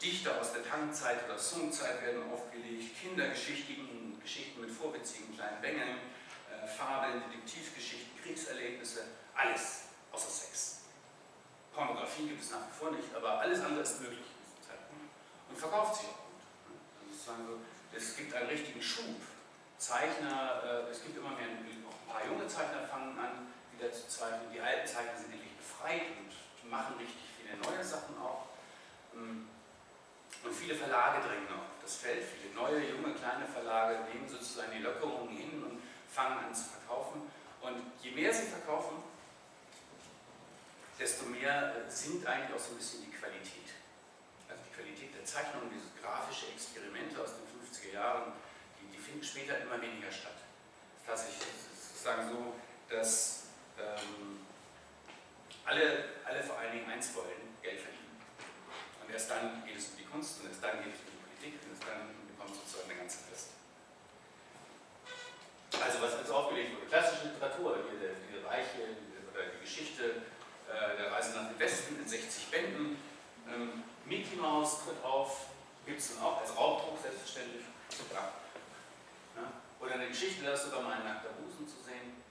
Dichter 0.00 0.40
aus 0.40 0.52
der 0.52 0.64
Tangzeit 0.64 1.24
oder 1.24 1.38
Songzeit 1.38 2.02
werden 2.02 2.30
aufgelegt, 2.32 3.00
Kindergeschichten, 3.00 4.20
Geschichten 4.22 4.60
mit 4.60 4.70
vorwitzigen 4.70 5.34
kleinen 5.34 5.60
Bängeln, 5.60 5.98
äh, 6.50 6.66
Fabeln, 6.66 7.22
Detektivgeschichten, 7.30 8.22
Kriegserlebnisse, 8.22 9.04
alles 9.34 9.85
außer 10.16 10.30
Sex. 10.30 10.80
Pornografie 11.74 12.28
gibt 12.28 12.42
es 12.42 12.50
nach 12.50 12.64
wie 12.64 12.72
vor 12.72 12.90
nicht, 12.90 13.14
aber 13.14 13.38
alles 13.40 13.60
andere 13.60 13.82
ist 13.82 14.00
möglich 14.00 14.24
in 14.24 14.40
diesem 14.40 14.62
Zeitpunkt 14.64 15.12
und 15.50 15.58
verkauft 15.58 15.96
sich 16.00 16.08
auch 16.08 16.24
gut. 16.24 17.60
Es 17.92 18.16
gibt 18.16 18.32
einen 18.34 18.48
richtigen 18.48 18.80
Schub. 18.80 19.20
Zeichner, 19.76 20.62
äh, 20.64 20.90
es 20.90 21.02
gibt 21.02 21.18
immer 21.18 21.36
mehr, 21.36 21.52
auch 21.52 21.92
ein 21.92 22.08
paar 22.08 22.24
junge 22.24 22.48
Zeichner 22.48 22.88
fangen 22.88 23.12
an, 23.18 23.52
wieder 23.76 23.92
zu 23.92 24.08
zeichnen. 24.08 24.48
Die 24.52 24.60
alten 24.60 24.88
Zeichner 24.88 25.16
sind 25.16 25.32
endlich 25.32 25.52
befreit 25.52 26.16
und 26.16 26.70
machen 26.70 26.96
richtig 26.96 27.20
viele 27.36 27.60
neue 27.60 27.84
Sachen 27.84 28.16
auch. 28.16 28.48
Ähm, 29.12 29.48
und 30.42 30.52
viele 30.54 30.74
Verlage 30.74 31.28
drängen 31.28 31.48
auf 31.52 31.76
das 31.82 31.96
Feld. 31.96 32.24
Viele 32.24 32.54
neue, 32.54 32.88
junge, 32.88 33.12
kleine 33.12 33.44
Verlage 33.44 34.08
nehmen 34.08 34.26
sozusagen 34.26 34.72
die 34.72 34.82
Lockerungen 34.82 35.28
hin 35.28 35.62
und 35.62 35.82
fangen 36.08 36.38
an 36.38 36.54
zu 36.54 36.64
verkaufen. 36.64 37.28
Und 37.60 37.92
je 38.00 38.12
mehr 38.12 38.32
sie 38.32 38.48
verkaufen, 38.48 39.02
desto 40.98 41.26
mehr 41.26 41.76
äh, 41.76 41.90
sinkt 41.90 42.26
eigentlich 42.26 42.54
auch 42.54 42.62
so 42.62 42.72
ein 42.72 42.78
bisschen 42.78 43.04
die 43.04 43.12
Qualität. 43.12 43.68
Also 44.48 44.62
die 44.64 44.74
Qualität 44.74 45.14
der 45.14 45.24
Zeichnung, 45.24 45.68
diese 45.72 45.92
grafische 46.00 46.46
Experimente 46.48 47.20
aus 47.20 47.36
den 47.36 47.46
50er 47.52 47.92
Jahren, 47.92 48.32
die, 48.80 48.96
die 48.96 48.98
finden 48.98 49.22
später 49.22 49.60
immer 49.60 49.80
weniger 49.80 50.10
statt. 50.10 50.36
Tatsächlich 51.04 51.48
es 51.52 51.88
sozusagen 51.92 52.28
so, 52.28 52.54
dass 52.88 53.44
ähm, 53.78 54.46
alle, 55.64 56.16
alle 56.24 56.42
vor 56.42 56.58
allen 56.58 56.72
Dingen 56.72 56.88
eins 56.88 57.14
wollen, 57.14 57.58
Geld 57.62 57.80
verdienen. 57.80 58.16
Und 59.02 59.12
erst 59.12 59.30
dann 59.30 59.64
geht 59.66 59.76
es 59.76 59.90
um 59.90 59.96
die 59.98 60.06
Kunst 60.06 60.40
und 60.40 60.48
erst 60.48 60.62
dann 60.62 60.82
geht 60.82 60.94
es 60.94 61.00
um 61.00 61.10
die 61.12 61.22
Politik 61.22 61.60
und 61.62 61.74
erst 61.74 61.84
dann 61.84 62.10
bekommt 62.26 62.54
sozusagen 62.56 62.88
der 62.88 62.98
ganze 62.98 63.18
Fest. 63.28 63.50
Also 65.76 66.00
was 66.00 66.16
jetzt 66.18 66.30
aufgelegt 66.30 66.74
wurde, 66.74 66.86
klassische 66.86 67.28
Literatur, 67.28 67.84
hier 67.90 68.00
der, 68.00 68.14
die 68.22 68.40
Reiche 68.46 68.96
oder 69.34 69.44
die 69.52 69.60
Geschichte 69.60 70.22
äh, 70.68 70.96
der 70.96 71.12
Reise 71.12 71.34
nach 71.34 71.48
dem 71.48 71.58
Westen 71.58 71.98
in 71.98 72.08
60 72.08 72.46
Bänden. 72.50 72.96
Ähm, 73.48 73.84
Mickey 74.04 74.36
Mouse 74.36 74.84
tritt 74.84 75.02
auf, 75.04 75.50
gibt 75.84 76.00
es 76.00 76.14
dann 76.14 76.24
auch 76.24 76.40
als 76.40 76.56
Raubdruck 76.56 76.98
selbstverständlich. 77.00 77.64
Super. 77.90 78.32
Ja? 79.36 79.52
Oder 79.80 79.94
eine 79.94 80.08
Geschichte, 80.08 80.44
da 80.44 80.52
ist 80.52 80.64
sogar 80.64 80.82
mal 80.82 80.98
ein 80.98 81.04
nackter 81.04 81.30
Busen 81.30 81.66
zu 81.66 81.82
sehen. 81.82 82.22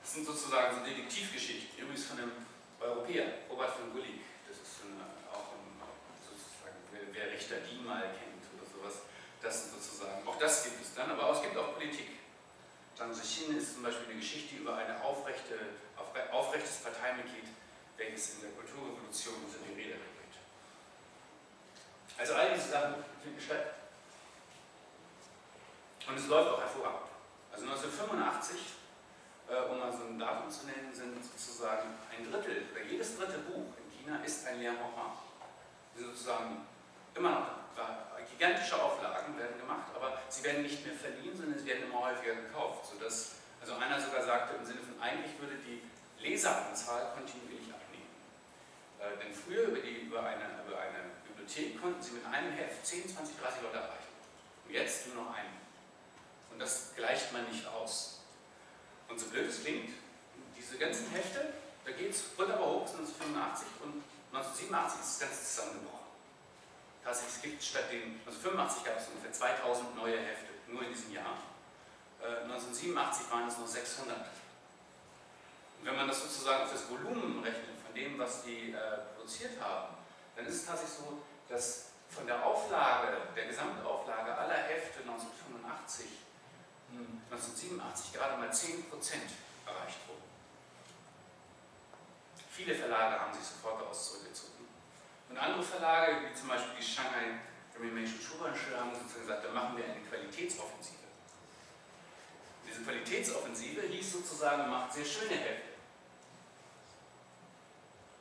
Das 0.00 0.14
sind 0.14 0.26
sozusagen 0.26 0.78
so 0.78 0.84
Detektivgeschichten, 0.84 1.78
übrigens 1.78 2.06
von 2.06 2.18
einem 2.18 2.32
Europäer, 2.80 3.46
Robert 3.50 3.74
von 3.74 3.92
Gulik. 3.92 4.22
Das 4.46 4.56
ist 4.56 4.82
eine, 4.82 5.04
auch 5.30 5.54
ein, 5.54 5.78
sozusagen, 6.22 6.78
wer, 6.90 7.02
wer 7.12 7.32
Richter 7.34 7.60
Dien 7.60 7.84
mal 7.84 8.14
kennt 8.16 8.42
oder 8.54 8.66
sowas. 8.66 9.02
Das 9.42 9.70
sind 9.70 9.78
sozusagen, 9.78 10.26
auch 10.26 10.38
das 10.38 10.64
gibt 10.64 10.82
es 10.82 10.94
dann, 10.94 11.10
aber 11.10 11.30
es 11.30 11.42
gibt 11.42 11.56
auch 11.56 11.74
Politik. 11.74 12.17
Zixin 12.98 13.56
ist 13.56 13.74
zum 13.74 13.84
Beispiel 13.84 14.10
eine 14.10 14.18
Geschichte 14.18 14.56
über 14.56 14.76
ein 14.76 15.00
aufrechte, 15.00 15.54
aufrechtes 16.32 16.78
Parteimitglied, 16.82 17.46
welches 17.96 18.34
in 18.34 18.40
der 18.42 18.50
Kulturrevolution 18.50 19.34
unter 19.46 19.58
die 19.58 19.74
Räder 19.74 19.96
gerät. 20.02 20.34
Also 22.18 22.34
all 22.34 22.54
diese 22.54 22.70
Sachen 22.70 22.94
finden 23.22 23.40
statt. 23.40 23.74
Und 26.08 26.16
es 26.16 26.26
läuft 26.26 26.50
auch 26.50 26.60
hervorragend. 26.60 27.08
Also 27.52 27.66
1985 27.66 28.58
äh, 29.48 29.70
um 29.70 29.78
mal 29.78 29.92
so 29.92 30.04
ein 30.04 30.18
Datum 30.18 30.50
zu 30.50 30.66
nennen, 30.66 30.92
sind 30.92 31.24
sozusagen 31.24 31.94
ein 32.10 32.30
Drittel 32.30 32.68
oder 32.72 32.82
jedes 32.82 33.16
dritte 33.16 33.38
Buch 33.38 33.72
in 33.78 33.88
China 33.96 34.22
ist 34.24 34.46
ein 34.46 34.60
Lehrroman. 34.60 35.16
Die 35.96 36.02
sozusagen 36.02 36.66
immer 37.14 37.30
noch 37.30 37.58
gigantische 38.30 38.80
Auflagen 38.80 39.38
werden 39.38 39.58
gemacht, 39.58 39.88
aber 39.94 40.18
sie 40.28 40.42
werden 40.44 40.62
nicht 40.62 40.84
mehr 40.84 40.94
verliehen, 40.94 41.36
sondern 41.36 41.58
sie 41.58 41.66
werden 41.66 41.84
immer 41.84 42.10
häufiger 42.10 42.34
gekauft, 42.34 42.86
sodass 42.86 43.38
also 43.60 43.74
einer 43.74 44.00
sogar 44.00 44.24
sagte 44.24 44.56
im 44.56 44.64
Sinne 44.64 44.80
von 44.80 45.00
eigentlich 45.00 45.38
würde 45.40 45.56
die 45.56 45.82
Leseranzahl 46.22 47.12
kontinuierlich 47.14 47.68
abnehmen. 47.72 48.10
Äh, 49.00 49.18
denn 49.22 49.34
früher 49.34 49.68
über, 49.68 49.80
die, 49.80 50.06
über, 50.06 50.22
eine, 50.22 50.62
über 50.66 50.78
eine 50.80 51.10
Bibliothek 51.26 51.80
konnten 51.80 52.02
sie 52.02 52.12
mit 52.12 52.26
einem 52.26 52.52
Heft 52.52 52.86
10, 52.86 53.08
20, 53.08 53.38
30 53.38 53.62
Leute 53.62 53.76
erreichen. 53.78 54.14
Und 54.66 54.74
jetzt 54.74 55.06
nur 55.08 55.24
noch 55.24 55.34
einen. 55.34 55.58
Und 56.50 56.58
das 56.58 56.92
gleicht 56.96 57.32
man 57.32 57.48
nicht 57.48 57.66
aus. 57.66 58.20
Und 59.08 59.18
so 59.18 59.26
blöd 59.26 59.48
es 59.48 59.62
klingt, 59.62 59.90
diese 60.56 60.76
ganzen 60.76 61.10
Hefte, 61.10 61.54
da 61.84 61.92
geht 61.92 62.10
es 62.10 62.24
aber 62.36 62.58
hoch 62.58 62.86
1985 62.88 63.66
und 63.82 64.02
1987 64.32 65.00
ist 65.00 65.08
das 65.08 65.28
Ganze 65.28 65.44
zusammengebrochen. 65.44 65.97
Tatsächlich, 67.08 67.36
es 67.36 67.40
gibt 67.40 67.62
statt 67.64 67.88
den, 67.88 68.20
1985 68.20 68.84
gab 68.84 69.00
es 69.00 69.08
ungefähr 69.08 69.32
2000 69.32 69.96
neue 69.96 70.20
Hefte, 70.20 70.52
nur 70.68 70.84
in 70.84 70.92
diesem 70.92 71.16
Jahr. 71.16 71.40
Äh, 72.20 72.44
1987 72.44 73.32
waren 73.32 73.48
es 73.48 73.56
nur 73.56 73.66
600. 73.66 74.12
Und 74.12 75.86
wenn 75.88 75.96
man 75.96 76.06
das 76.06 76.20
sozusagen 76.20 76.64
auf 76.64 76.72
das 76.72 76.84
Volumen 76.90 77.40
rechnet, 77.42 77.80
von 77.80 77.94
dem, 77.94 78.18
was 78.18 78.44
die 78.44 78.76
äh, 78.76 79.08
produziert 79.16 79.56
haben, 79.58 79.96
dann 80.36 80.44
ist 80.44 80.56
es 80.56 80.66
tatsächlich 80.66 80.98
so, 80.98 81.22
dass 81.48 81.96
von 82.10 82.26
der 82.26 82.44
Auflage, 82.44 83.16
der 83.34 83.46
Gesamtauflage 83.46 84.36
aller 84.36 84.68
Hefte 84.68 85.00
1985 85.00 86.28
1987 87.32 88.12
gerade 88.12 88.36
mal 88.36 88.50
10% 88.50 88.84
erreicht 89.64 89.98
wurden. 90.06 90.28
Viele 92.50 92.74
Verlage 92.74 93.18
haben 93.18 93.32
sich 93.32 93.44
sofort 93.44 93.80
daraus 93.80 94.12
zurückgezogen. 94.12 94.57
Und 95.28 95.38
andere 95.38 95.62
Verlage, 95.62 96.16
wie 96.22 96.34
zum 96.34 96.48
Beispiel 96.48 96.74
die 96.78 96.84
Shanghai 96.84 97.40
Animation 97.80 98.20
Schubansche, 98.20 98.78
haben 98.78 98.92
sozusagen 98.92 99.22
gesagt, 99.22 99.44
da 99.44 99.50
machen 99.52 99.76
wir 99.76 99.84
eine 99.84 100.00
Qualitätsoffensive. 100.00 100.98
Diese 102.66 102.82
Qualitätsoffensive 102.82 103.82
hieß 103.82 104.12
sozusagen, 104.12 104.68
macht 104.70 104.92
sehr 104.92 105.04
schöne 105.04 105.36
Hefte. 105.36 105.68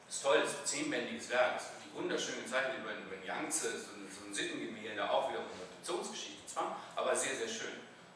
Das 0.05 0.16
ist 0.16 0.24
toll, 0.24 0.39
das 0.41 0.51
ist 0.51 0.60
ein 0.60 0.66
zehnbändiges 0.66 1.30
Werk, 1.30 1.55
das 1.55 1.64
ist 1.64 1.72
die 1.86 1.97
wunderschön 1.97 2.43
gezeichnet 2.43 2.78
über, 2.80 2.93
über 2.93 3.26
Yangtze, 3.26 3.72
so 3.72 3.91
ein, 3.93 4.08
so 4.10 4.26
ein 4.26 4.34
Sittengemälde, 4.34 5.10
auch 5.10 5.30
wieder 5.30 5.39
eine 5.39 5.49
Adoptionsgeschichte 5.49 6.47
zwar, 6.47 6.78
aber 6.95 7.16
sehr, 7.16 7.36
sehr 7.36 7.47
schön. 7.47 7.74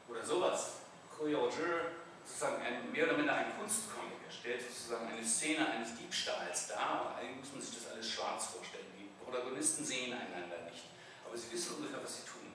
Oder 0.08 0.24
sowas. 0.24 0.78
Koyojir, 1.18 1.92
sozusagen 2.26 2.62
ein, 2.64 2.92
mehr 2.92 3.06
oder 3.06 3.18
minder 3.18 3.36
ein 3.36 3.58
Kunstcomic. 3.58 4.20
Er 4.26 4.32
stellt 4.32 4.62
sozusagen 4.62 5.08
eine 5.08 5.24
Szene 5.24 5.68
eines 5.68 5.96
Diebstahls 5.96 6.68
dar. 6.68 7.16
Eigentlich 7.18 7.40
muss 7.40 7.52
man 7.54 7.62
sich 7.62 7.76
das 7.76 7.92
alles 7.92 8.10
schwarz 8.10 8.48
vorstellen. 8.48 8.88
Die 8.98 9.10
Protagonisten 9.24 9.86
sehen 9.86 10.14
einander 10.14 10.70
nicht. 10.70 10.86
Aber 11.26 11.38
sie 11.38 11.52
wissen 11.52 11.78
ungefähr, 11.78 12.04
was 12.04 12.18
sie 12.18 12.24
tun. 12.24 12.52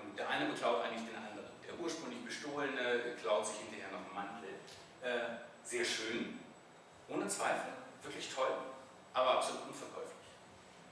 Und 0.00 0.18
der 0.18 0.28
eine 0.28 0.46
beklaut 0.46 0.84
eigentlich 0.84 1.08
den 1.08 1.16
anderen. 1.16 1.50
Der 1.66 1.78
ursprünglich 1.78 2.24
Bestohlene 2.24 3.16
klaut 3.20 3.46
sich 3.46 3.56
hinterher 3.56 3.90
noch 3.90 4.04
einen 4.04 4.14
Mantel. 4.14 4.54
Äh, 5.02 5.44
sehr 5.64 5.84
schön, 5.84 6.40
ohne 7.08 7.26
Zweifel, 7.28 7.72
wirklich 8.02 8.28
toll, 8.34 8.52
aber 9.14 9.38
absolut 9.38 9.68
unverkäuflich. 9.68 10.28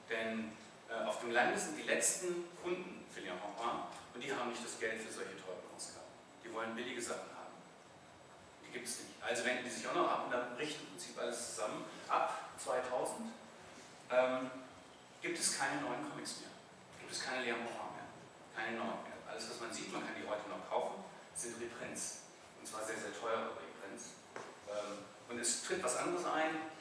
Denn 0.08 0.52
äh, 0.88 1.04
auf 1.04 1.20
dem 1.20 1.30
Lande 1.30 1.58
sind 1.58 1.76
die 1.76 1.82
letzten 1.82 2.48
Kunden 2.62 3.04
für 3.10 3.20
Leon 3.20 3.36
und 4.14 4.20
die 4.22 4.32
haben 4.32 4.50
nicht 4.50 4.64
das 4.64 4.78
Geld 4.78 5.00
für 5.00 5.12
solche 5.12 5.36
teuren 5.36 5.62
die 6.44 6.52
wollen 6.52 6.74
billige 6.74 7.00
Sachen 7.00 7.30
haben. 7.34 7.41
Gibt 8.72 8.88
es 8.88 9.00
nicht. 9.00 9.12
Also 9.20 9.44
wenden 9.44 9.64
die 9.64 9.70
sich 9.70 9.86
auch 9.86 9.94
noch 9.94 10.08
ab 10.08 10.24
und 10.24 10.32
dann 10.32 10.56
bricht 10.56 10.80
im 10.80 10.88
Prinzip 10.88 11.18
alles 11.18 11.54
zusammen. 11.54 11.84
Ab 12.08 12.50
2000 12.58 13.28
ähm, 14.10 14.50
gibt 15.20 15.38
es 15.38 15.58
keine 15.58 15.80
neuen 15.82 16.08
Comics 16.08 16.40
mehr. 16.40 16.50
Gibt 16.98 17.12
es 17.12 17.22
keine 17.22 17.44
Lehrmoral 17.44 17.92
mehr. 17.92 18.08
Keine 18.56 18.78
neuen 18.78 19.02
mehr. 19.04 19.20
Alles, 19.28 19.48
was 19.50 19.60
man 19.60 19.72
sieht, 19.72 19.92
man 19.92 20.04
kann 20.04 20.16
die 20.16 20.26
heute 20.26 20.48
noch 20.48 20.68
kaufen, 20.68 21.04
sind 21.34 21.60
Reprints. 21.60 22.28
Und 22.60 22.66
zwar 22.66 22.84
sehr, 22.84 22.96
sehr 22.96 23.12
teure 23.12 23.52
Reprints. 23.60 24.16
Ähm, 24.68 25.04
und 25.28 25.38
es 25.38 25.64
tritt 25.64 25.82
was 25.82 25.96
anderes 25.96 26.24
ein, 26.26 26.72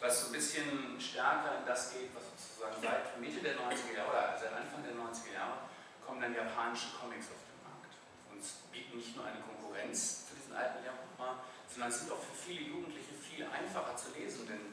was 0.00 0.20
so 0.20 0.26
ein 0.26 0.32
bisschen 0.32 1.00
stärker 1.00 1.58
in 1.58 1.66
das 1.66 1.92
geht, 1.92 2.14
was 2.14 2.22
sozusagen 2.30 2.80
seit 2.80 3.18
Mitte 3.20 3.40
der 3.40 3.58
90er 3.58 3.96
Jahre 3.96 4.10
oder 4.10 4.38
seit 4.38 4.52
Anfang 4.52 4.82
der 4.86 4.94
90er 4.94 5.34
Jahre 5.34 5.58
kommen 6.06 6.20
dann 6.20 6.34
japanische 6.34 6.94
Comics 6.94 7.26
auf 7.26 7.42
den 7.50 7.58
Markt. 7.66 7.94
Und 8.30 8.42
bieten 8.72 8.96
nicht 8.96 9.14
nur 9.16 9.26
eine 9.26 9.40
Konkurrenz 9.40 10.27
diesen 10.48 10.56
alten 10.56 10.84
Japan, 10.84 11.38
sondern 11.68 11.92
sind 11.92 12.10
auch 12.10 12.20
für 12.20 12.34
viele 12.34 12.62
Jugendliche 12.62 13.12
viel 13.14 13.44
einfacher 13.44 13.96
zu 13.96 14.12
lesen, 14.18 14.46
denn 14.48 14.72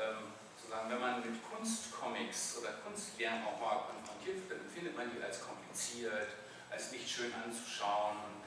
ähm, 0.00 0.32
sozusagen, 0.56 0.90
wenn 0.90 1.00
man 1.00 1.20
mit 1.20 1.42
Kunstcomics 1.44 2.58
oder 2.58 2.72
Kunstlernen 2.84 3.44
auch 3.44 3.60
mal 3.60 3.84
konfrontiert 3.92 4.48
wird, 4.48 4.60
dann 4.60 4.70
findet 4.70 4.96
man 4.96 5.10
die 5.12 5.22
als 5.22 5.44
kompliziert, 5.44 6.28
als 6.70 6.92
nicht 6.92 7.08
schön 7.08 7.32
anzuschauen 7.44 8.16
und 8.16 8.40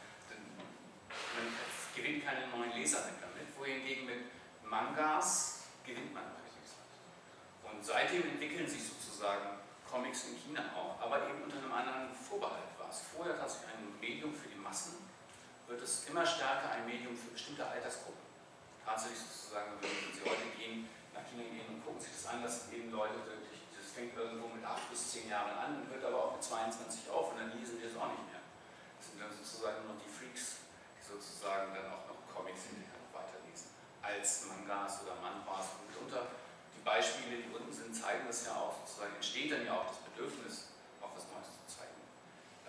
man 1.35 1.47
gewinnt 1.95 2.25
keine 2.25 2.47
neuen 2.47 2.73
Leser 2.73 3.05
mit 3.05 3.21
damit, 3.21 3.47
wohingegen 3.57 4.05
mit 4.05 4.19
Mangas 4.63 5.63
gewinnt 5.85 6.13
man 6.13 6.23
richtig 6.43 6.65
was. 6.65 7.71
Und 7.71 7.85
seitdem 7.85 8.23
entwickeln 8.23 8.67
sich 8.67 8.83
sozusagen 8.83 9.59
Comics 9.89 10.25
in 10.29 10.35
China 10.35 10.63
auch, 10.75 10.99
aber 10.99 11.29
eben 11.29 11.43
unter 11.43 11.57
einem 11.57 11.71
anderen 11.71 12.15
Vorbehalt 12.15 12.73
war 12.79 12.89
es. 12.89 13.01
Vorher 13.15 13.37
tatsächlich 13.37 13.75
ein 13.77 13.99
Medium 13.99 14.33
für 14.33 14.49
die 14.49 14.57
Massen, 14.57 15.05
wird 15.67 15.81
es 15.81 16.07
immer 16.09 16.25
stärker 16.25 16.71
ein 16.71 16.85
Medium 16.85 17.17
für 17.17 17.31
bestimmte 17.33 17.65
Altersgruppen. 17.65 18.21
Tatsächlich 18.85 19.19
sozusagen, 19.19 19.73
wenn 19.81 20.13
Sie 20.13 20.21
heute 20.21 20.45
gehen, 20.57 20.87
nach 21.13 21.25
China 21.25 21.43
gehen 21.49 21.65
und 21.73 21.81
gucken 21.81 21.99
sich 21.99 22.13
das 22.13 22.27
an, 22.29 22.43
dass 22.43 22.69
eben 22.69 22.91
Leute 22.91 23.17
wirklich, 23.25 23.65
das 23.73 23.97
fängt 23.97 24.13
irgendwo 24.13 24.53
mit 24.53 24.63
8 24.63 24.89
bis 24.91 25.11
10 25.17 25.29
Jahren 25.29 25.57
an 25.57 25.87
hört 25.89 26.05
aber 26.05 26.29
auch 26.29 26.33
mit 26.37 26.43
22 26.43 27.09
auf 27.09 27.31
und 27.33 27.39
dann 27.39 27.49
lesen 27.57 27.81
die 27.81 27.87
es 27.87 27.97
auch 27.97 28.13
nicht 28.13 28.27
mehr. 28.29 28.43
Das 28.99 29.09
sind 29.09 29.17
dann 29.17 29.33
sozusagen 29.33 29.87
nur 29.89 29.97
die 29.97 30.11
Freaks, 30.11 30.67
die 30.99 31.01
sozusagen 31.01 31.73
dann 31.73 31.89
auch 31.89 32.05
noch 32.05 32.19
Comics 32.29 32.69
hinterher 32.69 33.01
noch 33.01 33.13
weiterlesen, 33.15 33.73
als 34.03 34.45
Mangas 34.51 35.01
oder 35.01 35.17
Manhwas 35.17 35.81
und 35.81 35.89
mitunter. 35.89 36.29
Die 36.75 36.83
Beispiele, 36.85 37.41
die 37.41 37.49
unten 37.49 37.73
sind, 37.73 37.95
zeigen 37.95 38.27
das 38.27 38.45
ja 38.45 38.53
auch, 38.53 38.85
sozusagen 38.85 39.15
entsteht 39.17 39.49
dann 39.49 39.65
ja 39.65 39.81
auch 39.81 39.87
das 39.89 39.97
Bedürfnis, 40.13 40.75
auch 41.01 41.09
was 41.15 41.25
Neues 41.33 41.49
zu 41.49 41.65
zeigen. 41.65 41.97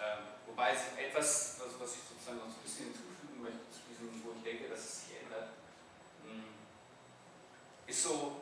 Ähm, 0.00 0.35
wobei 0.56 0.72
es 0.72 0.96
etwas, 0.96 1.60
was, 1.60 1.78
was 1.78 1.96
ich 2.00 2.02
sozusagen 2.08 2.38
noch 2.38 2.48
ein 2.48 2.64
bisschen 2.64 2.88
hinzufügen 2.88 3.44
möchte, 3.44 3.68
zu 3.68 3.84
diesem, 3.92 4.08
wo 4.24 4.32
ich 4.32 4.42
denke, 4.42 4.72
dass 4.72 4.80
es 4.80 5.04
sich 5.04 5.20
ändert, 5.20 5.52
hm, 6.24 6.48
ist 7.86 8.02
so, 8.02 8.40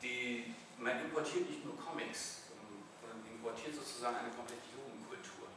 die, 0.00 0.54
man 0.78 1.02
importiert 1.02 1.50
nicht 1.50 1.64
nur 1.66 1.74
Comics, 1.74 2.46
sondern 3.02 3.26
importiert 3.26 3.74
sozusagen 3.74 4.14
eine 4.14 4.30
komplette 4.30 4.62
Jugendkultur. 4.70 5.50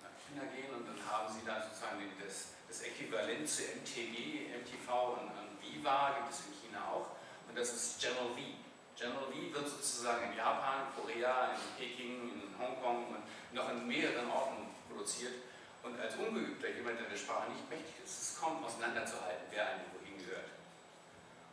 Nach 0.00 0.16
China 0.24 0.48
gehen 0.48 0.72
und 0.72 0.88
dann 0.88 0.96
haben 1.04 1.28
sie 1.28 1.44
da 1.44 1.60
sozusagen 1.60 2.00
das, 2.16 2.56
das 2.64 2.80
Äquivalent 2.80 3.44
zu 3.44 3.60
MTV, 3.76 4.56
MTV 4.56 4.88
und, 5.20 5.28
und 5.36 5.52
Viva 5.60 6.16
gibt 6.16 6.32
es 6.32 6.48
in 6.48 6.56
China 6.64 6.80
auch 6.88 7.12
und 7.44 7.60
das 7.60 7.76
ist 7.76 8.00
General 8.00 8.32
V. 8.32 8.61
General 9.02 9.26
V 9.26 9.34
wird 9.34 9.66
sozusagen 9.66 10.30
in 10.30 10.38
Japan, 10.38 10.86
Korea, 10.94 11.58
in 11.58 11.62
Peking, 11.74 12.30
in 12.38 12.54
Hongkong 12.54 13.10
und 13.10 13.26
noch 13.50 13.68
in 13.70 13.82
mehreren 13.82 14.30
Orten 14.30 14.70
produziert 14.86 15.42
und 15.82 15.98
als 15.98 16.14
Ungeübter, 16.14 16.70
jemand, 16.70 17.00
der 17.00 17.10
der 17.10 17.18
Sprache 17.18 17.50
nicht 17.50 17.66
mächtig 17.68 17.98
ist, 18.04 18.22
es 18.22 18.38
kaum 18.38 18.62
auseinanderzuhalten, 18.62 19.50
wer 19.50 19.66
einem 19.66 19.90
wohin 19.90 20.14
gehört. 20.22 20.54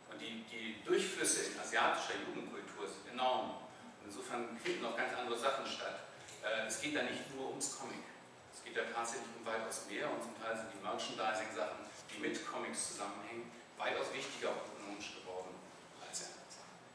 Und 0.06 0.22
die, 0.22 0.46
die 0.46 0.78
Durchflüsse 0.86 1.50
in 1.50 1.58
asiatischer 1.58 2.22
Jugendkultur 2.22 2.86
sind 2.86 3.10
enorm. 3.10 3.66
Und 3.98 4.06
insofern 4.06 4.54
finden 4.62 4.86
auch 4.86 4.96
ganz 4.96 5.10
andere 5.18 5.36
Sachen 5.36 5.66
statt. 5.66 6.06
Äh, 6.46 6.70
es 6.70 6.80
geht 6.80 6.94
da 6.94 7.02
nicht 7.02 7.34
nur 7.34 7.50
ums 7.50 7.78
Comic. 7.78 8.06
Es 8.54 8.62
geht 8.62 8.76
da 8.76 8.86
tatsächlich 8.94 9.34
um 9.34 9.42
weitaus 9.42 9.90
mehr 9.90 10.06
und 10.06 10.22
zum 10.22 10.38
Teil 10.38 10.54
sind 10.54 10.70
die 10.70 10.82
Merchandising-Sachen, 10.82 11.82
die 12.14 12.18
mit 12.22 12.38
Comics 12.46 12.94
zusammenhängen, 12.94 13.50
weitaus 13.76 14.14
wichtiger 14.14 14.54
auch 14.54 14.62
ökonomisch 14.70 15.18
geworden. 15.18 15.49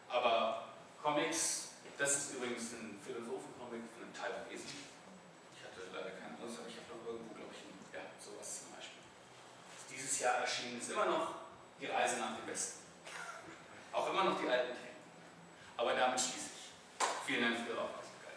Aber 0.10 0.70
Comics, 1.02 1.70
das 1.98 2.16
ist 2.16 2.34
übrigens 2.36 2.74
ein 2.74 3.00
Philosophen-Comic 3.06 3.82
von 3.94 4.04
einem 4.04 4.14
Taiwanesen. 4.14 4.70
Ich 5.56 5.64
hatte 5.64 5.88
leider 5.94 6.12
keine 6.18 6.38
Lust, 6.42 6.60
aber 6.60 6.68
ich 6.68 6.78
habe 6.78 6.88
noch 6.98 7.06
irgendwo, 7.08 7.34
glaube 7.36 7.54
ich, 7.54 7.62
ein, 7.64 7.76
ja, 7.94 8.02
sowas 8.20 8.64
zum 8.64 8.76
Beispiel. 8.76 9.04
Dieses 9.90 10.20
Jahr 10.20 10.36
erschienen 10.42 10.80
ist 10.80 10.92
immer 10.92 11.06
noch 11.06 11.36
die 11.80 11.86
Reise 11.88 12.18
nach 12.20 12.36
dem 12.38 12.48
Westen. 12.48 12.84
Auch 13.92 14.10
immer 14.10 14.24
noch 14.26 14.40
die 14.40 14.50
alten 14.50 14.74
Themen. 14.74 15.00
Aber 15.78 15.94
damit 15.94 16.20
schließe 16.20 16.50
ich. 16.56 16.72
Vielen 17.26 17.42
Dank 17.42 17.58
für 17.66 17.72
Ihre 17.74 17.82
Aufmerksamkeit. 17.82 18.36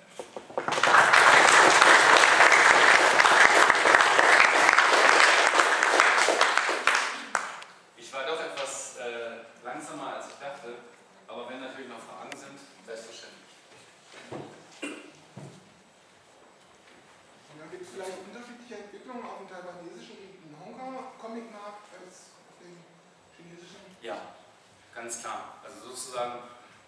Ich 7.96 8.12
war 8.12 8.24
doch 8.24 8.40
etwas 8.40 8.96
äh, 8.98 9.64
langsamer 9.64 10.16
als 10.16 10.28
ich 10.28 10.34
dachte, 10.40 10.78
aber 11.26 11.48
wenn 11.50 11.60
natürlich 11.60 11.88
noch 11.88 12.00
Fragen 12.00 12.36
sind, 12.36 12.58
selbstverständlich. 12.86 13.38
Und 17.52 17.60
dann 17.60 17.70
gibt 17.70 17.82
es 17.82 17.90
vielleicht 17.90 18.18
unterschiedliche 18.26 18.76
Entwicklungen 18.82 19.24
auf 19.24 19.38
dem 19.38 19.48
taiwanesischen 19.48 20.16
und 20.16 20.40
dem 20.42 20.56
Hongkong-Comic-Markt 20.64 21.84
als 22.00 22.32
auf 22.48 22.56
dem 22.62 22.78
chinesischen. 23.36 23.96
Ja, 24.00 24.16
ganz 24.94 25.20
klar. 25.20 25.58
Also 25.62 25.90
sozusagen, 25.90 26.42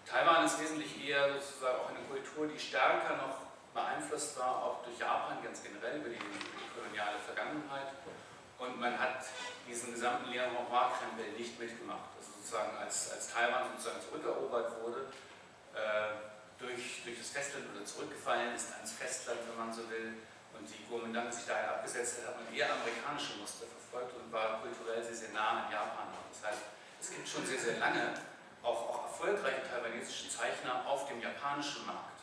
Taiwan 0.05 0.45
ist 0.45 0.59
wesentlich 0.59 1.05
eher 1.05 1.33
sozusagen 1.39 1.79
auch 1.79 1.89
eine 1.89 1.99
Kultur, 2.09 2.47
die 2.47 2.57
stärker 2.59 3.17
noch 3.17 3.45
beeinflusst 3.73 4.37
war, 4.39 4.63
auch 4.63 4.83
durch 4.83 4.97
Japan 4.97 5.43
ganz 5.43 5.61
generell, 5.61 5.99
über 5.99 6.09
die, 6.09 6.15
über 6.15 6.33
die 6.35 6.71
koloniale 6.73 7.19
Vergangenheit. 7.19 7.93
Und 8.57 8.79
man 8.79 8.99
hat 8.99 9.25
diesen 9.67 9.93
gesamten 9.93 10.29
Lianhua-Krempel 10.29 11.31
nicht 11.33 11.57
mitgemacht. 11.59 12.13
Also 12.17 12.31
sozusagen, 12.37 12.77
als, 12.77 13.11
als 13.11 13.33
Taiwan 13.33 13.71
sozusagen 13.71 14.01
zurückerobert 14.01 14.83
wurde, 14.83 15.07
äh, 15.73 16.13
durch, 16.59 17.01
durch 17.03 17.17
das 17.17 17.29
Festland 17.29 17.65
oder 17.73 17.83
zurückgefallen 17.83 18.53
ist 18.53 18.71
ans 18.73 18.91
Festland, 18.91 19.39
wenn 19.49 19.57
man 19.65 19.73
so 19.73 19.89
will, 19.89 20.13
und 20.53 20.67
die 20.69 20.83
Kuomintang 20.85 21.31
sich 21.31 21.45
daher 21.47 21.79
abgesetzt 21.79 22.19
hat, 22.21 22.35
hat 22.35 22.43
man 22.43 22.53
eher 22.53 22.69
amerikanische 22.69 23.39
Muster 23.39 23.65
verfolgt 23.65 24.13
und 24.19 24.31
war 24.31 24.61
kulturell 24.61 25.01
sehr, 25.01 25.15
sehr 25.15 25.33
nah 25.33 25.65
an 25.65 25.71
Japan. 25.71 26.13
Das 26.29 26.51
heißt, 26.51 26.61
es 27.01 27.09
gibt 27.09 27.20
schon 27.31 27.45
sehr, 27.45 27.59
sehr 27.59 27.79
lange 27.79 28.13
auch, 28.61 28.89
auch 28.89 29.03
erfolgreiche 29.07 29.63
taiwanesische 29.63 30.27
Zeichner 30.27 30.85
auf 30.85 31.07
dem 31.07 31.21
japanischen 31.21 31.85
Markt. 31.85 32.19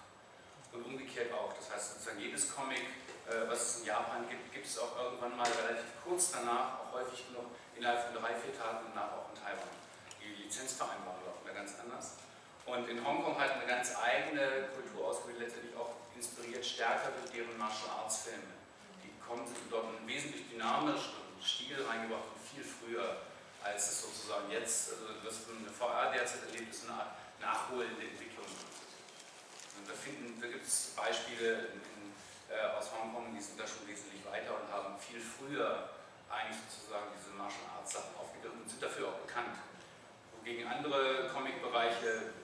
Und 0.72 0.84
umgekehrt 0.84 1.32
auch. 1.32 1.54
Das 1.56 1.72
heißt, 1.72 1.94
sozusagen 1.94 2.20
jedes 2.20 2.54
Comic, 2.54 2.84
äh, 3.24 3.48
was 3.48 3.58
es 3.62 3.80
in 3.80 3.86
Japan 3.86 4.28
gibt, 4.28 4.52
gibt 4.52 4.66
es 4.66 4.78
auch 4.78 4.94
irgendwann 5.00 5.34
mal 5.36 5.48
relativ 5.48 5.96
kurz 6.04 6.30
danach, 6.32 6.84
auch 6.84 6.92
häufig 6.92 7.24
noch 7.32 7.48
innerhalb 7.74 8.04
von 8.04 8.20
drei, 8.20 8.34
vier 8.36 8.52
Tagen 8.52 8.92
danach 8.92 9.16
auch 9.16 9.32
in 9.32 9.40
Taiwan. 9.40 9.72
Die 10.20 10.44
Lizenzvereinbarungen 10.44 11.24
laufen 11.24 11.46
da 11.46 11.52
ganz 11.56 11.72
anders. 11.80 12.20
Und 12.66 12.86
in 12.86 13.00
Hongkong 13.00 13.40
hat 13.40 13.52
eine 13.52 13.66
ganz 13.66 13.96
eigene 13.96 14.68
Kultur 14.76 15.08
ausgebildet, 15.08 15.48
letztendlich 15.48 15.74
auch 15.74 15.96
inspiriert 16.14 16.64
stärker 16.64 17.16
durch 17.16 17.32
deren 17.32 17.56
Martial 17.56 17.88
Arts 17.96 18.28
Filme. 18.28 18.52
Die 19.00 19.08
kommen 19.24 19.48
dort 19.70 19.88
wesentlich 20.04 20.50
dynamischeren 20.52 21.32
Stil 21.40 21.80
reingebracht 21.80 22.28
und 22.28 22.44
viel 22.44 22.62
früher, 22.62 23.16
als 23.62 23.90
es 23.90 24.02
sozusagen 24.02 24.50
jetzt, 24.50 24.92
also 24.92 25.04
was 25.24 25.48
eine 25.48 25.70
VR 25.70 26.12
derzeit 26.12 26.44
erlebt, 26.48 26.72
ist 26.74 26.88
eine 26.88 27.00
Art 27.00 27.12
nachholende 27.40 28.02
Entwicklung. 28.02 28.46
Und 28.46 29.88
da, 29.88 29.94
da 29.94 30.46
gibt 30.48 30.66
es 30.66 30.92
Beispiele 30.96 31.72
in, 31.74 31.80
in, 31.82 32.12
äh, 32.50 32.76
aus 32.78 32.90
Hongkong, 32.92 33.34
die 33.34 33.40
sind 33.40 33.58
da 33.58 33.66
schon 33.66 33.86
wesentlich 33.86 34.24
weiter 34.24 34.58
und 34.58 34.72
haben 34.72 34.98
viel 34.98 35.20
früher 35.20 35.90
eigentlich 36.28 36.60
sozusagen 36.68 37.08
diese 37.16 37.32
Martial 37.36 37.64
Arts 37.76 37.92
Sachen 37.92 38.12
aufgegriffen 38.20 38.60
und 38.62 38.68
sind 38.68 38.82
dafür 38.82 39.08
auch 39.08 39.18
bekannt. 39.24 39.56
Wogegen 40.36 40.66
andere 40.68 41.28
Comic-Bereiche 41.32 42.34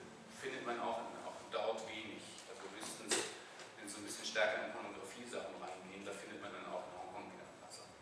findet 0.41 0.65
man 0.65 0.81
auch, 0.81 1.05
auch 1.25 1.41
dort 1.53 1.81
wenig. 1.89 2.21
Also 2.49 2.65
höchstens, 2.77 3.33
wenn 3.77 3.89
so 3.89 4.01
ein 4.01 4.05
bisschen 4.05 4.25
stärker 4.25 4.67
in 4.67 4.73
Pornografie-Sachen 4.73 5.57
reingehen, 5.61 6.05
da 6.05 6.13
findet 6.13 6.41
man 6.41 6.53
dann 6.53 6.69
auch 6.69 6.85
in 6.89 6.95
Hongkong 6.97 7.29
wieder 7.33 7.45
ein 7.45 7.61
paar 7.61 7.73
Sachen. 7.73 7.97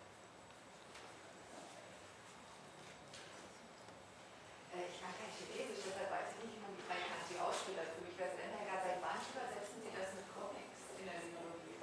Äh, 4.74 4.86
Ich 4.90 4.98
mag 5.02 5.14
kein 5.18 5.30
Chinesisch, 5.34 5.82
deshalb 5.86 6.10
weiß 6.10 6.34
ich 6.34 6.38
nicht, 6.46 6.54
wie 6.58 6.62
man 6.62 6.74
die 6.78 6.82
drei 6.86 6.98
Kanji 6.98 7.34
ausspricht. 7.42 7.78
Also 7.78 7.90
für 7.98 8.02
mich 8.06 8.14
wäre 8.18 8.30
es 8.30 8.38
Endergar, 8.38 8.78
seit 8.82 8.98
wann 9.02 9.18
übersetzen 9.18 9.78
Sie 9.82 9.92
das 9.94 10.10
mit 10.14 10.26
Comics 10.30 10.82
in 10.98 11.04
der 11.10 11.18
Sinologie? 11.22 11.78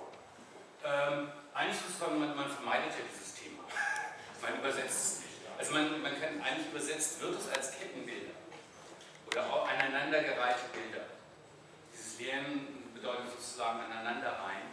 Ähm, 0.84 1.40
eigentlich 1.56 1.80
sozusagen, 1.84 2.20
man, 2.20 2.36
man 2.36 2.52
vermeidet 2.52 2.96
ja 2.96 3.04
dieses 3.04 3.36
Thema. 3.36 3.64
Man 4.44 4.60
übersetzt, 4.60 5.24
also 5.60 5.74
man, 5.74 6.02
man 6.02 6.16
kann, 6.20 6.40
eigentlich 6.42 6.72
übersetzt 6.72 7.20
wird 7.20 7.36
es 7.40 7.48
als 7.52 7.78
Kettenbilder 7.78 8.32
oder 9.28 9.46
auch 9.54 9.68
aneinandergereichte 9.68 10.72
Bilder. 10.72 11.06
Dieses 11.92 12.20
Lernen 12.20 12.90
bedeutet 12.94 13.30
sozusagen 13.30 13.82
aneinanderreihen 13.82 14.72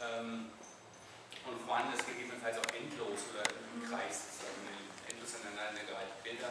ähm, 0.00 0.52
und 1.46 1.60
vorhanden 1.66 1.98
ist 1.98 2.06
gegebenenfalls 2.06 2.56
auch 2.58 2.70
endlos 2.70 3.34
oder 3.34 3.42
im 3.50 3.82
Kreis, 3.82 4.38
sozusagen 4.38 4.62
endlos 5.10 5.34
aneinandergereichte 5.42 6.16
Bilder. 6.22 6.48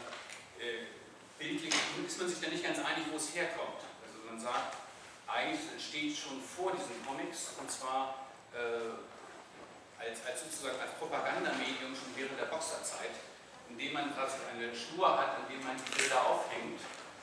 Äh, 0.59 0.91
bildlich 1.39 1.73
ist 2.05 2.19
man 2.19 2.27
sich 2.27 2.41
da 2.41 2.49
nicht 2.49 2.63
ganz 2.63 2.77
einig, 2.79 3.07
wo 3.09 3.15
es 3.15 3.33
herkommt. 3.33 3.81
Also 4.03 4.19
man 4.27 4.37
sagt, 4.37 4.75
eigentlich 5.25 5.63
steht 5.79 6.15
schon 6.17 6.41
vor 6.43 6.75
diesen 6.75 6.99
Comics 7.07 7.55
und 7.57 7.71
zwar 7.71 8.27
äh, 8.53 8.99
als, 10.01 10.25
als 10.25 10.43
sozusagen 10.43 10.79
als 10.81 10.91
Propagandamedium 10.97 11.95
schon 11.95 12.13
der 12.81 12.89
Boxerzeit, 12.89 13.13
indem 13.69 13.93
man 13.93 14.13
quasi 14.13 14.37
eine 14.49 14.73
Schnur 14.73 15.17
hat, 15.17 15.37
an 15.37 15.45
dem 15.47 15.61
man 15.63 15.77
die 15.77 15.91
Bilder 15.93 16.25
aufhängt 16.25 16.81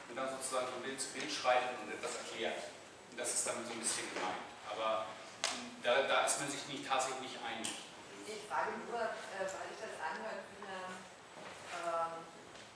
und 0.09 0.15
dann 0.15 0.31
sozusagen 0.31 0.69
von 0.71 0.83
Bild 0.83 1.01
zu 1.01 1.11
Bild 1.11 1.31
schreitet 1.31 1.75
und 1.83 1.91
etwas 1.91 2.23
erklärt. 2.23 2.71
Und 3.11 3.19
das 3.19 3.35
ist 3.35 3.47
damit 3.47 3.67
so 3.67 3.75
ein 3.75 3.83
bisschen 3.83 4.07
gemeint. 4.15 4.47
Aber 4.71 5.07
da, 5.83 6.07
da 6.07 6.25
ist 6.25 6.41
man 6.41 6.49
sich 6.51 6.63
nicht 6.71 6.87
tatsächlich 6.87 7.35
nicht 7.35 7.39
einig. 7.43 7.75
Ich 8.29 8.47
frage 8.47 8.79
nur, 8.87 9.03
äh, 9.03 9.43
weil 9.43 9.69
ich 9.73 9.81
das 9.83 9.99
anhört 9.99 10.47
wie 10.53 10.63
eine 10.63 10.81
ähm, 11.75 12.15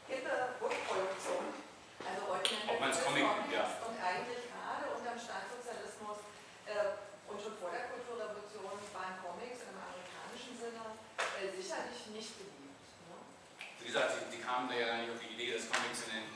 hippe 0.09 0.59
Rückproduktion. 0.59 1.55
Also 2.03 2.21
heute 2.35 2.51
Ob 2.67 2.81
man 2.81 2.91
es 2.91 2.99
Comic, 3.05 3.23
ja. 3.53 3.79
Und 3.87 3.95
eigentlich 4.03 4.51
gerade 4.51 4.91
unter 4.91 5.15
dem 5.15 5.21
Staatssozialismus 5.23 6.19
äh, 6.67 6.99
und 7.31 7.39
schon 7.39 7.55
vor 7.63 7.71
der 7.71 7.95
Kulturrevolution 7.95 8.75
waren 8.91 9.15
Comics 9.23 9.71
im 9.71 9.77
amerikanischen 9.79 10.57
Sinne 10.59 10.99
äh, 11.21 11.53
sicherlich 11.53 12.11
nicht 12.11 12.33
beliebt. 12.41 12.62
Wie 13.83 13.91
gesagt, 13.91 14.15
die, 14.15 14.39
die 14.39 14.43
kamen 14.43 14.71
da 14.71 14.75
ja 14.79 14.87
gar 14.87 14.99
nicht 15.03 15.11
auf 15.11 15.19
die 15.19 15.35
Idee, 15.35 15.59
das 15.59 15.67
Comic 15.67 15.91
zu 15.91 16.07
nennen. 16.07 16.31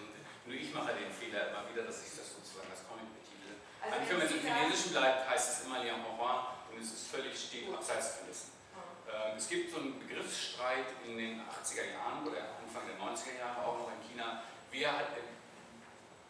Nur 0.46 0.54
ich 0.54 0.74
mache 0.74 0.94
den 0.94 1.10
Fehler 1.10 1.54
immer 1.54 1.62
wieder, 1.70 1.86
dass 1.86 2.02
ich 2.02 2.10
das 2.18 2.26
sozusagen 2.34 2.70
als 2.70 2.82
Comic 2.90 3.06
betitel. 3.14 3.62
Also 3.82 3.94
Eigentlich, 3.94 4.10
wenn 4.10 4.20
man 4.22 4.30
im 4.30 4.42
Chinesischen 4.42 4.90
bleibt, 4.94 5.30
heißt 5.30 5.46
es 5.46 5.56
immer 5.66 5.82
Liang 5.82 6.02
Hua 6.02 6.58
und 6.70 6.78
es 6.82 6.90
ist 6.90 7.06
völlig 7.10 7.34
steht 7.34 7.70
abseits 7.70 8.18
von 8.18 8.30
Wissen. 8.30 8.50
Ja. 8.74 9.30
Ähm, 9.30 9.38
es 9.38 9.46
gibt 9.46 9.70
so 9.70 9.78
einen 9.78 9.98
Begriffsstreit 9.98 10.90
in 11.06 11.18
den 11.18 11.34
80er 11.46 11.86
Jahren 11.94 12.26
oder 12.26 12.58
Anfang 12.62 12.86
der 12.86 12.98
90er 12.98 13.38
Jahre 13.38 13.62
auch 13.62 13.78
noch 13.78 13.90
in 13.94 14.02
China. 14.06 14.42
Wer 14.70 14.90
hat 14.90 15.14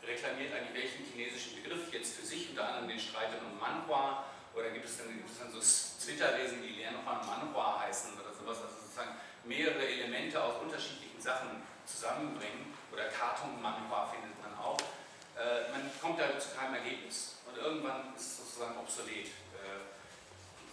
reklamiert 0.07 0.55
eigentlich 0.55 0.87
welchen 0.87 1.05
chinesischen 1.05 1.63
Begriff 1.63 1.93
jetzt 1.93 2.15
für 2.15 2.25
sich, 2.25 2.51
unter 2.51 2.69
anderem 2.69 2.89
den 2.89 3.01
Streit 3.01 3.35
um 3.43 3.59
Manhua 3.59 4.25
oder 4.55 4.71
gibt 4.71 4.87
es 4.87 4.99
dann, 4.99 5.09
gibt 5.13 5.29
es 5.29 5.39
dann 5.39 5.51
so 5.51 5.59
Twitter-Wesen, 5.59 6.63
die 6.63 6.81
lernen 6.81 6.99
nochmal 6.99 7.21
Manhua 7.27 7.81
heißen 7.81 8.15
oder 8.15 8.33
sowas, 8.33 8.63
also 8.63 8.81
sozusagen 8.81 9.19
mehrere 9.45 9.87
Elemente 9.87 10.43
aus 10.43 10.63
unterschiedlichen 10.63 11.06
Sachen 11.23 11.63
zusammenbringen 11.87 12.75
oder 12.93 13.05
Karton 13.09 13.63
Manhua 13.63 14.09
findet 14.09 14.35
man 14.43 14.59
auch. 14.59 14.79
Äh, 15.37 15.71
man 15.71 15.89
kommt 16.01 16.19
da 16.19 16.39
zu 16.39 16.57
keinem 16.57 16.75
Ergebnis 16.75 17.37
und 17.47 17.57
irgendwann 17.57 18.15
ist 18.17 18.23
es 18.23 18.37
sozusagen 18.39 18.79
obsolet. 18.79 19.27
Äh, 19.27 19.87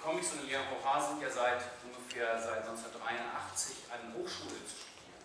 Comics 0.04 0.34
und 0.34 0.48
Liang 0.48 0.66
Hua 0.68 1.00
sind 1.00 1.22
ja 1.22 1.30
seit 1.30 1.64
ungefähr 1.84 2.36
seit 2.36 2.68
1983 2.68 3.88
an 3.88 4.14
Hochschule 4.16 4.60
zu 4.68 4.76
studieren. 4.84 5.24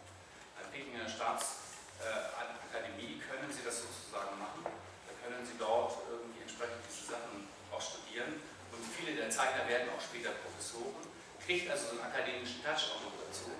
An 0.55 0.71
Pekinger 0.71 1.09
Staatsakademie 1.11 3.19
können 3.19 3.51
Sie 3.51 3.67
das 3.67 3.83
sozusagen 3.83 4.39
machen. 4.39 4.63
Da 4.63 5.13
können 5.19 5.43
Sie 5.43 5.59
dort 5.59 5.99
irgendwie 6.07 6.47
entsprechend 6.47 6.79
diese 6.87 7.11
Sachen 7.11 7.51
auch 7.75 7.83
studieren. 7.83 8.39
Und 8.71 8.87
viele 8.95 9.19
der 9.19 9.27
Zeichner 9.31 9.67
werden 9.67 9.91
auch 9.91 10.03
später 10.03 10.31
Professoren. 10.47 11.03
Kriegt 11.43 11.71
also 11.71 11.87
so 11.91 11.93
einen 11.99 12.07
akademischen 12.07 12.63
Touch 12.63 12.95
auch 12.95 13.03
noch 13.03 13.19
dazu. 13.19 13.51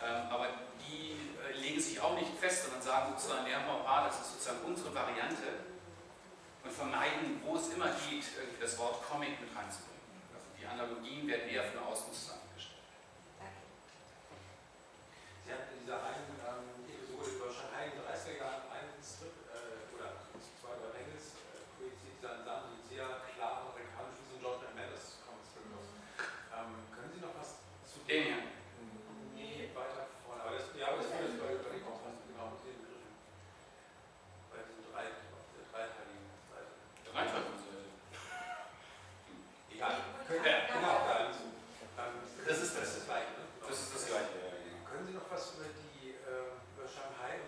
Ähm, 0.00 0.32
aber 0.32 0.48
die 0.86 1.16
äh, 1.42 1.52
legen 1.58 1.80
sich 1.80 2.00
auch 2.00 2.14
nicht 2.14 2.32
fest, 2.38 2.64
sondern 2.64 2.82
sagen 2.82 3.12
sozusagen, 3.16 3.46
Liang 3.46 3.66
Hua, 3.66 4.06
das 4.06 4.20
ist 4.20 4.32
sozusagen 4.32 4.64
unsere 4.66 4.94
Variante 4.94 5.64
und 6.64 6.72
vermeiden, 6.72 7.40
wo 7.44 7.56
es 7.56 7.68
immer 7.72 7.88
geht, 8.08 8.24
irgendwie 8.36 8.60
das 8.60 8.78
Wort 8.78 9.02
Comic 9.08 9.40
mit 9.40 9.50
reinzubringen. 9.54 10.00
Also 10.32 10.48
die 10.58 10.66
Analogien 10.66 11.26
werden 11.28 11.48
eher 11.48 11.64
von 11.64 11.84
außen 11.84 12.12
zusammengestellt. 12.12 12.80
Danke. 13.38 13.60
Sie 15.44 15.52
hatten 15.52 15.72
in 15.76 15.80
dieser 15.84 16.00
einen 16.00 16.32
ähm, 16.40 16.88
Episode 16.88 17.28
über 17.36 17.48
Shanghai 17.52 17.92
in 17.92 18.00
den 18.00 18.04
30er 18.08 18.36
Jahren 18.40 18.64
einen 18.72 18.96
Strip 19.04 19.36
äh, 19.52 19.92
oder 19.92 20.24
zwei, 20.40 20.72
drei 20.80 21.04
Engels 21.04 21.36
äh, 21.36 21.60
projiziert, 21.76 22.16
dann 22.24 22.40
sahen 22.48 22.64
Sie 22.72 22.96
sehr 22.96 23.08
klar 23.36 23.68
amerikanisch 23.68 24.16
wie 24.24 24.28
so 24.32 24.34
ein 24.36 24.40
George 24.40 24.64
M. 24.72 24.74
Mendes 24.80 25.20
Comic 25.28 25.44
Strip 25.44 25.68
aus. 25.76 25.88
Ähm, 26.56 26.72
können 26.96 27.10
Sie 27.12 27.20
noch 27.20 27.36
was 27.36 27.60
zu 27.84 28.00
Den 28.08 28.24
hier. 28.24 28.40
Nee, 29.36 29.68
weiter 29.76 30.08
vorne. 30.24 30.40
Aber 30.48 30.56
das, 30.56 30.72
ja, 30.72 30.88
aber 30.96 31.04
das 31.04 31.12
würde 31.12 31.36
bei, 31.36 31.60
bei 31.60 31.70
den 31.76 31.84
Kontrasten 31.84 32.24
genau 32.32 32.56
mit 32.56 32.64
den 32.64 32.78
Begriffen. 32.80 33.12
Bei 34.48 34.64
diesen 34.64 34.84
drei, 34.88 35.12
auf 35.12 35.44
der 35.52 35.64
dreiteiligen 35.68 36.24
Seite. 36.48 36.72
Dreiteilungsseite. 37.04 37.92
Egal. 39.68 39.92
Ja, 40.24 40.56
Genau, 40.74 40.96
dann, 41.06 41.28
dann, 41.96 42.12
Das 42.46 42.58
ist 42.58 42.72
das. 42.76 42.94
das 42.96 43.04
gleiche. 43.06 43.30
Ne? 43.36 43.44
Das 43.68 43.76
ist 43.78 43.90
das 43.94 44.04
Gleiche. 44.08 44.34
ja, 44.40 44.50
genau. 44.56 44.80
Können 44.88 45.04
Sie 45.06 45.14
noch 45.14 45.28
was 45.30 45.54
über 45.58 45.68
die 45.70 46.14
äh, 46.14 46.54
über 46.74 46.86
Shanghai, 46.88 47.42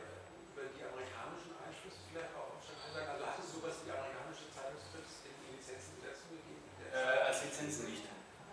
über 0.52 0.64
die 0.74 0.82
amerikanischen 0.84 1.54
Einflüsse 1.62 2.00
vielleicht 2.10 2.32
auch 2.36 2.54
auf 2.58 2.62
Shanghai 2.62 2.90
sagen? 2.94 3.08
Also 3.16 3.24
hat 3.26 3.38
es 3.40 3.48
sowas 3.54 3.74
wie 3.86 3.90
amerikanische 3.92 4.46
Zeitungstrips 4.52 5.24
in 5.28 5.34
die 5.46 5.50
Lizenzenbesetzung 5.56 6.30
gegeben? 6.36 6.64
Äh, 6.90 7.30
als 7.30 7.38
Lizenzen 7.46 7.84
nicht. 7.90 8.04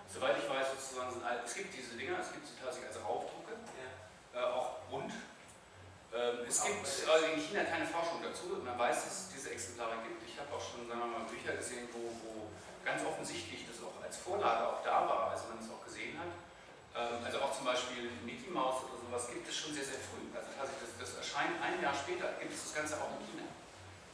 Soweit 0.10 0.38
ich 0.38 0.46
weiß, 0.48 0.68
sozusagen 0.78 1.10
sind 1.20 1.24
all, 1.26 1.42
es 1.44 1.54
gibt 1.58 1.74
diese 1.74 1.98
Dinger, 1.98 2.22
es 2.22 2.30
gibt 2.32 2.46
sie 2.46 2.54
tatsächlich 2.62 2.94
als 2.94 3.02
Raubdrucke, 3.02 3.54
Ja. 3.76 3.90
äh, 4.40 4.46
auch 4.46 4.86
bunt. 4.90 5.10
Ähm, 6.14 6.46
also 7.14 7.30
in 7.30 7.40
China 7.40 7.64
keine 7.64 7.86
Forschung 7.86 8.26
dazu. 8.26 8.58
Man 8.66 8.74
weiß, 8.74 9.06
dass 9.06 9.14
es 9.14 9.30
diese 9.30 9.54
Exemplare 9.54 10.02
gibt. 10.02 10.26
Ich 10.26 10.34
habe 10.42 10.50
auch 10.50 10.62
schon, 10.62 10.90
sagen 10.90 11.00
wir 11.00 11.14
mal, 11.14 11.30
Bücher 11.30 11.54
gesehen, 11.54 11.86
wo, 11.94 12.10
wo 12.26 12.50
ganz 12.82 13.06
offensichtlich 13.06 13.70
das 13.70 13.78
auch 13.86 14.02
als 14.02 14.18
Vorlage 14.18 14.66
auch 14.66 14.82
da 14.82 15.06
war, 15.06 15.30
also 15.30 15.54
man 15.54 15.62
es 15.62 15.70
auch 15.70 15.86
gesehen 15.86 16.18
hat. 16.18 16.34
Ähm, 16.98 17.22
also 17.22 17.38
auch 17.46 17.54
zum 17.54 17.70
Beispiel 17.70 18.10
Mickey 18.26 18.50
Mouse 18.50 18.90
oder 18.90 18.98
sowas 18.98 19.30
gibt 19.30 19.46
es 19.46 19.56
schon 19.56 19.78
sehr, 19.78 19.86
sehr 19.86 20.02
früh. 20.02 20.26
Also 20.34 20.50
tatsächlich, 20.58 20.90
das, 20.98 21.14
das 21.14 21.22
erscheint 21.22 21.62
ein 21.62 21.78
Jahr 21.78 21.94
später, 21.94 22.34
gibt 22.42 22.52
es 22.52 22.66
das 22.66 22.74
Ganze 22.74 22.98
auch 22.98 23.14
in 23.22 23.24
China. 23.30 23.46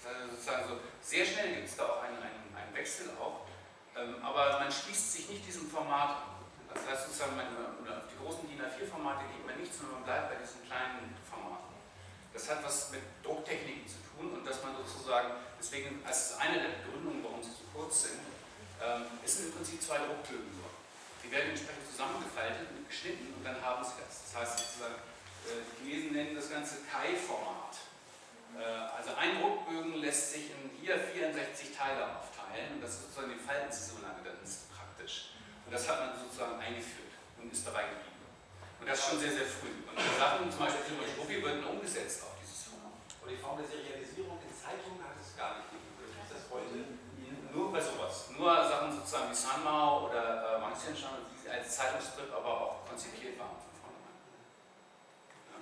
Also 0.03 0.35
sozusagen 0.35 0.63
so, 0.67 0.75
sehr 0.99 1.23
schnell 1.23 1.55
gibt 1.55 1.71
es 1.71 1.75
da 1.79 1.87
auch 1.87 2.03
einen, 2.03 2.19
einen, 2.19 2.51
einen 2.51 2.73
Wechsel 2.75 3.15
auch. 3.15 3.47
Ähm, 3.95 4.19
aber 4.23 4.59
man 4.59 4.71
schließt 4.71 5.11
sich 5.15 5.29
nicht 5.31 5.47
diesem 5.47 5.71
Format 5.71 6.23
an. 6.23 6.39
Das 6.71 6.85
heißt 6.85 7.07
sozusagen, 7.07 7.35
man, 7.35 7.47
auf 7.89 8.05
die 8.11 8.19
großen 8.21 8.45
DIN 8.45 8.61
A4-Formate 8.61 9.25
geht 9.33 9.45
man 9.45 9.57
nicht, 9.57 9.73
sondern 9.73 9.99
man 9.99 10.03
bleibt 10.03 10.29
bei 10.29 10.37
diesen 10.37 10.63
kleinen 10.67 11.17
Formaten. 11.25 11.58
Das 12.39 12.55
hat 12.55 12.63
was 12.63 12.91
mit 12.91 13.03
Drucktechniken 13.21 13.83
zu 13.83 13.99
tun 14.15 14.31
und 14.31 14.47
dass 14.47 14.63
man 14.63 14.71
sozusagen, 14.71 15.27
deswegen 15.59 15.99
als 16.07 16.39
eine 16.39 16.55
der 16.55 16.71
Begründungen, 16.79 17.19
warum 17.21 17.43
sie 17.43 17.51
so 17.51 17.67
kurz 17.75 18.07
sind, 18.07 18.23
ähm, 18.79 19.11
es 19.25 19.35
sind 19.35 19.51
im 19.51 19.59
Prinzip 19.59 19.83
zwei 19.83 19.99
Druckbögen 19.99 20.47
nur. 20.55 20.71
Die 21.19 21.29
werden 21.35 21.51
entsprechend 21.51 21.83
zusammengefaltet 21.91 22.71
und 22.71 22.87
geschnitten 22.87 23.35
und 23.35 23.43
dann 23.43 23.59
haben 23.59 23.83
sie 23.83 23.99
das. 23.99 24.23
Das 24.23 24.31
heißt 24.39 24.55
sozusagen, 24.55 24.95
äh, 25.51 25.67
die 25.83 25.91
Chinesen 25.91 26.15
nennen 26.15 26.33
das 26.33 26.49
Ganze 26.49 26.79
Kai-Format. 26.87 27.75
Äh, 28.55 28.63
also 28.63 29.11
ein 29.19 29.35
Druckbögen 29.43 29.99
lässt 29.99 30.31
sich 30.31 30.55
in 30.55 30.71
hier 30.79 30.95
64 30.95 31.75
Teile 31.75 32.07
aufteilen 32.07 32.79
und 32.79 32.81
das 32.81 33.03
ist 33.03 33.11
sozusagen, 33.11 33.35
die 33.35 33.43
falten 33.43 33.67
sie 33.67 33.83
so 33.83 33.99
lange, 33.99 34.23
dann 34.23 34.39
ist 34.39 34.71
praktisch. 34.71 35.35
Und 35.67 35.75
das 35.75 35.83
hat 35.91 35.99
man 35.99 36.15
sozusagen 36.15 36.55
eingeführt 36.55 37.19
und 37.35 37.51
ist 37.51 37.67
dabei 37.67 37.83
geblieben. 37.83 38.08
Und 38.79 38.87
das 38.87 38.97
schon 39.09 39.19
sehr, 39.19 39.31
sehr 39.31 39.45
früh. 39.45 39.75
Und 39.87 39.97
die 39.99 40.15
Sachen, 40.19 40.49
zum 40.51 40.59
Beispiel 40.65 40.83
Film 40.85 40.99
und 41.03 41.09
Schnuffi, 41.11 41.43
wurden 41.43 41.63
umgesetzt 41.63 42.23
auf 42.23 42.33
dieses 42.41 42.71
Format. 42.71 42.95
Und 43.21 43.27
die 43.29 43.37
Form 43.37 43.57
der 43.59 43.67
Serialisierung 43.67 44.39
in 44.39 44.53
Zeitungen 44.55 45.03
hat 45.03 45.15
es 45.19 45.35
gar 45.35 45.59
nicht 45.59 45.67
gegeben. 45.71 45.99
Gibt 45.99 46.31
das 46.31 46.47
heute? 46.49 46.97
Nur 47.51 47.73
bei 47.73 47.81
sowas. 47.81 48.29
Nur 48.37 48.53
Sachen 48.55 48.93
sozusagen 48.93 49.29
wie 49.31 49.35
Sanmao 49.35 50.07
oder 50.07 50.21
äh, 50.23 50.61
Wangxianshan, 50.61 51.25
die 51.33 51.49
als 51.49 51.75
Zeitungsstrip 51.75 52.31
aber 52.31 52.45
auch 52.61 52.85
konzipiert 52.87 53.37
waren 53.41 53.57
von 53.57 53.73
vornherein. 53.73 54.17
Ja. 55.49 55.57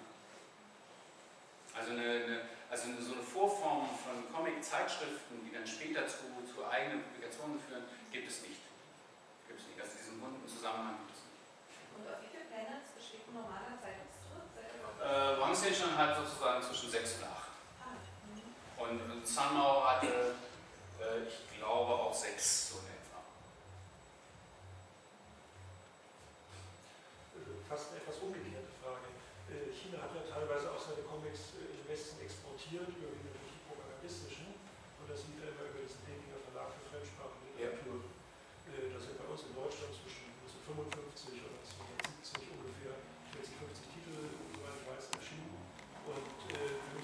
Also, 1.80 1.96
eine, 1.96 2.04
eine, 2.28 2.38
also 2.70 2.92
eine, 2.92 3.00
so 3.02 3.14
eine 3.16 3.24
Vorform 3.24 3.88
von 4.04 4.20
Comic-Zeitschriften, 4.36 5.48
die 5.48 5.52
dann 5.56 5.66
später 5.66 6.04
zu, 6.12 6.28
zu 6.44 6.68
eigenen 6.68 7.02
Publikationen 7.08 7.56
führen, 7.58 7.88
gibt 8.12 8.28
es 8.30 8.44
nicht. 8.44 8.60
Gibt 9.48 9.60
es 9.64 9.68
nicht. 9.72 9.80
Also 9.80 9.96
diesen 9.96 10.20
bunten 10.20 10.44
Zusammenhang 10.44 11.00
gibt 11.08 11.16
es 11.16 11.24
nicht. 11.24 11.40
Und 11.96 12.04
auf 12.04 12.20
wie 12.20 12.28
viele 12.36 12.52
Planets 12.52 12.92
besteht 13.00 13.24
ein 13.32 13.36
normaler 13.40 13.80
Zeitungstrip? 13.80 14.44
Seid 14.52 14.76
ihr 14.76 14.84
überhaupt- 14.84 15.00
Äh, 15.00 15.40
Hat 15.98 16.14
sozusagen 16.16 16.62
zwischen 16.62 16.92
6 16.92 17.16
und 17.18 17.24
8. 17.26 17.34
Ah, 17.82 17.98
mhm. 18.30 19.02
Und, 19.02 19.26
Sanmao 19.26 19.82
hatte, 19.90 20.38
äh, 21.02 21.26
ich 21.26 21.58
glaube, 21.58 21.94
auch 21.98 22.14
6 22.14 22.70
so 22.70 22.78
in 22.86 22.94
etwa. 22.94 23.18
Fast 27.68 27.90
eine 27.92 27.98
etwas 28.06 28.22
umgekehrte 28.22 28.70
Frage. 28.78 29.10
Äh, 29.50 29.74
China 29.74 30.06
hat 30.06 30.14
ja 30.14 30.22
teilweise 30.30 30.70
auch 30.70 30.78
seine 30.78 31.02
Comics 31.02 31.58
äh, 31.58 31.66
den 31.66 31.90
Westen 31.90 32.22
exportiert, 32.22 32.94
durch 32.94 33.18
die 33.18 33.58
propagandistischen. 33.66 34.54
Und 35.02 35.10
das 35.10 35.26
lief 35.26 35.42
ja 35.42 35.50
immer 35.50 35.66
über 35.66 35.82
diesen 35.82 36.06
Pekinger 36.06 36.38
Verlag 36.46 36.78
für 36.78 36.94
fremdsprachige 36.94 37.58
Ja. 37.58 37.74
Literatur. 37.74 38.06
Äh, 38.70 38.94
Das 38.94 39.02
sind 39.02 39.18
bei 39.18 39.26
uns 39.26 39.42
in 39.50 39.58
Deutschland 39.58 39.98
zwischen 39.98 40.30
1955 40.46 41.42
und 41.42 41.58
1970 41.58 42.54
ungefähr 42.54 42.94
40, 43.34 43.50
50 43.66 43.98
Titel, 43.98 44.14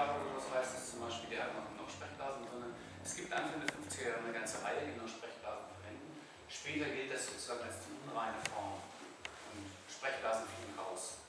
Jugendjahre 0.00 0.20
oder 0.20 0.36
was 0.36 0.48
heißt 0.48 0.72
das 0.76 0.90
zum 0.90 1.00
Beispiel, 1.04 1.36
der 1.36 1.44
hat 1.44 1.52
noch, 1.54 1.68
noch 1.76 1.88
Sprechblasen 1.90 2.48
drin. 2.48 2.72
Es 3.04 3.16
gibt 3.16 3.32
Anfang 3.32 3.60
der 3.60 3.68
50er 3.68 4.08
Jahre 4.08 4.24
eine 4.24 4.32
ganze 4.32 4.62
Reihe, 4.64 4.88
die 4.88 4.96
noch 4.96 5.08
Sprechblasen 5.08 5.68
verwenden. 5.76 6.08
Später 6.48 6.88
gilt 6.88 7.12
das 7.12 7.26
sozusagen 7.28 7.64
als 7.64 7.84
die 7.84 7.92
unreine 8.04 8.40
Form. 8.48 8.80
Und 9.52 9.66
Sprechblasen 9.88 10.48
fliegen 10.48 10.76
raus. 10.76 11.20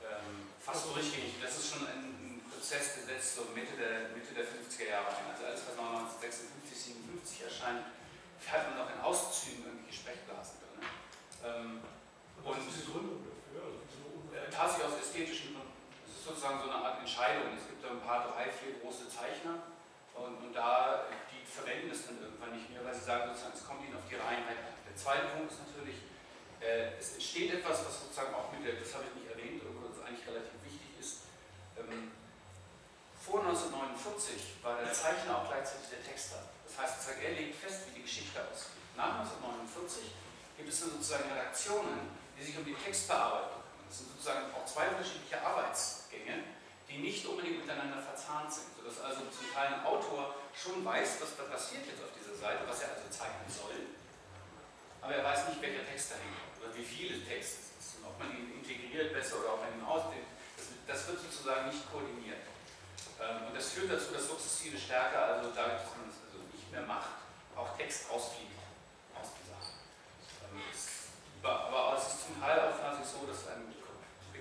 Ähm, 0.00 0.48
fast 0.60 0.88
durchgängig. 0.88 1.40
Das 1.40 1.56
ist 1.56 1.68
schon 1.72 1.84
ein, 1.88 2.04
ein 2.20 2.42
Prozess, 2.48 3.00
der 3.00 3.16
setzt 3.16 3.36
so 3.36 3.52
Mitte 3.52 3.76
der, 3.76 4.12
Mitte 4.16 4.32
der 4.32 4.44
50er 4.48 4.88
Jahre 4.88 5.12
ein. 5.12 5.32
Also 5.32 5.44
alles, 5.44 5.60
was 5.68 5.76
1956, 5.76 6.96
57 7.20 7.44
erscheint, 7.48 7.84
hat 8.44 8.62
man 8.68 8.84
noch 8.84 8.90
in 8.92 9.00
Auszügen 9.00 9.64
irgendwelche 9.64 10.04
Sprechblasen 10.04 10.60
drin. 10.60 10.84
Ähm, 11.44 11.70
Und 12.44 12.44
was 12.44 12.60
ist 12.68 12.84
die 12.84 12.92
Begründung 12.92 13.24
dafür? 13.24 13.72
Also 13.72 14.04
äh, 14.36 14.48
tatsächlich 14.52 14.84
aus 14.84 15.00
ästhetischen. 15.00 15.53
Es 15.53 15.53
sozusagen 16.24 16.58
so 16.58 16.72
eine 16.72 16.80
Art 16.80 17.00
Entscheidung. 17.00 17.52
Es 17.52 17.68
gibt 17.68 17.84
da 17.84 17.92
ein 17.92 18.00
paar, 18.00 18.24
drei, 18.24 18.48
vier 18.48 18.80
große 18.80 19.12
Zeichner 19.12 19.60
und, 20.16 20.40
und 20.40 20.52
da, 20.56 21.04
die 21.28 21.44
verwenden 21.44 21.92
es 21.92 22.08
dann 22.08 22.16
irgendwann 22.16 22.56
nicht 22.56 22.70
mehr, 22.72 22.80
weil 22.80 22.94
sie 22.96 23.04
sagen 23.04 23.28
sozusagen, 23.28 23.52
es 23.52 23.66
kommt 23.68 23.84
ihnen 23.84 23.96
auf 23.96 24.08
die 24.08 24.16
Reinheit 24.16 24.64
an. 24.64 24.74
Der 24.88 24.96
zweite 24.96 25.28
Punkt 25.36 25.52
ist 25.52 25.60
natürlich, 25.68 26.00
äh, 26.64 26.96
es 26.96 27.20
entsteht 27.20 27.60
etwas, 27.60 27.84
was 27.84 28.08
sozusagen 28.08 28.32
auch 28.32 28.48
mit 28.56 28.64
der, 28.64 28.80
das 28.80 28.94
habe 28.96 29.04
ich 29.04 29.14
nicht 29.20 29.28
erwähnt, 29.28 29.60
aber 29.60 29.92
das 29.92 30.00
eigentlich 30.00 30.24
relativ 30.24 30.56
wichtig 30.64 30.90
ist. 30.96 31.28
Ähm, 31.76 32.14
vor 33.20 33.44
1949 33.44 34.64
war 34.64 34.80
der 34.80 34.92
Zeichner 34.92 35.44
auch 35.44 35.48
gleichzeitig 35.48 35.92
der 35.92 36.02
Texter. 36.04 36.40
Das 36.64 36.78
heißt, 36.78 37.04
er 37.10 37.32
legt 37.32 37.56
fest, 37.60 37.88
wie 37.88 38.00
die 38.00 38.04
Geschichte 38.06 38.40
ausgeht. 38.40 38.84
Nach 38.96 39.20
1949 39.20 40.12
gibt 40.56 40.68
es 40.68 40.80
dann 40.80 40.90
sozusagen 40.90 41.28
Redaktionen, 41.32 42.14
die 42.38 42.44
sich 42.44 42.56
um 42.56 42.64
die 42.64 42.74
Textbearbeitung. 42.74 43.63
Das 43.94 44.02
sind 44.02 44.10
sozusagen 44.10 44.50
auch 44.50 44.66
zwei 44.66 44.90
unterschiedliche 44.90 45.38
Arbeitsgänge, 45.38 46.42
die 46.90 46.98
nicht 46.98 47.22
unbedingt 47.30 47.62
miteinander 47.62 48.02
verzahnt 48.02 48.50
sind. 48.50 48.66
Sodass 48.74 48.98
also 48.98 49.22
zum 49.30 49.46
Teil 49.54 49.70
ein 49.70 49.86
Autor 49.86 50.34
schon 50.50 50.82
weiß, 50.82 51.22
was 51.22 51.38
da 51.38 51.46
passiert 51.46 51.86
jetzt 51.86 52.02
auf 52.02 52.10
dieser 52.10 52.34
Seite, 52.34 52.66
was 52.66 52.82
er 52.82 52.90
also 52.90 53.06
zeichnen 53.06 53.46
soll. 53.46 53.94
Aber 54.98 55.14
er 55.14 55.22
weiß 55.22 55.46
nicht, 55.46 55.62
welcher 55.62 55.86
Text 55.86 56.10
dahin 56.10 56.26
kommt 56.26 56.58
oder 56.58 56.74
wie 56.74 56.82
viele 56.82 57.22
Texte 57.22 57.62
es 57.62 57.70
ist 57.78 58.02
und 58.02 58.10
ob 58.10 58.18
man 58.18 58.34
ihn 58.34 58.58
integriert 58.58 59.14
besser 59.14 59.38
oder 59.38 59.54
ob 59.54 59.60
man 59.62 59.70
ihn 59.70 59.86
ausdehnt. 59.86 60.26
Das, 60.58 60.66
das 60.90 60.98
wird 61.06 61.22
sozusagen 61.30 61.70
nicht 61.70 61.86
koordiniert. 61.86 62.42
Ähm, 63.22 63.46
und 63.46 63.54
das 63.54 63.78
führt 63.78 63.94
dazu, 63.94 64.10
dass 64.10 64.26
sukzessive 64.26 64.74
stärker, 64.74 65.38
also 65.38 65.54
dadurch, 65.54 65.86
dass 65.86 65.94
man 65.94 66.10
es 66.10 66.18
also 66.18 66.42
nicht 66.50 66.66
mehr 66.74 66.82
macht, 66.82 67.14
auch 67.54 67.78
Text 67.78 68.10
rausfliegt 68.10 68.58
aus 69.14 69.38
dieser 69.38 69.54
Hand. 69.54 69.86
Ähm, 70.50 70.66
aber- 71.46 71.94
es 71.94 72.10
ist 72.10 72.26
zum 72.26 72.42
Teil 72.42 72.58
auch 72.58 72.74
tatsächlich 72.74 73.06
so, 73.06 73.22
dass 73.30 73.46
die 73.46 73.83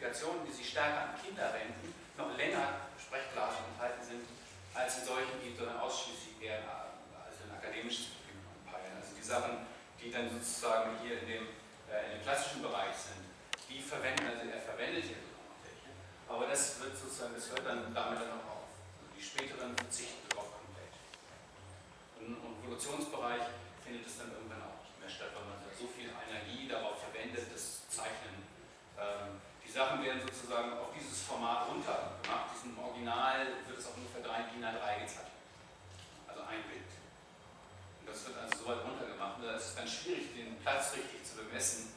Publikationen, 0.03 0.43
die 0.43 0.51
sich 0.51 0.67
stärker 0.67 1.07
an 1.07 1.15
Kinder 1.15 1.47
wenden, 1.55 1.95
noch 2.19 2.35
länger 2.35 2.91
Sprechblasen 2.99 3.71
enthalten 3.71 4.03
sind, 4.03 4.27
als 4.75 4.99
in 4.99 5.05
solchen, 5.07 5.39
die 5.39 5.55
dann 5.55 5.79
ausschließlich 5.79 6.43
eher 6.43 6.59
also 7.15 7.39
ein 7.47 7.55
akademisches 7.55 8.19
Publikum 8.19 8.51
anpeilen. 8.51 8.99
Also 8.99 9.15
die 9.15 9.23
Sachen, 9.23 9.63
die 9.95 10.11
dann 10.11 10.27
sozusagen 10.27 10.99
hier 10.99 11.23
in 11.23 11.27
dem, 11.31 11.43
äh, 11.87 12.11
in 12.11 12.19
dem 12.19 12.21
klassischen 12.27 12.59
Bereich 12.59 12.91
sind, 12.99 13.23
die 13.71 13.79
verwenden, 13.79 14.27
also 14.27 14.43
er 14.43 14.59
verwendet 14.59 15.07
hier 15.07 15.23
sogar 15.23 15.47
noch 15.47 15.63
welche. 15.63 15.87
Aber 16.27 16.51
das 16.51 16.83
wird 16.83 16.99
sozusagen, 16.99 17.39
das 17.39 17.47
hört 17.47 17.63
dann 17.63 17.95
damit 17.95 18.19
dann 18.19 18.43
auch 18.43 18.59
auf. 18.59 18.67
Also 18.99 19.07
die 19.15 19.23
späteren 19.23 19.71
verzichten 19.71 20.27
darauf 20.35 20.51
komplett. 20.51 20.99
Und 22.19 22.43
Im 22.43 22.59
Evolutionsbereich 22.59 23.55
findet 23.79 24.03
es 24.03 24.19
dann 24.19 24.35
irgendwann 24.35 24.67
auch 24.67 24.83
nicht 24.83 24.99
mehr 24.99 25.07
statt, 25.07 25.31
weil 25.31 25.47
man 25.47 25.63
so 25.71 25.87
viel 25.87 26.11
Energie 26.11 26.67
darauf 26.67 26.99
verwendet, 26.99 27.47
das 27.47 27.87
Zeichnen. 27.87 28.43
Ähm, 28.99 29.39
die 29.73 29.79
Sachen 29.81 30.05
werden 30.05 30.21
sozusagen 30.21 30.77
auf 30.77 30.93
dieses 30.93 31.25
Format 31.25 31.65
runter 31.65 32.13
gemacht. 32.21 32.53
Diesem 32.53 32.77
Original 32.77 33.57
wird 33.65 33.73
es 33.73 33.89
auf 33.89 33.97
ungefähr 33.97 34.21
3 34.21 34.53
DIN 34.53 34.61
A3 34.61 35.01
gezeichnet. 35.01 35.33
Also 36.29 36.45
ein 36.45 36.61
Bild. 36.69 36.93
Und 36.93 38.05
das 38.05 38.21
wird 38.21 38.37
also 38.37 38.53
so 38.53 38.63
weit 38.69 38.85
runter 38.85 39.09
gemacht. 39.09 39.41
Und 39.41 39.49
da 39.49 39.57
ist 39.57 39.73
es 39.73 39.75
dann 39.81 39.89
schwierig, 39.89 40.29
den 40.37 40.61
Platz 40.61 40.93
richtig 40.93 41.25
zu 41.25 41.41
bemessen, 41.41 41.89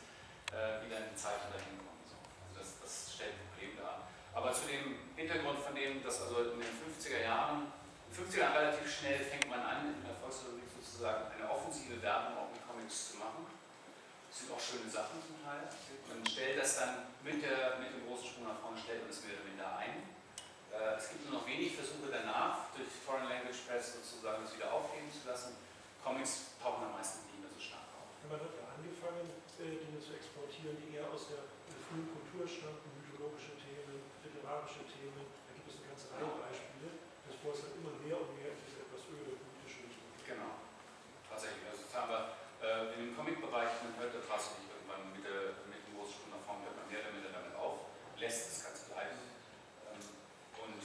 äh, 0.57 0.81
wie 0.81 0.89
dann 0.89 1.05
die 1.05 1.21
Zeichen 1.21 1.53
dahin 1.53 1.77
kommen. 1.77 2.01
So. 2.09 2.17
Also 2.17 2.65
das, 2.65 2.81
das 2.81 3.13
stellt 3.13 3.37
ein 3.37 3.45
Problem 3.53 3.77
dar. 3.77 4.09
Aber 4.33 4.57
zu 4.57 4.65
dem 4.73 4.97
Hintergrund 5.13 5.61
von 5.61 5.77
dem, 5.77 6.01
dass 6.01 6.25
also 6.25 6.57
in 6.57 6.65
den 6.65 6.73
50er 6.81 7.29
Jahren, 7.29 7.69
in 7.69 8.09
den 8.09 8.17
50er 8.25 8.41
Jahren 8.41 8.57
relativ 8.57 8.89
schnell 8.89 9.21
fängt 9.21 9.53
man 9.53 9.61
an, 9.61 9.93
in 9.93 10.01
der 10.01 10.17
Volksrepublik 10.17 10.65
sozusagen 10.73 11.29
eine 11.29 11.45
offensive 11.45 12.01
Werbung 12.01 12.41
auch 12.41 12.49
mit 12.49 12.65
Comics 12.65 13.13
zu 13.13 13.21
machen. 13.21 13.45
Das 14.37 14.45
sind 14.45 14.53
auch 14.53 14.61
schöne 14.61 14.85
Sachen 14.93 15.17
zum 15.25 15.41
Teil. 15.41 15.65
Man 16.13 16.21
stellt 16.21 16.61
das 16.61 16.77
dann 16.77 17.09
mit, 17.25 17.41
der, 17.41 17.81
mit 17.81 17.89
dem 17.89 18.05
großen 18.05 18.37
Sprung 18.37 18.45
nach 18.45 18.61
vorne, 18.61 18.77
stellt 18.77 19.01
man 19.01 19.09
es 19.09 19.25
mehr 19.25 19.33
oder 19.33 19.49
minder 19.49 19.65
ein. 19.81 20.13
Äh, 20.77 21.01
es 21.01 21.09
gibt 21.09 21.25
nur 21.25 21.41
noch 21.41 21.49
wenig 21.49 21.73
Versuche 21.73 22.13
danach, 22.13 22.69
durch 22.77 22.85
Foreign 23.01 23.33
Language 23.33 23.65
Press 23.65 23.97
sozusagen 23.97 24.45
das 24.45 24.53
wieder 24.53 24.69
aufleben 24.69 25.09
zu 25.09 25.25
lassen. 25.25 25.57
Comics 26.05 26.53
tauchen 26.61 26.85
am 26.85 26.93
meisten 26.93 27.25
nicht 27.33 27.41
mehr 27.41 27.49
so 27.49 27.57
stark 27.57 27.89
auf. 27.97 28.13
Man 28.29 28.37
hat 28.37 28.53
ja 28.53 28.77
angefangen, 28.77 29.25
äh, 29.57 29.81
Dinge 29.81 30.05
zu 30.05 30.13
exportieren, 30.13 30.77
die 30.85 31.01
eher 31.01 31.09
aus 31.09 31.33
der 31.33 31.49
frühen 31.89 32.05
Kultur 32.05 32.45
stammten, 32.45 32.93
mythologische 32.93 33.57
Themen, 33.57 34.05
literarische 34.21 34.85
Themen. 34.85 35.33
Da 35.49 35.57
gibt 35.57 35.65
es 35.65 35.81
eine 35.81 35.97
ganze 35.97 36.13
Reihe 36.13 36.29
Beispiele, 36.45 36.93
bevor 37.25 37.57
es 37.57 37.65
dann 37.65 37.73
immer 37.81 37.97
mehr 38.05 38.21
und 38.21 38.37
mehr 38.37 38.53
in 38.53 38.61
diese 38.69 38.85
etwas 38.85 39.01
öde 39.09 39.33
politische 39.41 39.81
Richtung. 39.89 40.13
Genau. 40.29 40.61
Tatsächlich. 41.25 41.73
Also 41.73 41.89
jetzt 41.89 41.97
haben 41.97 42.13
wir 42.13 42.46
äh, 42.67 42.99
in 42.99 43.07
dem 43.07 43.15
Comic-Bereich, 43.15 43.79
man 43.87 43.95
hört 43.95 44.11
das 44.11 44.27
tatsächlich 44.27 44.67
irgendwann 44.67 45.07
mit, 45.15 45.23
der, 45.23 45.55
mit 45.71 45.79
dem 45.87 45.95
Großsprung 45.95 46.35
nach 46.35 46.43
vorne, 46.43 46.67
hört 46.67 46.75
man 46.75 46.91
mehr 46.91 46.99
oder 46.99 47.15
weniger 47.15 47.31
damit 47.31 47.55
auf, 47.55 47.95
lässt 48.19 48.51
es 48.51 48.67
ganz 48.67 48.91
bleiben. 48.91 49.23
Ähm, 49.87 50.03
und 50.67 50.83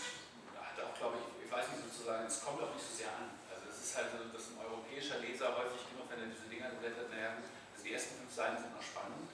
hat 0.61 0.77
auch, 0.77 0.93
glaube 0.93 1.17
ich, 1.17 1.25
ich 1.41 1.49
weiß 1.49 1.73
nicht 1.73 1.89
sozusagen, 1.89 2.29
es 2.29 2.37
kommt 2.45 2.61
auch 2.61 2.69
nicht 2.77 2.85
so 2.85 2.93
sehr 2.93 3.09
an. 3.09 3.33
Also 3.49 3.73
es 3.73 3.81
ist 3.81 3.97
halt 3.97 4.13
so, 4.13 4.29
dass 4.29 4.53
ein 4.53 4.61
europäischer 4.61 5.25
Leser 5.25 5.57
häufig 5.57 5.81
genug, 5.89 6.05
wenn 6.13 6.21
er 6.21 6.29
diese 6.29 6.45
Dinger 6.53 6.69
blättert, 6.77 7.09
naja, 7.09 7.41
also 7.41 7.81
die 7.81 7.97
ersten 7.97 8.13
fünf 8.21 8.29
Seiten 8.29 8.61
sind 8.61 8.77
noch 8.77 8.85
spannend, 8.85 9.25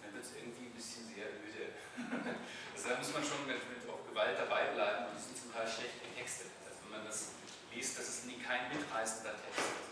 dann 0.00 0.08
wird 0.16 0.24
es 0.24 0.32
irgendwie 0.40 0.72
ein 0.72 0.76
bisschen 0.80 1.04
sehr 1.04 1.28
öde. 1.36 1.76
also 2.72 2.84
da 2.88 2.96
muss 2.96 3.12
man 3.12 3.20
schon 3.20 3.44
mit, 3.44 3.60
mit 3.60 3.84
auch 3.84 4.08
Gewalt 4.08 4.40
dabei 4.40 4.72
bleiben 4.72 5.12
und 5.12 5.20
die 5.20 5.24
sind 5.28 5.36
zum 5.36 5.52
Teil 5.52 5.68
schlecht 5.68 6.00
getextet. 6.00 6.48
Also 6.64 6.80
wenn 6.88 6.96
man 6.96 7.04
das 7.04 7.36
liest, 7.76 8.00
das 8.00 8.08
ist 8.08 8.24
nie 8.24 8.40
kein 8.40 8.72
mitreißender 8.72 9.36
Text. 9.36 9.89